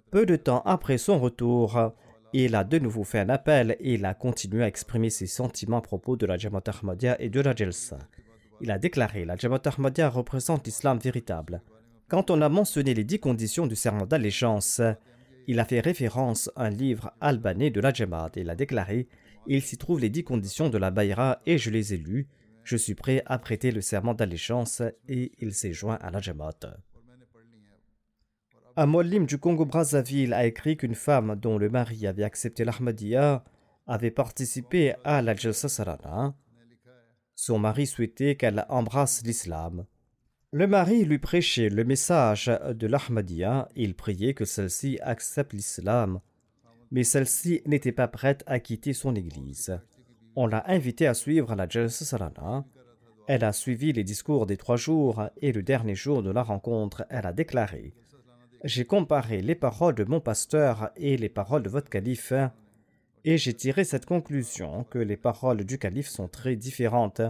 Peu 0.10 0.26
de 0.26 0.38
temps 0.38 0.64
après 0.66 0.98
son 0.98 1.20
retour, 1.20 1.94
il 2.34 2.56
a 2.56 2.64
de 2.64 2.80
nouveau 2.80 3.04
fait 3.04 3.20
un 3.20 3.30
appel 3.30 3.78
et 3.80 3.94
il 3.94 4.06
a 4.06 4.16
continué 4.16 4.64
à 4.64 4.68
exprimer 4.68 5.12
ses 5.12 5.28
sentiments 5.28 5.78
à 5.78 5.82
propos 5.82 6.16
de 6.18 6.26
la 6.26 6.38
Jamaat 6.38 6.64
Ahmadiyya 6.66 7.22
et 7.22 7.30
de 7.30 7.42
la 7.42 7.56
Jalsa. 7.56 8.00
Il 8.64 8.72
a 8.72 8.80
déclaré 8.80 9.26
La 9.26 9.36
Jamaat 9.36 9.64
Ahmadiyya 9.66 10.08
représente 10.08 10.66
l'islam 10.66 10.98
véritable. 10.98 11.62
Quand 12.08 12.32
on 12.32 12.40
a 12.40 12.48
mentionné 12.48 12.94
les 12.94 13.04
dix 13.04 13.20
conditions 13.20 13.68
du 13.68 13.76
serment 13.76 14.06
d'allégeance, 14.06 14.80
il 15.48 15.60
a 15.60 15.66
fait 15.66 15.82
référence 15.82 16.50
à 16.56 16.68
un 16.68 16.70
livre 16.70 17.12
albanais 17.20 17.72
de 17.72 17.82
la 17.82 17.92
Jamaat 17.92 18.32
il 18.38 18.50
a 18.50 18.56
déclaré 18.56 19.10
Il 19.48 19.64
s'y 19.64 19.78
trouve 19.78 20.00
les 20.00 20.10
dix 20.10 20.24
conditions 20.24 20.70
de 20.70 20.78
la 20.78 20.92
Bayra 20.92 21.42
et 21.46 21.58
je 21.58 21.72
les 21.72 21.94
ai 21.94 21.98
lues. 21.98 22.30
Je 22.64 22.78
suis 22.78 22.96
prêt 22.96 23.22
à 23.26 23.38
prêter 23.38 23.72
le 23.72 23.82
serment 23.82 24.14
d'allégeance 24.14 24.82
et 25.10 25.34
il 25.40 25.54
s'est 25.54 25.74
joint 25.74 25.98
à 26.00 26.10
la 26.10 26.22
Jamaat. 26.22 26.78
Un 28.78 28.86
mollim 28.86 29.26
du 29.26 29.40
Congo-Brazzaville 29.40 30.34
a 30.34 30.46
écrit 30.46 30.78
qu'une 30.78 30.96
femme 30.96 31.36
dont 31.36 31.58
le 31.58 31.70
mari 31.70 32.08
avait 32.08 32.24
accepté 32.24 32.64
l'Ahmadiyya 32.64 33.44
avait 33.88 34.10
participé 34.10 34.94
à 35.04 35.22
la 35.22 35.36
Jalsa 35.36 35.68
son 37.36 37.60
mari 37.60 37.88
souhaitait 37.88 38.36
qu'elle 38.36 38.66
embrasse 38.70 39.24
l'islam. 39.24 39.86
Le 40.52 40.68
mari 40.68 41.04
lui 41.04 41.18
prêchait 41.18 41.70
le 41.70 41.84
message 41.84 42.46
de 42.46 42.88
l'Ahmadiyya 42.88 43.70
il 43.76 43.96
priait 43.96 44.36
que 44.36 44.46
celle-ci 44.46 45.00
accepte 45.02 45.54
l'islam. 45.54 46.20
Mais 46.92 47.04
celle-ci 47.04 47.64
n'était 47.66 47.92
pas 47.92 48.08
prête 48.08 48.44
à 48.46 48.60
quitter 48.60 48.94
son 48.94 49.16
église. 49.16 49.80
On 50.36 50.46
l'a 50.46 50.64
invitée 50.68 51.08
à 51.08 51.16
suivre 51.16 51.56
la 51.56 51.68
Jalsa 51.68 52.06
Sarana. 52.06 52.66
Elle 53.28 53.44
a 53.44 53.52
suivi 53.52 53.94
les 53.94 54.04
discours 54.04 54.46
des 54.46 54.58
trois 54.58 54.76
jours 54.76 55.24
et 55.42 55.52
le 55.52 55.64
dernier 55.64 55.96
jour 55.96 56.22
de 56.22 56.30
la 56.30 56.44
rencontre, 56.44 57.06
elle 57.10 57.26
a 57.26 57.34
déclaré 57.34 57.94
J'ai 58.64 58.86
comparé 58.86 59.42
les 59.42 59.56
paroles 59.56 59.96
de 59.96 60.04
mon 60.04 60.20
pasteur 60.20 60.92
et 60.98 61.18
les 61.18 61.30
paroles 61.30 61.64
de 61.64 61.70
votre 61.70 61.90
calife 61.90 62.34
et 63.26 63.38
j'ai 63.38 63.54
tiré 63.54 63.84
cette 63.84 64.06
conclusion 64.06 64.84
que 64.86 65.00
les 65.00 65.18
paroles 65.18 65.64
du 65.64 65.78
calife 65.78 66.10
sont 66.10 66.28
très 66.28 66.56
différentes. 66.56 67.22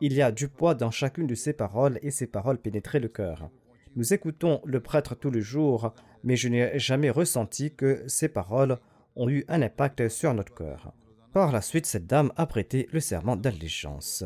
Il 0.00 0.12
y 0.12 0.22
a 0.22 0.32
du 0.32 0.48
poids 0.48 0.74
dans 0.74 0.90
chacune 0.90 1.26
de 1.26 1.34
ces 1.34 1.52
paroles 1.52 1.98
et 2.02 2.10
ces 2.10 2.26
paroles 2.26 2.58
pénétraient 2.58 3.00
le 3.00 3.08
cœur. 3.08 3.50
Nous 3.96 4.12
écoutons 4.12 4.60
le 4.64 4.80
prêtre 4.80 5.14
tous 5.14 5.30
les 5.30 5.40
jours, 5.40 5.94
mais 6.24 6.36
je 6.36 6.48
n'ai 6.48 6.78
jamais 6.78 7.10
ressenti 7.10 7.74
que 7.74 8.04
ces 8.06 8.28
paroles 8.28 8.78
ont 9.16 9.28
eu 9.28 9.44
un 9.48 9.62
impact 9.62 10.08
sur 10.08 10.34
notre 10.34 10.54
cœur. 10.54 10.92
Par 11.32 11.52
la 11.52 11.62
suite, 11.62 11.86
cette 11.86 12.06
dame 12.06 12.32
a 12.36 12.46
prêté 12.46 12.88
le 12.92 13.00
serment 13.00 13.36
d'allégeance. 13.36 14.24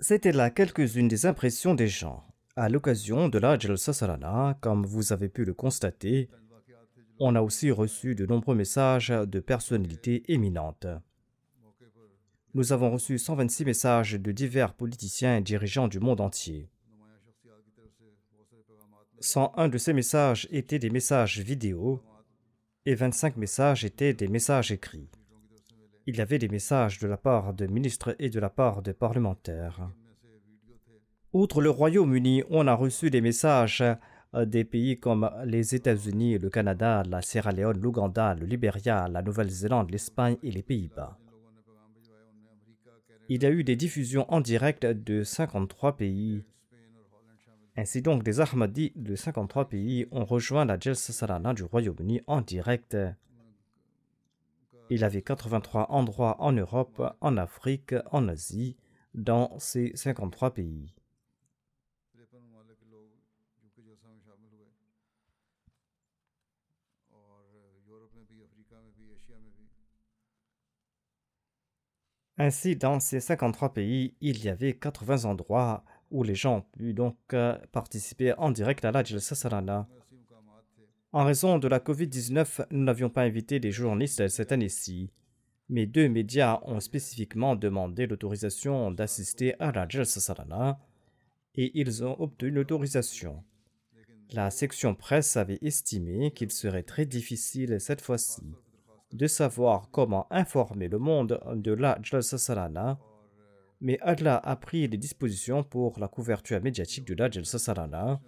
C'était 0.00 0.32
là 0.32 0.50
quelques-unes 0.50 1.08
des 1.08 1.26
impressions 1.26 1.74
des 1.74 1.88
gens. 1.88 2.24
À 2.56 2.68
l'occasion 2.68 3.28
de 3.28 3.38
la 3.38 3.58
Jalsa 3.58 3.92
comme 4.60 4.86
vous 4.86 5.12
avez 5.12 5.28
pu 5.28 5.44
le 5.44 5.54
constater, 5.54 6.28
on 7.20 7.34
a 7.34 7.42
aussi 7.42 7.70
reçu 7.70 8.14
de 8.14 8.26
nombreux 8.26 8.54
messages 8.54 9.08
de 9.08 9.40
personnalités 9.40 10.22
éminentes. 10.32 10.86
Nous 12.54 12.72
avons 12.72 12.90
reçu 12.90 13.18
126 13.18 13.64
messages 13.64 14.12
de 14.14 14.32
divers 14.32 14.74
politiciens 14.74 15.36
et 15.36 15.42
dirigeants 15.42 15.88
du 15.88 16.00
monde 16.00 16.20
entier. 16.20 16.68
101 19.20 19.68
de 19.68 19.78
ces 19.78 19.92
messages 19.92 20.48
étaient 20.50 20.78
des 20.78 20.90
messages 20.90 21.40
vidéo 21.40 22.00
et 22.86 22.94
25 22.94 23.36
messages 23.36 23.84
étaient 23.84 24.14
des 24.14 24.28
messages 24.28 24.72
écrits. 24.72 25.10
Il 26.06 26.16
y 26.16 26.20
avait 26.20 26.38
des 26.38 26.48
messages 26.48 26.98
de 27.00 27.06
la 27.06 27.16
part 27.16 27.52
de 27.52 27.66
ministres 27.66 28.16
et 28.18 28.30
de 28.30 28.40
la 28.40 28.48
part 28.48 28.80
de 28.80 28.92
parlementaires. 28.92 29.90
Outre 31.34 31.60
le 31.60 31.68
Royaume-Uni, 31.68 32.44
on 32.48 32.66
a 32.66 32.74
reçu 32.74 33.10
des 33.10 33.20
messages 33.20 33.84
des 34.34 34.64
pays 34.64 34.98
comme 34.98 35.30
les 35.44 35.74
États-Unis, 35.74 36.38
le 36.38 36.50
Canada, 36.50 37.02
la 37.08 37.22
Sierra 37.22 37.52
Leone, 37.52 37.80
l'Ouganda, 37.80 38.34
le 38.34 38.46
Libéria, 38.46 39.08
la 39.08 39.22
Nouvelle-Zélande, 39.22 39.90
l'Espagne 39.90 40.36
et 40.42 40.50
les 40.50 40.62
Pays-Bas. 40.62 41.18
Il 43.30 43.42
y 43.42 43.46
a 43.46 43.50
eu 43.50 43.62
des 43.62 43.76
diffusions 43.76 44.24
en 44.32 44.40
direct 44.40 44.86
de 44.86 45.22
53 45.22 45.96
pays. 45.96 46.44
Ainsi 47.76 48.02
donc, 48.02 48.22
des 48.22 48.40
Ahmadis 48.40 48.92
de 48.96 49.14
53 49.14 49.68
pays 49.68 50.06
ont 50.10 50.24
rejoint 50.24 50.64
la 50.64 50.78
Jalsa 50.78 51.12
Salana 51.12 51.52
du 51.52 51.62
Royaume-Uni 51.62 52.22
en 52.26 52.40
direct. 52.40 52.96
Il 54.90 55.04
avait 55.04 55.22
83 55.22 55.90
endroits 55.90 56.40
en 56.40 56.52
Europe, 56.52 57.02
en 57.20 57.36
Afrique, 57.36 57.94
en 58.10 58.28
Asie, 58.28 58.76
dans 59.14 59.58
ces 59.58 59.92
53 59.94 60.54
pays. 60.54 60.94
Ainsi, 72.40 72.76
dans 72.76 73.00
ces 73.00 73.18
53 73.18 73.74
pays, 73.74 74.14
il 74.20 74.44
y 74.44 74.48
avait 74.48 74.74
80 74.74 75.24
endroits 75.24 75.84
où 76.12 76.22
les 76.22 76.36
gens 76.36 76.58
ont 76.58 76.78
pu 76.78 76.94
donc 76.94 77.16
euh, 77.32 77.58
participer 77.72 78.32
en 78.38 78.52
direct 78.52 78.84
à 78.84 78.92
la 78.92 79.02
Jalsa 79.02 79.34
Sarana. 79.34 79.88
En 81.12 81.24
raison 81.24 81.58
de 81.58 81.66
la 81.66 81.80
COVID-19, 81.80 82.66
nous 82.70 82.84
n'avions 82.84 83.10
pas 83.10 83.22
invité 83.22 83.58
des 83.58 83.72
journalistes 83.72 84.28
cette 84.28 84.52
année-ci, 84.52 85.10
mais 85.68 85.86
deux 85.86 86.08
médias 86.08 86.60
ont 86.62 86.78
spécifiquement 86.78 87.56
demandé 87.56 88.06
l'autorisation 88.06 88.92
d'assister 88.92 89.60
à 89.60 89.72
la 89.72 89.88
Jalsa 89.88 90.20
Sarana 90.20 90.78
et 91.56 91.72
ils 91.74 92.04
ont 92.04 92.20
obtenu 92.20 92.52
l'autorisation. 92.52 93.42
La 94.30 94.50
section 94.52 94.94
presse 94.94 95.36
avait 95.36 95.58
estimé 95.62 96.30
qu'il 96.30 96.52
serait 96.52 96.84
très 96.84 97.04
difficile 97.04 97.80
cette 97.80 98.00
fois-ci 98.00 98.42
de 99.12 99.26
savoir 99.26 99.90
comment 99.90 100.26
informer 100.30 100.88
le 100.88 100.98
monde 100.98 101.40
de 101.54 101.72
la 101.72 101.98
Jalsa 102.02 102.38
Salana, 102.38 102.98
mais 103.80 103.98
Allah 104.00 104.36
a 104.36 104.56
pris 104.56 104.88
des 104.88 104.96
dispositions 104.96 105.62
pour 105.62 105.98
la 105.98 106.08
couverture 106.08 106.62
médiatique 106.62 107.06
de 107.06 107.14
la 107.14 107.30
Jalsa 107.30 107.58
Salana 107.58 108.20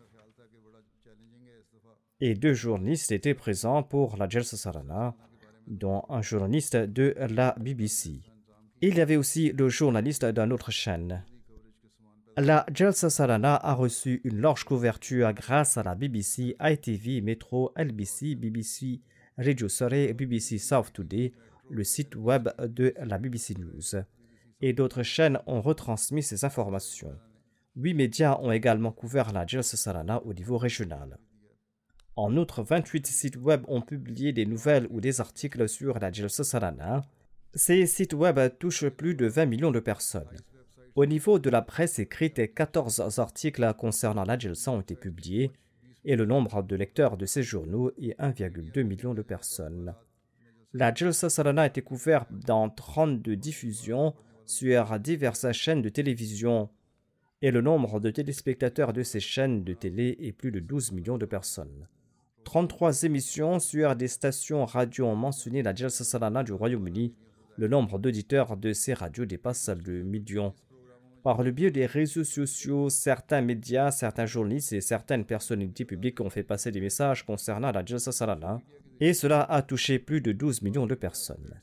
et 2.20 2.35
deux 2.35 2.55
journalistes 2.55 3.12
étaient 3.12 3.35
présents 3.35 3.83
pour 3.83 4.16
la 4.16 4.28
Jalsa 4.28 4.57
Salana, 4.57 5.14
dont 5.66 6.05
un 6.09 6.22
journaliste 6.22 6.76
de 6.76 7.14
la 7.18 7.55
BBC. 7.59 8.20
Il 8.83 8.97
y 8.97 9.01
avait 9.01 9.16
aussi 9.16 9.53
le 9.53 9.68
journaliste 9.68 10.24
d'une 10.24 10.53
autre 10.53 10.70
chaîne. 10.70 11.24
La 12.37 12.64
Jalsa 12.72 13.11
Salana 13.11 13.57
a 13.57 13.74
reçu 13.74 14.20
une 14.24 14.41
large 14.41 14.64
couverture 14.64 15.33
grâce 15.33 15.76
à 15.76 15.83
la 15.83 15.95
BBC, 15.95 16.57
ITV, 16.61 17.20
Metro, 17.20 17.72
LBC, 17.76 18.35
BBC 18.35 19.01
Radio 19.43 19.70
Surrey, 19.70 20.12
BBC 20.12 20.59
South 20.59 20.93
Today, 20.93 21.32
le 21.70 21.82
site 21.82 22.14
web 22.14 22.51
de 22.61 22.93
la 23.03 23.16
BBC 23.16 23.55
News. 23.55 24.03
Et 24.61 24.74
d'autres 24.74 25.03
chaînes 25.03 25.38
ont 25.47 25.62
retransmis 25.62 26.22
ces 26.22 26.45
informations. 26.45 27.16
Huit 27.74 27.95
médias 27.95 28.38
ont 28.43 28.53
également 28.53 28.93
couvert 28.93 29.32
la 29.32 29.47
Jalsa 29.47 29.78
Salana 29.78 30.22
au 30.26 30.34
niveau 30.34 30.59
régional. 30.59 31.16
En 32.16 32.36
outre, 32.36 32.62
28 32.62 33.07
sites 33.07 33.36
web 33.38 33.62
ont 33.68 33.80
publié 33.80 34.34
des 34.34 34.45
nouvelles 34.45 34.86
ou 34.91 35.01
des 35.01 35.22
articles 35.22 35.70
sur 35.70 35.99
la 35.99 36.12
Jalsa 36.12 36.45
Salana. 36.45 37.01
Ces 37.55 37.86
sites 37.86 38.12
web 38.12 38.38
touchent 38.59 38.91
plus 38.91 39.14
de 39.14 39.24
20 39.24 39.47
millions 39.47 39.70
de 39.70 39.80
personnes. 39.80 40.36
Au 40.97 41.07
niveau 41.07 41.38
de 41.38 41.49
la 41.49 41.62
presse 41.62 41.99
écrite, 41.99 42.53
14 42.53 43.18
articles 43.18 43.72
concernant 43.78 44.24
la 44.24 44.38
Jalsa 44.38 44.70
ont 44.70 44.82
été 44.82 44.97
publiés 44.97 45.51
et 46.05 46.17
le 46.17 46.27
nombre 46.27 46.63
de 46.63 46.77
lecteurs 46.77 47.17
de 47.17 47.27
ces 47.27 47.43
journaux 47.43 47.91
est 47.99 48.19
1,2 48.19 48.83
million 48.83 49.15
de 49.15 49.23
personnes. 49.23 49.95
La 50.73 50.95
Jalsa 50.95 51.29
Salana 51.29 51.63
a 51.63 51.67
été 51.67 51.83
couverte 51.83 52.29
dans 52.47 52.71
32 52.71 53.37
diffusions 53.37 54.15
sur 54.47 54.99
diverses 54.99 55.51
chaînes 55.53 55.83
de 55.83 55.89
télévision 55.89 56.71
et 57.43 57.51
le 57.51 57.61
nombre 57.61 58.01
de 58.01 58.11
téléspectateurs 58.11 58.93
de 58.93 59.03
ces 59.03 59.21
chaînes 59.21 59.65
de 59.65 59.73
télé 59.73 60.17
est 60.21 60.33
plus 60.33 60.53
de 60.53 60.61
12 60.61 60.93
millions 60.93 61.19
de 61.19 61.27
personnes. 61.27 61.89
33 62.45 63.05
émissions 63.05 63.59
sur 63.59 63.97
des 63.97 64.09
stations 64.09 64.65
radio 64.65 65.07
ont 65.07 65.17
mentionné 65.17 65.63
la 65.63 65.75
Jalsa 65.75 66.05
Salana 66.05 66.43
du 66.43 66.53
Royaume-Uni. 66.53 67.15
Le 67.57 67.69
nombre 67.69 67.99
d'auditeurs 67.99 68.57
de 68.57 68.73
ces 68.73 68.95
radios 68.95 69.25
dépasse 69.25 69.71
le 69.87 70.03
million. 70.03 70.55
Par 71.23 71.43
le 71.43 71.51
biais 71.51 71.71
des 71.71 71.85
réseaux 71.85 72.25
sociaux, 72.25 72.89
certains 72.89 73.43
médias, 73.43 73.91
certains 73.91 74.25
journalistes 74.25 74.73
et 74.73 74.81
certaines 74.81 75.27
personnalités 75.27 75.85
publiques 75.85 76.21
ont 76.21 76.31
fait 76.31 76.43
passer 76.43 76.71
des 76.71 76.81
messages 76.81 77.27
concernant 77.27 77.73
la 77.73 77.85
Jalsa 77.85 78.11
Salana 78.11 78.62
et 79.01 79.12
cela 79.12 79.43
a 79.43 79.61
touché 79.61 79.99
plus 79.99 80.23
de 80.23 80.33
12 80.33 80.62
millions 80.62 80.87
de 80.87 80.95
personnes. 80.95 81.61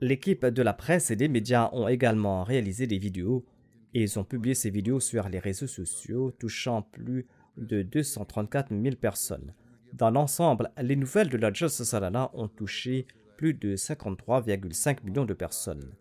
L'équipe 0.00 0.46
de 0.46 0.62
la 0.62 0.72
presse 0.72 1.10
et 1.10 1.16
des 1.16 1.28
médias 1.28 1.68
ont 1.72 1.86
également 1.86 2.44
réalisé 2.44 2.86
des 2.86 2.98
vidéos 2.98 3.44
et 3.92 4.02
ils 4.02 4.18
ont 4.18 4.24
publié 4.24 4.54
ces 4.54 4.70
vidéos 4.70 5.00
sur 5.00 5.28
les 5.28 5.38
réseaux 5.38 5.66
sociaux 5.66 6.30
touchant 6.30 6.80
plus 6.80 7.26
de 7.58 7.82
234 7.82 8.70
000 8.70 8.96
personnes. 8.96 9.52
Dans 9.92 10.10
l'ensemble, 10.10 10.70
les 10.80 10.96
nouvelles 10.96 11.28
de 11.28 11.36
la 11.36 11.52
Jalsa 11.52 11.84
Salana 11.84 12.30
ont 12.32 12.48
touché 12.48 13.06
plus 13.36 13.52
de 13.52 13.76
53,5 13.76 15.04
millions 15.04 15.26
de 15.26 15.34
personnes. 15.34 15.92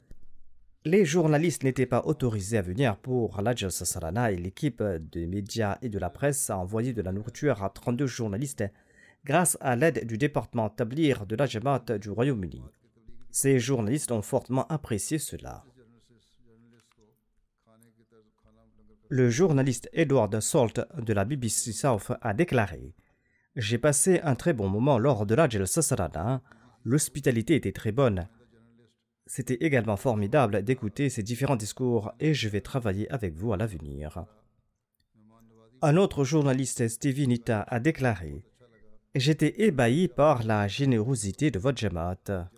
Les 0.83 1.05
journalistes 1.05 1.63
n'étaient 1.63 1.85
pas 1.85 2.01
autorisés 2.05 2.57
à 2.57 2.63
venir 2.63 2.97
pour 2.97 3.39
la 3.43 3.53
Jalsa 3.53 3.85
Salana 3.85 4.31
et 4.31 4.35
l'équipe 4.35 4.81
de 4.81 5.27
médias 5.27 5.77
et 5.83 5.89
de 5.89 5.99
la 5.99 6.09
presse 6.09 6.49
a 6.49 6.57
envoyé 6.57 6.91
de 6.91 7.03
la 7.03 7.11
nourriture 7.11 7.63
à 7.63 7.69
32 7.69 8.07
journalistes 8.07 8.63
grâce 9.23 9.59
à 9.61 9.75
l'aide 9.75 10.07
du 10.07 10.17
département 10.17 10.71
Tablir 10.71 11.27
de 11.27 11.35
la 11.35 11.45
Jamaat 11.45 11.99
du 11.99 12.09
Royaume-Uni. 12.09 12.63
Ces 13.29 13.59
journalistes 13.59 14.11
ont 14.11 14.23
fortement 14.23 14.65
apprécié 14.69 15.19
cela. 15.19 15.63
Le 19.07 19.29
journaliste 19.29 19.87
Edward 19.93 20.39
Salt 20.39 20.81
de 20.97 21.13
la 21.13 21.25
BBC 21.25 21.73
South 21.73 22.11
a 22.21 22.33
déclaré 22.33 22.95
J'ai 23.55 23.77
passé 23.77 24.19
un 24.23 24.33
très 24.33 24.53
bon 24.53 24.67
moment 24.67 24.97
lors 24.97 25.27
de 25.27 25.35
la 25.35 25.47
Jalsa 25.47 25.83
Salana. 25.83 26.41
L'hospitalité 26.85 27.53
était 27.53 27.71
très 27.71 27.91
bonne. 27.91 28.27
C'était 29.33 29.65
également 29.65 29.95
formidable 29.95 30.61
d'écouter 30.61 31.09
ces 31.09 31.23
différents 31.23 31.55
discours 31.55 32.11
et 32.19 32.33
je 32.33 32.49
vais 32.49 32.59
travailler 32.59 33.09
avec 33.09 33.33
vous 33.33 33.53
à 33.53 33.57
l'avenir. 33.57 34.25
Un 35.81 35.95
autre 35.95 36.25
journaliste, 36.25 36.85
Stevie 36.89 37.29
Nita, 37.29 37.61
a 37.61 37.79
déclaré 37.79 38.43
J'étais 39.15 39.61
ébahi 39.61 40.09
par 40.09 40.43
la 40.43 40.67
générosité 40.67 41.49
de 41.49 41.59
votre 41.59 41.77
Jamaat. 41.77 42.49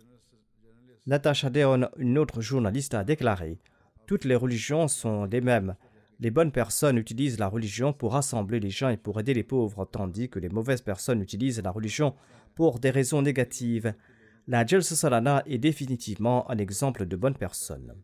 Natasha 1.06 1.48
Deon, 1.48 1.90
une 1.96 2.18
autre 2.18 2.40
journaliste, 2.40 2.94
a 2.94 3.04
déclaré 3.04 3.60
Toutes 4.08 4.24
les 4.24 4.34
religions 4.34 4.88
sont 4.88 5.26
les 5.26 5.40
mêmes. 5.40 5.76
Les 6.18 6.32
bonnes 6.32 6.50
personnes 6.50 6.98
utilisent 6.98 7.38
la 7.38 7.46
religion 7.46 7.92
pour 7.92 8.14
rassembler 8.14 8.58
les 8.58 8.70
gens 8.70 8.88
et 8.88 8.96
pour 8.96 9.20
aider 9.20 9.32
les 9.32 9.44
pauvres, 9.44 9.84
tandis 9.84 10.28
que 10.28 10.40
les 10.40 10.48
mauvaises 10.48 10.82
personnes 10.82 11.22
utilisent 11.22 11.62
la 11.62 11.70
religion 11.70 12.16
pour 12.56 12.80
des 12.80 12.90
raisons 12.90 13.22
négatives. 13.22 13.94
La 14.46 14.66
Jalsa 14.66 14.94
Salana 14.94 15.42
est 15.46 15.58
définitivement 15.58 16.50
un 16.50 16.58
exemple 16.58 17.06
de 17.06 17.16
bonne 17.16 17.34
personne. 17.34 17.94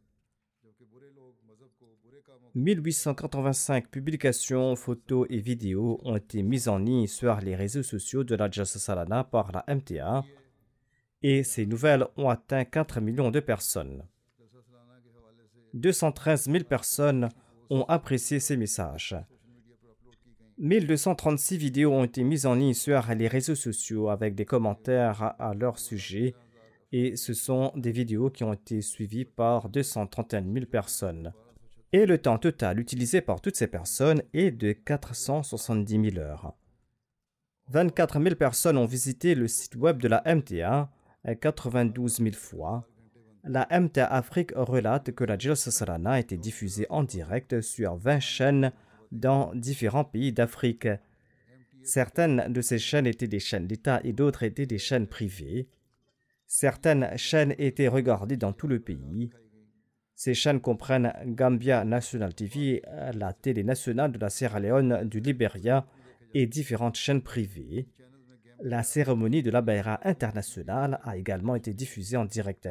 1885 2.55 3.89
publications, 3.89 4.75
photos 4.75 5.27
et 5.29 5.39
vidéos 5.39 6.01
ont 6.03 6.17
été 6.17 6.43
mises 6.43 6.69
en 6.69 6.79
ligne 6.79 7.07
sur 7.07 7.37
les 7.41 7.55
réseaux 7.55 7.83
sociaux 7.83 8.25
de 8.25 8.35
la 8.35 8.51
Jalsa 8.51 8.79
Salana 8.79 9.23
par 9.23 9.53
la 9.53 9.65
MTA 9.75 10.25
et 11.23 11.43
ces 11.43 11.67
nouvelles 11.67 12.07
ont 12.17 12.31
atteint 12.31 12.65
4 12.65 13.01
millions 13.01 13.31
de 13.31 13.41
personnes. 13.41 14.03
213 15.75 16.51
000 16.51 16.65
personnes 16.65 17.29
ont 17.69 17.85
apprécié 17.85 18.41
ces 18.41 18.57
messages. 18.57 19.15
1236 20.61 21.57
vidéos 21.57 21.95
ont 21.95 22.05
été 22.05 22.23
mises 22.23 22.45
en 22.45 22.53
ligne 22.53 22.75
sur 22.75 23.03
les 23.15 23.29
réseaux 23.29 23.55
sociaux 23.55 24.11
avec 24.11 24.35
des 24.35 24.45
commentaires 24.45 25.35
à 25.39 25.55
leur 25.55 25.79
sujet 25.79 26.35
et 26.93 27.17
ce 27.17 27.33
sont 27.33 27.73
des 27.77 27.93
vidéos 27.93 28.29
qui 28.29 28.45
ont 28.45 28.53
été 28.53 28.83
suivies 28.83 29.25
par 29.25 29.71
231 29.71 30.45
000 30.53 30.67
personnes. 30.67 31.33
Et 31.95 32.05
le 32.05 32.19
temps 32.19 32.37
total 32.37 32.79
utilisé 32.79 33.23
par 33.23 33.41
toutes 33.41 33.57
ces 33.57 33.69
personnes 33.69 34.23
est 34.35 34.51
de 34.51 34.73
470 34.73 36.11
000 36.13 36.19
heures. 36.19 36.53
24 37.69 38.23
000 38.23 38.35
personnes 38.35 38.77
ont 38.77 38.85
visité 38.85 39.35
le 39.35 39.49
site 39.49 39.77
web 39.77 39.97
de 39.97 40.09
la 40.09 40.23
MTA 40.27 40.91
92 41.41 42.19
000 42.19 42.33
fois. 42.33 42.87
La 43.45 43.67
MTA 43.71 44.05
Afrique 44.05 44.53
relate 44.55 45.13
que 45.13 45.25
la 45.25 45.39
Jalsa 45.39 45.71
Salana 45.71 46.13
a 46.13 46.21
été 46.21 46.37
diffusée 46.37 46.87
en 46.91 47.03
direct 47.03 47.63
sur 47.63 47.97
20 47.97 48.21
chaînes 48.21 48.73
dans 49.13 49.55
différents 49.55 50.05
pays 50.05 50.33
d'Afrique. 50.33 50.89
Certaines 51.83 52.53
de 52.53 52.61
ces 52.61 52.79
chaînes 52.79 53.07
étaient 53.07 53.29
des 53.29 53.41
chaînes 53.41 53.67
d'État 53.67 54.01
et 54.05 54.13
d'autres 54.13 54.43
étaient 54.43 54.67
des 54.67 54.79
chaînes 54.79 55.07
privées. 55.07 55.69
Certaines 56.47 57.17
chaînes 57.17 57.55
étaient 57.59 57.89
regardées 57.89 58.37
dans 58.37 58.53
tout 58.53 58.69
le 58.69 58.81
pays. 58.81 59.31
Ces 60.15 60.35
chaînes 60.35 60.61
comprennent 60.61 61.13
Gambia 61.25 61.85
National 61.85 62.35
TV, 62.35 62.83
la 63.15 63.33
télé 63.33 63.65
nationale 63.65 64.13
de 64.13 64.19
la 64.19 64.29
Sierra 64.29 64.61
Leone, 64.61 65.09
du 65.09 65.21
Liberia 65.21 65.87
et 66.35 66.47
différentes 66.47 66.97
chaînes 66.97 67.23
privées. 67.23 67.89
La 68.63 68.83
cérémonie 68.83 69.43
de 69.43 69.51
la 69.51 69.63
Bayra 69.63 70.01
internationale 70.07 71.01
a 71.05 71.17
également 71.17 71.55
été 71.55 71.73
diffusée 71.73 72.19
en 72.19 72.27
direct. 72.27 72.69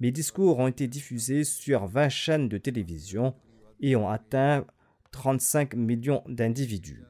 Mes 0.00 0.10
discours 0.10 0.58
ont 0.58 0.66
été 0.66 0.88
diffusés 0.88 1.44
sur 1.44 1.86
20 1.86 2.08
chaînes 2.08 2.48
de 2.48 2.58
télévision 2.58 3.34
et 3.80 3.94
ont 3.94 4.08
atteint 4.08 4.66
35 5.12 5.74
millions 5.74 6.22
d'individus. 6.28 7.04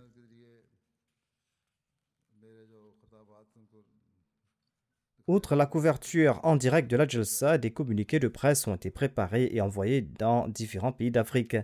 Outre 5.27 5.55
la 5.55 5.67
couverture 5.67 6.41
en 6.43 6.57
direct 6.57 6.91
de 6.91 6.97
la 6.97 7.59
des 7.59 7.71
communiqués 7.71 8.19
de 8.19 8.27
presse 8.27 8.67
ont 8.67 8.75
été 8.75 8.91
préparés 8.91 9.49
et 9.53 9.61
envoyés 9.61 10.01
dans 10.01 10.49
différents 10.49 10.91
pays 10.91 11.13
d'Afrique. 11.13 11.57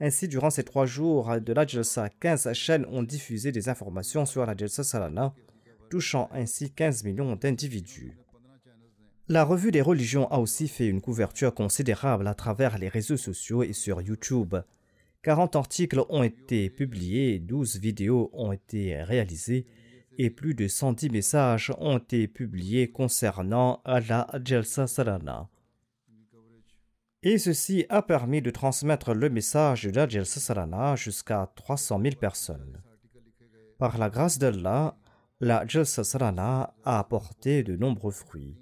Ainsi, 0.00 0.28
durant 0.28 0.50
ces 0.50 0.64
trois 0.64 0.84
jours 0.84 1.40
de 1.40 1.52
la 1.52 1.66
Jalsa, 1.66 2.10
15 2.10 2.52
chaînes 2.52 2.86
ont 2.90 3.02
diffusé 3.02 3.52
des 3.52 3.70
informations 3.70 4.26
sur 4.26 4.44
la 4.44 4.54
Salana, 4.68 5.34
touchant 5.88 6.28
ainsi 6.32 6.72
15 6.72 7.04
millions 7.04 7.36
d'individus. 7.36 8.18
La 9.28 9.44
revue 9.44 9.70
des 9.70 9.80
religions 9.80 10.30
a 10.30 10.38
aussi 10.38 10.68
fait 10.68 10.88
une 10.88 11.00
couverture 11.00 11.54
considérable 11.54 12.26
à 12.26 12.34
travers 12.34 12.78
les 12.78 12.88
réseaux 12.88 13.16
sociaux 13.16 13.62
et 13.62 13.72
sur 13.72 14.02
YouTube. 14.02 14.56
40 15.22 15.56
articles 15.56 16.02
ont 16.08 16.22
été 16.22 16.70
publiés, 16.70 17.38
12 17.38 17.78
vidéos 17.78 18.30
ont 18.32 18.52
été 18.52 19.02
réalisées 19.02 19.66
et 20.16 20.30
plus 20.30 20.54
de 20.54 20.66
110 20.66 21.10
messages 21.10 21.72
ont 21.78 21.98
été 21.98 22.26
publiés 22.26 22.90
concernant 22.90 23.82
la 23.84 24.26
Jalsa 24.42 24.86
Salana. 24.86 25.48
Et 27.22 27.36
ceci 27.36 27.84
a 27.90 28.00
permis 28.00 28.40
de 28.40 28.50
transmettre 28.50 29.12
le 29.12 29.28
message 29.28 29.84
de 29.84 29.90
la 29.90 30.08
Jalsa 30.08 30.40
Salana 30.40 30.96
jusqu'à 30.96 31.52
300 31.54 32.00
000 32.02 32.16
personnes. 32.16 32.82
Par 33.78 33.98
la 33.98 34.08
grâce 34.08 34.38
d'Allah, 34.38 34.96
la 35.40 35.66
Jalsa 35.66 36.02
Salana 36.02 36.74
a 36.82 36.98
apporté 36.98 37.62
de 37.62 37.76
nombreux 37.76 38.10
fruits. 38.10 38.56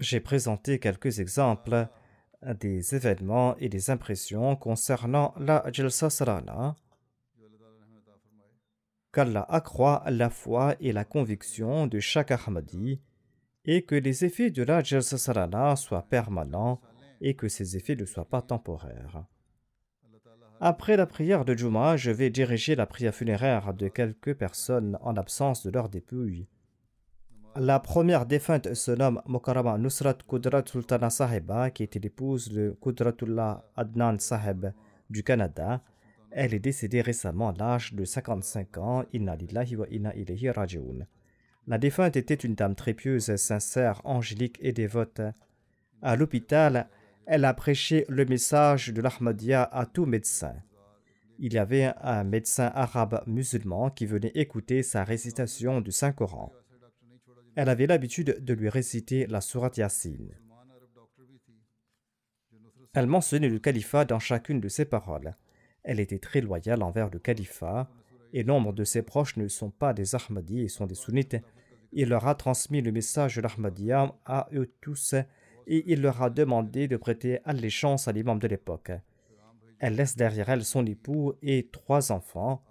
J'ai 0.00 0.18
présenté 0.18 0.80
quelques 0.80 1.20
exemples 1.20 1.88
des 2.58 2.94
événements 2.94 3.56
et 3.58 3.68
des 3.68 3.90
impressions 3.90 4.56
concernant 4.56 5.34
la 5.38 5.64
Jalsa 5.72 6.10
Salana 6.10 6.76
qu'Allah 9.12 9.46
accroît 9.48 10.02
la 10.08 10.30
foi 10.30 10.74
et 10.80 10.92
la 10.92 11.04
conviction 11.04 11.86
de 11.86 12.00
chaque 12.00 12.30
Ahmadi 12.30 13.00
et 13.64 13.82
que 13.82 13.94
les 13.94 14.24
effets 14.24 14.50
de 14.50 14.62
la 14.62 14.82
Jalsa 14.82 15.18
Salana 15.18 15.76
soient 15.76 16.08
permanents 16.08 16.80
et 17.20 17.34
que 17.34 17.48
ces 17.48 17.76
effets 17.76 17.94
ne 17.94 18.06
soient 18.06 18.28
pas 18.28 18.42
temporaires. 18.42 19.24
Après 20.60 20.96
la 20.96 21.06
prière 21.06 21.44
de 21.44 21.54
Juma, 21.54 21.96
je 21.96 22.10
vais 22.10 22.30
diriger 22.30 22.74
la 22.74 22.86
prière 22.86 23.14
funéraire 23.14 23.74
de 23.74 23.88
quelques 23.88 24.34
personnes 24.34 24.98
en 25.02 25.16
absence 25.16 25.66
de 25.66 25.70
leur 25.70 25.88
dépouille. 25.88 26.46
La 27.56 27.80
première 27.80 28.24
défunte 28.24 28.72
se 28.72 28.92
nomme 28.92 29.20
Mokarama 29.26 29.76
Nusrat 29.76 30.16
Kudrat 30.26 30.64
Sultana 30.64 31.10
Sahiba, 31.10 31.70
qui 31.70 31.82
était 31.82 31.98
l'épouse 31.98 32.48
de 32.48 32.74
Kudratullah 32.80 33.62
Adnan 33.76 34.18
Sahib 34.18 34.72
du 35.10 35.22
Canada. 35.22 35.82
Elle 36.30 36.54
est 36.54 36.60
décédée 36.60 37.02
récemment 37.02 37.50
à 37.50 37.54
l'âge 37.58 37.92
de 37.92 38.06
55 38.06 38.78
ans. 38.78 39.04
Inna. 39.12 39.36
La 41.66 41.78
défunte 41.78 42.16
était 42.16 42.34
une 42.34 42.54
dame 42.54 42.74
très 42.74 42.94
pieuse, 42.94 43.36
sincère, 43.36 44.00
angélique 44.04 44.58
et 44.62 44.72
dévote. 44.72 45.20
À 46.00 46.16
l'hôpital, 46.16 46.88
elle 47.26 47.44
a 47.44 47.52
prêché 47.52 48.06
le 48.08 48.24
message 48.24 48.88
de 48.88 49.02
l'Ahmadiyya 49.02 49.62
à 49.62 49.84
tout 49.84 50.06
médecin. 50.06 50.54
Il 51.38 51.52
y 51.52 51.58
avait 51.58 51.92
un 52.00 52.24
médecin 52.24 52.72
arabe 52.74 53.22
musulman 53.26 53.90
qui 53.90 54.06
venait 54.06 54.32
écouter 54.34 54.82
sa 54.82 55.04
récitation 55.04 55.82
du 55.82 55.92
Saint-Coran. 55.92 56.50
Elle 57.54 57.68
avait 57.68 57.86
l'habitude 57.86 58.42
de 58.42 58.54
lui 58.54 58.68
réciter 58.68 59.26
la 59.26 59.40
sourate 59.40 59.76
Yasin. 59.76 60.16
Elle 62.94 63.06
mentionnait 63.06 63.48
le 63.48 63.58
califat 63.58 64.04
dans 64.04 64.18
chacune 64.18 64.60
de 64.60 64.68
ses 64.68 64.84
paroles. 64.84 65.36
Elle 65.82 66.00
était 66.00 66.18
très 66.18 66.40
loyale 66.40 66.82
envers 66.82 67.10
le 67.10 67.18
califat, 67.18 67.90
et 68.32 68.44
nombre 68.44 68.72
de 68.72 68.84
ses 68.84 69.02
proches 69.02 69.36
ne 69.36 69.48
sont 69.48 69.70
pas 69.70 69.92
des 69.92 70.14
Ahmadis 70.14 70.60
et 70.60 70.68
sont 70.68 70.86
des 70.86 70.94
sunnites. 70.94 71.36
Il 71.92 72.08
leur 72.08 72.26
a 72.26 72.34
transmis 72.34 72.80
le 72.80 72.92
message 72.92 73.36
de 73.36 73.42
l'Ahmadiyya 73.42 74.14
à 74.24 74.48
eux 74.54 74.72
tous, 74.80 75.14
et 75.66 75.92
il 75.92 76.00
leur 76.00 76.22
a 76.22 76.30
demandé 76.30 76.88
de 76.88 76.96
prêter 76.96 77.40
allégeance 77.44 78.08
à 78.08 78.12
l'imam 78.12 78.38
de 78.38 78.48
l'époque. 78.48 78.92
Elle 79.78 79.96
laisse 79.96 80.16
derrière 80.16 80.48
elle 80.48 80.64
son 80.64 80.86
époux 80.86 81.34
et 81.42 81.68
trois 81.70 82.12
enfants. 82.12 82.62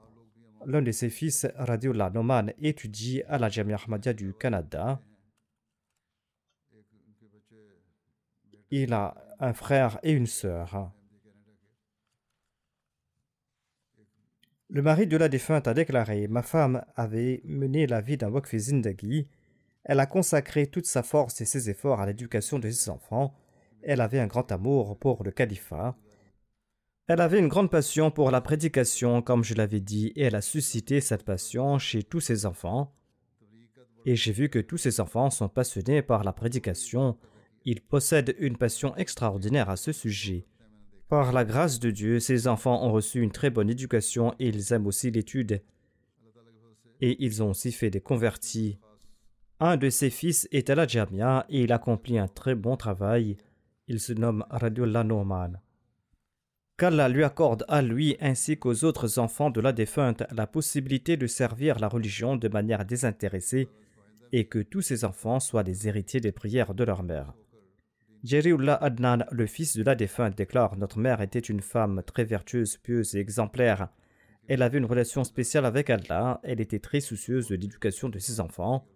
L'un 0.65 0.81
de 0.81 0.91
ses 0.91 1.09
fils, 1.09 1.47
Radiullah 1.55 2.09
Noman, 2.11 2.53
étudie 2.61 3.23
à 3.27 3.37
la 3.37 3.49
Jamia 3.49 3.77
du 4.13 4.33
Canada. 4.33 5.01
Il 8.69 8.93
a 8.93 9.15
un 9.39 9.53
frère 9.53 9.99
et 10.03 10.11
une 10.11 10.27
sœur. 10.27 10.91
Le 14.69 14.81
mari 14.81 15.07
de 15.07 15.17
la 15.17 15.27
défunte 15.27 15.67
a 15.67 15.73
déclaré 15.73 16.27
Ma 16.29 16.41
femme 16.43 16.85
avait 16.95 17.41
mené 17.43 17.87
la 17.87 17.99
vie 17.99 18.15
d'un 18.15 18.29
Wakfi. 18.29 19.27
Elle 19.83 19.99
a 19.99 20.05
consacré 20.05 20.67
toute 20.67 20.85
sa 20.85 21.03
force 21.03 21.41
et 21.41 21.45
ses 21.45 21.69
efforts 21.69 21.99
à 21.99 22.05
l'éducation 22.05 22.59
de 22.59 22.69
ses 22.69 22.89
enfants. 22.89 23.33
Elle 23.83 23.99
avait 23.99 24.19
un 24.19 24.27
grand 24.27 24.49
amour 24.51 24.97
pour 24.97 25.23
le 25.23 25.31
califat. 25.31 25.97
Elle 27.13 27.19
avait 27.19 27.39
une 27.39 27.49
grande 27.49 27.69
passion 27.69 28.09
pour 28.09 28.31
la 28.31 28.39
prédication, 28.39 29.21
comme 29.21 29.43
je 29.43 29.53
l'avais 29.53 29.81
dit, 29.81 30.13
et 30.15 30.21
elle 30.21 30.35
a 30.35 30.39
suscité 30.39 31.01
cette 31.01 31.25
passion 31.25 31.77
chez 31.77 32.03
tous 32.03 32.21
ses 32.21 32.45
enfants. 32.45 32.95
Et 34.05 34.15
j'ai 34.15 34.31
vu 34.31 34.47
que 34.47 34.59
tous 34.59 34.77
ses 34.77 35.01
enfants 35.01 35.29
sont 35.29 35.49
passionnés 35.49 36.01
par 36.01 36.23
la 36.23 36.31
prédication. 36.31 37.17
Ils 37.65 37.81
possèdent 37.81 38.33
une 38.39 38.55
passion 38.55 38.95
extraordinaire 38.95 39.69
à 39.69 39.75
ce 39.75 39.91
sujet. 39.91 40.45
Par 41.09 41.33
la 41.33 41.43
grâce 41.43 41.81
de 41.81 41.91
Dieu, 41.91 42.21
ses 42.21 42.47
enfants 42.47 42.81
ont 42.81 42.93
reçu 42.93 43.21
une 43.21 43.33
très 43.33 43.49
bonne 43.49 43.69
éducation 43.69 44.33
et 44.39 44.47
ils 44.47 44.71
aiment 44.71 44.87
aussi 44.87 45.11
l'étude. 45.11 45.61
Et 47.01 47.21
ils 47.25 47.43
ont 47.43 47.49
aussi 47.49 47.73
fait 47.73 47.89
des 47.89 47.99
convertis. 47.99 48.79
Un 49.59 49.75
de 49.75 49.89
ses 49.89 50.11
fils 50.11 50.47
est 50.53 50.69
à 50.69 50.75
la 50.75 50.87
Jamia 50.87 51.45
et 51.49 51.63
il 51.63 51.73
accomplit 51.73 52.19
un 52.19 52.29
très 52.29 52.55
bon 52.55 52.77
travail. 52.77 53.35
Il 53.89 53.99
se 53.99 54.13
nomme 54.13 54.45
Radullah 54.49 55.03
Norman 55.03 55.55
qu'Allah 56.81 57.09
lui 57.09 57.23
accorde 57.23 57.63
à 57.67 57.83
lui 57.83 58.17
ainsi 58.21 58.57
qu'aux 58.57 58.85
autres 58.85 59.19
enfants 59.19 59.51
de 59.51 59.61
la 59.61 59.71
défunte 59.71 60.23
la 60.31 60.47
possibilité 60.47 61.15
de 61.15 61.27
servir 61.27 61.77
la 61.77 61.87
religion 61.87 62.37
de 62.37 62.47
manière 62.47 62.85
désintéressée 62.85 63.69
et 64.31 64.45
que 64.45 64.57
tous 64.57 64.81
ces 64.81 65.05
enfants 65.05 65.39
soient 65.39 65.61
les 65.61 65.87
héritiers 65.87 66.21
des 66.21 66.31
prières 66.31 66.73
de 66.73 66.83
leur 66.83 67.03
mère. 67.03 67.35
Jeriullah 68.23 68.73
Adnan, 68.73 69.25
le 69.29 69.45
fils 69.45 69.77
de 69.77 69.83
la 69.83 69.93
défunte, 69.93 70.35
déclare 70.35 70.75
Notre 70.75 70.97
mère 70.97 71.21
était 71.21 71.37
une 71.37 71.61
femme 71.61 72.01
très 72.03 72.23
vertueuse, 72.23 72.77
pieuse 72.77 73.13
et 73.13 73.19
exemplaire. 73.19 73.89
Elle 74.47 74.63
avait 74.63 74.79
une 74.79 74.85
relation 74.85 75.23
spéciale 75.23 75.67
avec 75.67 75.91
Allah, 75.91 76.39
elle 76.41 76.61
était 76.61 76.79
très 76.79 76.99
soucieuse 76.99 77.47
de 77.49 77.57
l'éducation 77.57 78.09
de 78.09 78.17
ses 78.17 78.39
enfants, 78.39 78.87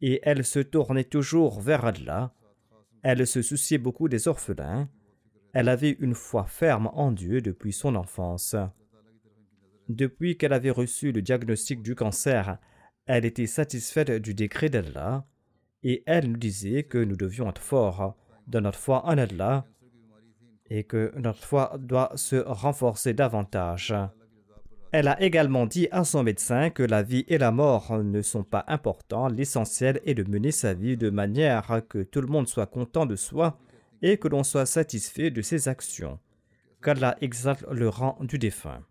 et 0.00 0.20
elle 0.22 0.44
se 0.44 0.60
tournait 0.60 1.02
toujours 1.02 1.60
vers 1.60 1.84
Allah. 1.86 2.32
Elle 3.02 3.26
se 3.26 3.42
souciait 3.42 3.78
beaucoup 3.78 4.08
des 4.08 4.28
orphelins, 4.28 4.88
elle 5.52 5.68
avait 5.68 5.96
une 5.98 6.14
foi 6.14 6.44
ferme 6.44 6.90
en 6.92 7.12
Dieu 7.12 7.40
depuis 7.40 7.72
son 7.72 7.96
enfance. 7.96 8.56
Depuis 9.88 10.36
qu'elle 10.36 10.52
avait 10.52 10.70
reçu 10.70 11.10
le 11.10 11.22
diagnostic 11.22 11.82
du 11.82 11.94
cancer, 11.94 12.58
elle 13.06 13.24
était 13.24 13.46
satisfaite 13.46 14.10
du 14.10 14.34
décret 14.34 14.68
d'Allah 14.68 15.26
et 15.82 16.02
elle 16.06 16.30
nous 16.30 16.36
disait 16.36 16.84
que 16.84 16.98
nous 16.98 17.16
devions 17.16 17.48
être 17.48 17.60
forts 17.60 18.16
dans 18.46 18.60
notre 18.60 18.78
foi 18.78 19.04
en 19.06 19.18
Allah 19.18 19.66
et 20.68 20.84
que 20.84 21.12
notre 21.16 21.42
foi 21.42 21.76
doit 21.80 22.12
se 22.14 22.36
renforcer 22.36 23.12
davantage. 23.12 23.94
Elle 24.92 25.08
a 25.08 25.20
également 25.20 25.66
dit 25.66 25.88
à 25.90 26.04
son 26.04 26.22
médecin 26.22 26.70
que 26.70 26.82
la 26.82 27.02
vie 27.02 27.24
et 27.28 27.38
la 27.38 27.50
mort 27.50 27.98
ne 28.02 28.22
sont 28.22 28.42
pas 28.44 28.64
importants, 28.68 29.28
l'essentiel 29.28 30.00
est 30.04 30.14
de 30.14 30.28
mener 30.28 30.50
sa 30.50 30.74
vie 30.74 30.96
de 30.96 31.10
manière 31.10 31.82
que 31.88 32.02
tout 32.02 32.20
le 32.20 32.26
monde 32.26 32.48
soit 32.48 32.66
content 32.66 33.06
de 33.06 33.16
soi 33.16 33.58
et 34.02 34.18
que 34.18 34.28
l'on 34.28 34.42
soit 34.42 34.66
satisfait 34.66 35.30
de 35.30 35.42
ses 35.42 35.68
actions, 35.68 36.18
qu'Allah 36.82 37.16
exalte 37.20 37.64
le 37.70 37.88
rang 37.88 38.18
du 38.20 38.38
défunt. 38.38 38.84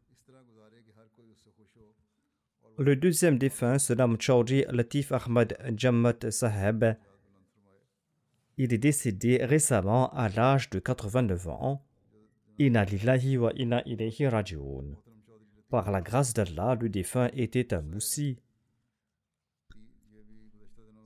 Le 2.77 2.95
deuxième 2.95 3.37
défunt 3.37 3.77
se 3.77 3.91
nomme 3.91 4.19
Chaudhry 4.19 4.63
Latif 4.69 5.11
Ahmad 5.11 5.57
Jammat 5.75 6.31
Saheb. 6.31 6.95
Il 8.57 8.73
est 8.73 8.77
décédé 8.77 9.43
récemment 9.43 10.09
à 10.13 10.29
l'âge 10.29 10.69
de 10.69 10.79
89 10.79 11.47
ans. 11.49 11.85
Par 15.69 15.91
la 15.91 16.01
grâce 16.01 16.33
d'Allah, 16.33 16.77
le 16.79 16.89
défunt 16.89 17.29
était 17.33 17.73
un 17.73 17.81
moussi 17.81 18.39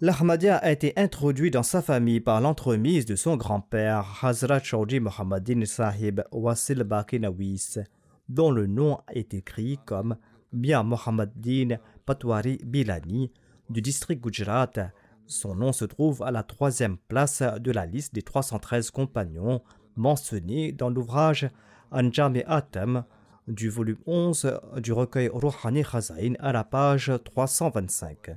L'Ahmadiyya 0.03 0.57
a 0.57 0.69
été 0.69 0.91
introduit 0.97 1.49
dans 1.49 1.63
sa 1.63 1.81
famille 1.81 2.19
par 2.19 2.41
l'entremise 2.41 3.05
de 3.05 3.15
son 3.15 3.37
grand-père, 3.37 4.19
Hazrat 4.21 4.61
Chaudhry 4.61 4.99
Mohammadin 4.99 5.63
Sahib 5.63 6.21
Wasil 6.33 6.83
Bakinawis, 6.83 7.75
dont 8.27 8.51
le 8.51 8.67
nom 8.67 8.99
est 9.13 9.33
écrit 9.33 9.79
comme 9.85 10.17
Mia 10.51 10.83
Mohammadin 10.83 11.77
Patwari 12.05 12.59
Bilani 12.65 13.31
du 13.69 13.81
district 13.81 14.21
Gujarat. 14.21 14.71
Son 15.25 15.55
nom 15.55 15.71
se 15.71 15.85
trouve 15.85 16.21
à 16.21 16.31
la 16.31 16.43
troisième 16.43 16.97
place 16.97 17.41
de 17.41 17.71
la 17.71 17.85
liste 17.85 18.13
des 18.13 18.23
313 18.23 18.91
compagnons 18.91 19.61
mentionnés 19.95 20.73
dans 20.73 20.89
l'ouvrage 20.89 21.49
Anjami 21.91 22.43
Atam 22.45 23.05
du 23.47 23.69
volume 23.69 23.99
11 24.05 24.59
du 24.81 24.91
recueil 24.91 25.29
Rouhani 25.29 25.85
Khazain 25.85 26.33
à 26.39 26.51
la 26.51 26.65
page 26.65 27.09
325. 27.23 28.35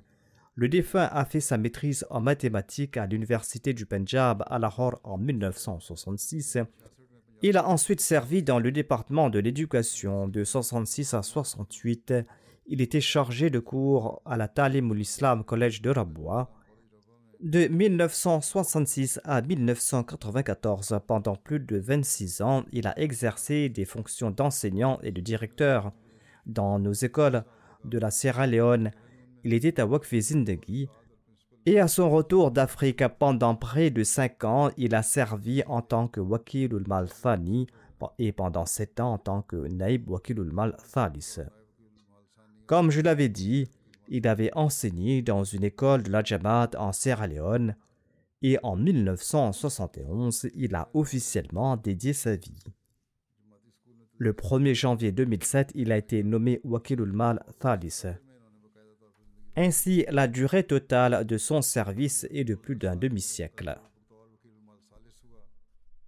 Le 0.59 0.71
défunt 0.71 1.09
a 1.13 1.27
fait 1.27 1.41
sa 1.41 1.59
maîtrise 1.59 2.07
en 2.09 2.23
mathématiques 2.23 2.97
à 2.97 3.05
l'université 3.05 3.75
du 3.75 3.85
Punjab 3.85 4.43
à 4.47 4.59
Lahore 4.59 4.99
en 5.05 5.19
1966. 5.19 6.57
Il 7.43 7.59
a 7.59 7.69
ensuite 7.69 8.01
servi 8.01 8.43
dans 8.43 8.59
le 8.59 8.73
département 8.73 9.29
de 9.29 9.39
l'éducation 9.39 10.27
de 10.29 10.45
66 10.45 11.13
à 11.13 11.23
68. 11.23 12.15
Il 12.69 12.81
était 12.81 13.03
chargé 13.03 13.51
de 13.51 13.59
cours 13.59 14.23
à 14.25 14.39
la 14.39 14.49
Talim 14.49 14.97
Islam 14.99 15.45
College 15.45 15.83
de 15.83 15.91
Rabwa. 15.91 16.51
De 17.41 17.69
1966 17.69 19.21
à 19.25 19.43
1994, 19.43 21.01
pendant 21.07 21.37
plus 21.37 21.61
de 21.61 21.77
26 21.77 22.41
ans, 22.41 22.65
il 22.73 22.87
a 22.87 22.99
exercé 22.99 23.69
des 23.69 23.85
fonctions 23.85 24.31
d'enseignant 24.31 24.99
et 25.03 25.13
de 25.13 25.21
directeur 25.21 25.93
dans 26.47 26.79
nos 26.79 26.95
écoles 26.95 27.45
de 27.85 27.99
la 27.99 28.11
Sierra 28.11 28.47
Leone, 28.47 28.91
il 29.47 29.55
était 29.55 29.81
à 29.81 29.87
Wakfi 29.87 30.21
Zindagi 30.21 30.89
et 31.67 31.79
à 31.79 31.87
son 31.87 32.11
retour 32.11 32.51
d'Afrique 32.51 33.05
pendant 33.17 33.55
près 33.55 33.91
de 33.91 34.03
cinq 34.03 34.43
ans, 34.43 34.71
il 34.77 34.93
a 34.93 35.05
servi 35.05 35.63
en 35.69 35.83
tant 35.83 36.09
que 36.09 36.21
Wakilul 36.21 36.85
Mal 36.89 37.09
Thani 37.09 37.69
et 38.19 38.33
pendant 38.33 38.67
sept 38.67 38.99
ans 38.99 39.13
en 39.13 39.19
tant 39.19 39.43
que 39.43 39.69
Naib 39.69 40.11
Wakilul 40.11 40.53
Mal 40.53 40.77
Thalis. 40.93 41.39
Comme 42.67 42.91
je 42.91 43.01
l'avais 43.01 43.29
dit, 43.29 43.69
il 44.09 44.27
avait 44.27 44.51
enseigné 44.57 45.23
dans 45.23 45.45
une 45.45 45.63
école 45.63 46.03
de 46.03 46.11
la 46.11 46.25
Jamaat 46.25 46.71
en 46.77 46.91
Sierra 46.91 47.29
Leone 47.29 47.77
et 48.43 48.59
en 48.65 48.75
1971, 48.75 50.49
il 50.57 50.75
a 50.75 50.91
officiellement 50.93 51.77
dédié 51.77 52.15
sa 52.15 52.35
vie. 52.35 52.65
Le 54.19 54.33
1er 54.33 54.75
janvier 54.75 55.13
2007, 55.13 55.71
il 55.77 55.93
a 55.93 55.99
été 55.99 56.25
nommé 56.25 56.61
Wakilul 56.65 57.13
Mal 57.13 57.45
Thalis. 57.61 58.07
Ainsi, 59.59 60.05
la 60.11 60.29
durée 60.29 60.65
totale 60.65 61.25
de 61.25 61.39
son 61.39 61.63
service 61.63 62.27
est 62.31 62.45
de 62.45 62.55
plus 62.55 62.77
d'un 62.77 62.95
demi-siècle. 62.95 63.79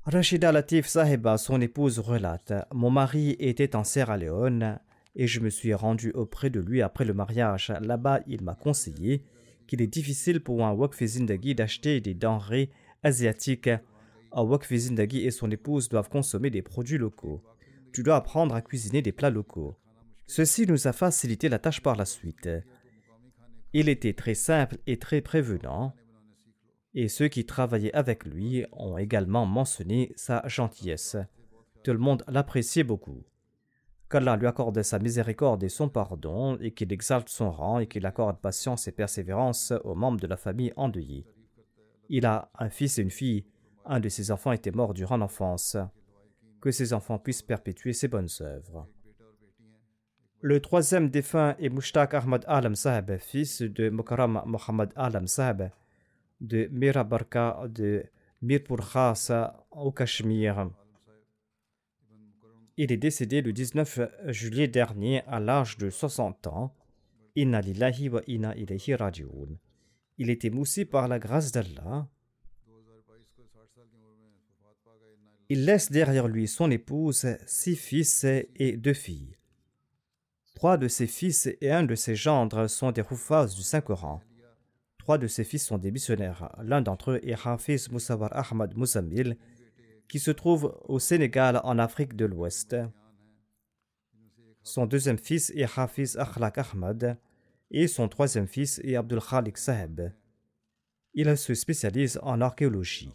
Rashida 0.05 0.53
Latif 0.53 0.87
Sahiba, 0.87 1.39
son 1.39 1.61
épouse, 1.63 1.99
relate 1.99 2.53
Mon 2.75 2.91
mari 2.91 3.37
était 3.39 3.75
en 3.75 3.85
Sierra 3.85 4.19
Leone 4.19 4.79
et 5.17 5.27
je 5.27 5.41
me 5.41 5.49
suis 5.49 5.73
rendu 5.73 6.11
auprès 6.13 6.51
de 6.51 6.61
lui 6.61 6.83
après 6.83 7.07
le 7.07 7.15
mariage. 7.15 7.73
Là-bas, 7.81 8.21
il 8.27 8.43
m'a 8.43 8.55
conseillé 8.55 9.23
qu'il 9.67 9.81
est 9.81 9.87
difficile 9.87 10.41
pour 10.41 10.67
un 10.67 10.73
Wakfi 10.73 11.09
Zindagi 11.09 11.55
d'acheter 11.55 12.01
des 12.03 12.15
denrées 12.15 12.71
asiatiques. 13.03 13.71
Un 14.33 14.43
Wakfi 14.43 14.79
Zindagi 14.79 15.27
et 15.27 15.31
son 15.31 15.51
épouse 15.51 15.89
doivent 15.89 16.11
consommer 16.11 16.51
des 16.51 16.63
produits 16.63 16.99
locaux. 16.99 17.43
Tu 17.93 18.03
dois 18.03 18.17
apprendre 18.17 18.55
à 18.55 18.61
cuisiner 18.61 19.01
des 19.01 19.13
plats 19.13 19.31
locaux. 19.31 19.75
Ceci 20.27 20.67
nous 20.67 20.87
a 20.87 20.93
facilité 20.93 21.49
la 21.49 21.59
tâche 21.59 21.81
par 21.81 21.97
la 21.97 22.05
suite. 22.05 22.49
Il 23.81 23.89
était 23.89 24.13
très 24.13 24.35
simple 24.35 24.77
et 24.89 24.99
très 24.99 25.21
prévenant, 25.21 25.95
et 26.95 27.07
ceux 27.07 27.29
qui 27.29 27.47
travaillaient 27.47 27.95
avec 27.95 28.25
lui 28.25 28.67
ont 28.73 28.99
également 28.99 29.47
mentionné 29.47 30.13
sa 30.17 30.43
gentillesse. 30.49 31.17
Tout 31.85 31.93
le 31.93 31.99
monde 31.99 32.25
l'appréciait 32.27 32.83
beaucoup. 32.83 33.23
Qu'Allah 34.11 34.37
lui 34.37 34.49
accorde 34.49 34.83
sa 34.83 34.99
miséricorde 34.99 35.63
et 35.63 35.69
son 35.69 35.89
pardon, 35.89 36.59
et 36.61 36.73
qu'il 36.73 36.93
exalte 36.93 37.29
son 37.29 37.53
rang 37.53 37.79
et 37.79 37.87
qu'il 37.87 38.05
accorde 38.05 38.41
patience 38.41 38.89
et 38.89 38.93
persévérance 38.93 39.73
aux 39.85 39.95
membres 39.95 40.19
de 40.19 40.27
la 40.27 40.37
famille 40.37 40.73
endeuillée. 40.75 41.25
Il 42.09 42.27
a 42.27 42.51
un 42.59 42.71
fils 42.71 42.99
et 42.99 43.03
une 43.03 43.13
fille. 43.13 43.47
Un 43.85 44.01
de 44.01 44.09
ses 44.09 44.33
enfants 44.33 44.51
était 44.51 44.73
mort 44.73 44.93
durant 44.93 45.19
l'enfance. 45.19 45.77
Que 46.61 46.73
ses 46.73 46.95
enfants 46.95 47.21
puissent 47.21 47.43
perpétuer 47.43 47.93
ses 47.93 48.09
bonnes 48.09 48.27
œuvres. 48.41 48.89
Le 50.41 50.61
troisième 50.61 51.11
défunt 51.11 51.57
est 51.59 51.69
Mushtaq 51.69 52.15
Ahmad 52.15 52.45
Alam 52.47 52.77
Saheb, 52.77 53.19
fils 53.19 53.61
de 53.63 53.89
Mukarram 53.91 54.41
Mohammad 54.47 54.93
Alam 54.95 55.27
Saheb, 55.27 55.71
de 56.41 56.69
Mira 56.71 57.03
Barka 57.03 57.63
de 57.69 58.05
Mirpur 58.41 58.89
Khas 58.93 59.33
au 59.73 59.91
Cachemire. 59.91 60.71
Il 62.77 62.93
est 62.93 62.97
décédé 62.97 63.43
le 63.43 63.53
19 63.53 63.99
juillet 64.27 64.69
dernier 64.69 65.25
à 65.27 65.41
l'âge 65.41 65.77
de 65.77 65.91
60 65.91 66.47
ans. 66.47 66.73
Wa. 67.37 68.23
Il 70.19 70.31
était 70.31 70.51
moussé 70.51 70.85
par 70.85 71.09
la 71.09 71.19
grâce 71.19 71.51
d'Allah. 71.51 72.07
Il 75.49 75.65
laisse 75.65 75.91
derrière 75.91 76.29
lui 76.29 76.47
son 76.47 76.71
épouse, 76.71 77.27
six 77.47 77.75
fils 77.75 78.23
et 78.25 78.77
deux 78.77 78.95
filles. 78.95 79.38
Trois 80.59 80.77
de 80.77 80.89
ses 80.89 81.07
fils 81.07 81.49
et 81.61 81.71
un 81.71 81.85
de 81.85 81.95
ses 81.95 82.17
gendres 82.17 82.67
sont 82.67 82.91
des 82.91 83.03
Houfas 83.03 83.55
du 83.55 83.63
Saint-Coran. 83.63 84.21
Trois 84.99 85.17
de 85.17 85.29
ses 85.29 85.45
fils 85.45 85.65
sont 85.65 85.79
des 85.79 85.93
missionnaires. 85.93 86.53
L'un 86.65 86.83
d'entre 86.83 87.13
eux 87.13 87.21
est 87.23 87.47
Hafiz 87.47 87.89
Moussawar 87.93 88.37
Ahmad 88.37 88.77
Moussamil, 88.77 89.37
qui 90.09 90.19
se 90.19 90.33
trouve 90.33 90.77
au 90.89 90.99
Sénégal 90.99 91.61
en 91.63 91.79
Afrique 91.79 92.17
de 92.17 92.25
l'Ouest. 92.25 92.75
Son 94.65 94.87
deuxième 94.87 95.19
fils 95.19 95.51
est 95.51 95.79
Hafiz 95.79 96.17
Akhlaq 96.17 96.59
Ahmad 96.59 97.17
et 97.71 97.87
son 97.87 98.09
troisième 98.09 98.49
fils 98.49 98.81
est 98.83 98.97
Abdul 98.97 99.21
Khalik 99.21 99.59
Saheb. 99.59 100.11
Il 101.15 101.39
se 101.39 101.55
spécialise 101.55 102.19
en 102.21 102.41
archéologie. 102.41 103.13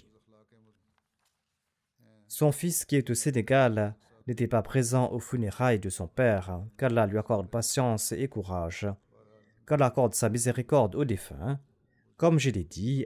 Son 2.29 2.53
fils 2.53 2.85
qui 2.85 2.95
est 2.95 3.09
au 3.09 3.15
Sénégal 3.15 3.97
n'était 4.27 4.47
pas 4.47 4.61
présent 4.61 5.11
aux 5.11 5.19
funérailles 5.19 5.79
de 5.79 5.89
son 5.89 6.07
père, 6.07 6.61
qu'Allah 6.77 7.05
lui 7.05 7.17
accorde 7.17 7.49
patience 7.49 8.11
et 8.11 8.27
courage, 8.27 8.87
qu'Allah 9.67 9.87
accorde 9.87 10.13
sa 10.13 10.29
miséricorde 10.29 10.95
aux 10.95 11.05
défunts, 11.05 11.59
comme 12.17 12.39
je 12.39 12.49
l'ai 12.49 12.63
dit, 12.63 13.05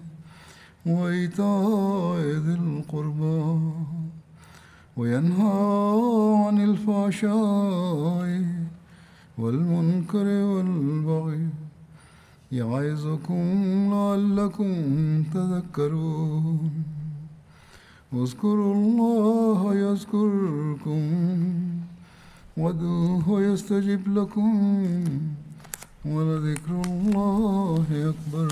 وإيتاء 0.85 2.19
ذي 2.45 2.53
القربى 2.53 3.59
وينهى 4.97 5.57
عن 6.45 6.57
الفحشاء 6.69 8.45
والمنكر 9.37 10.25
والبغي 10.25 11.47
يعظكم 12.51 13.45
لعلكم 13.93 14.71
تذكرون. 15.33 16.71
اذكروا 18.13 18.73
الله 18.75 19.75
يذكركم 19.75 21.03
وادعوه 22.57 23.41
يستجب 23.41 24.17
لكم 24.17 24.53
ولذكر 26.05 26.81
الله 26.85 27.85
أكبر. 28.11 28.49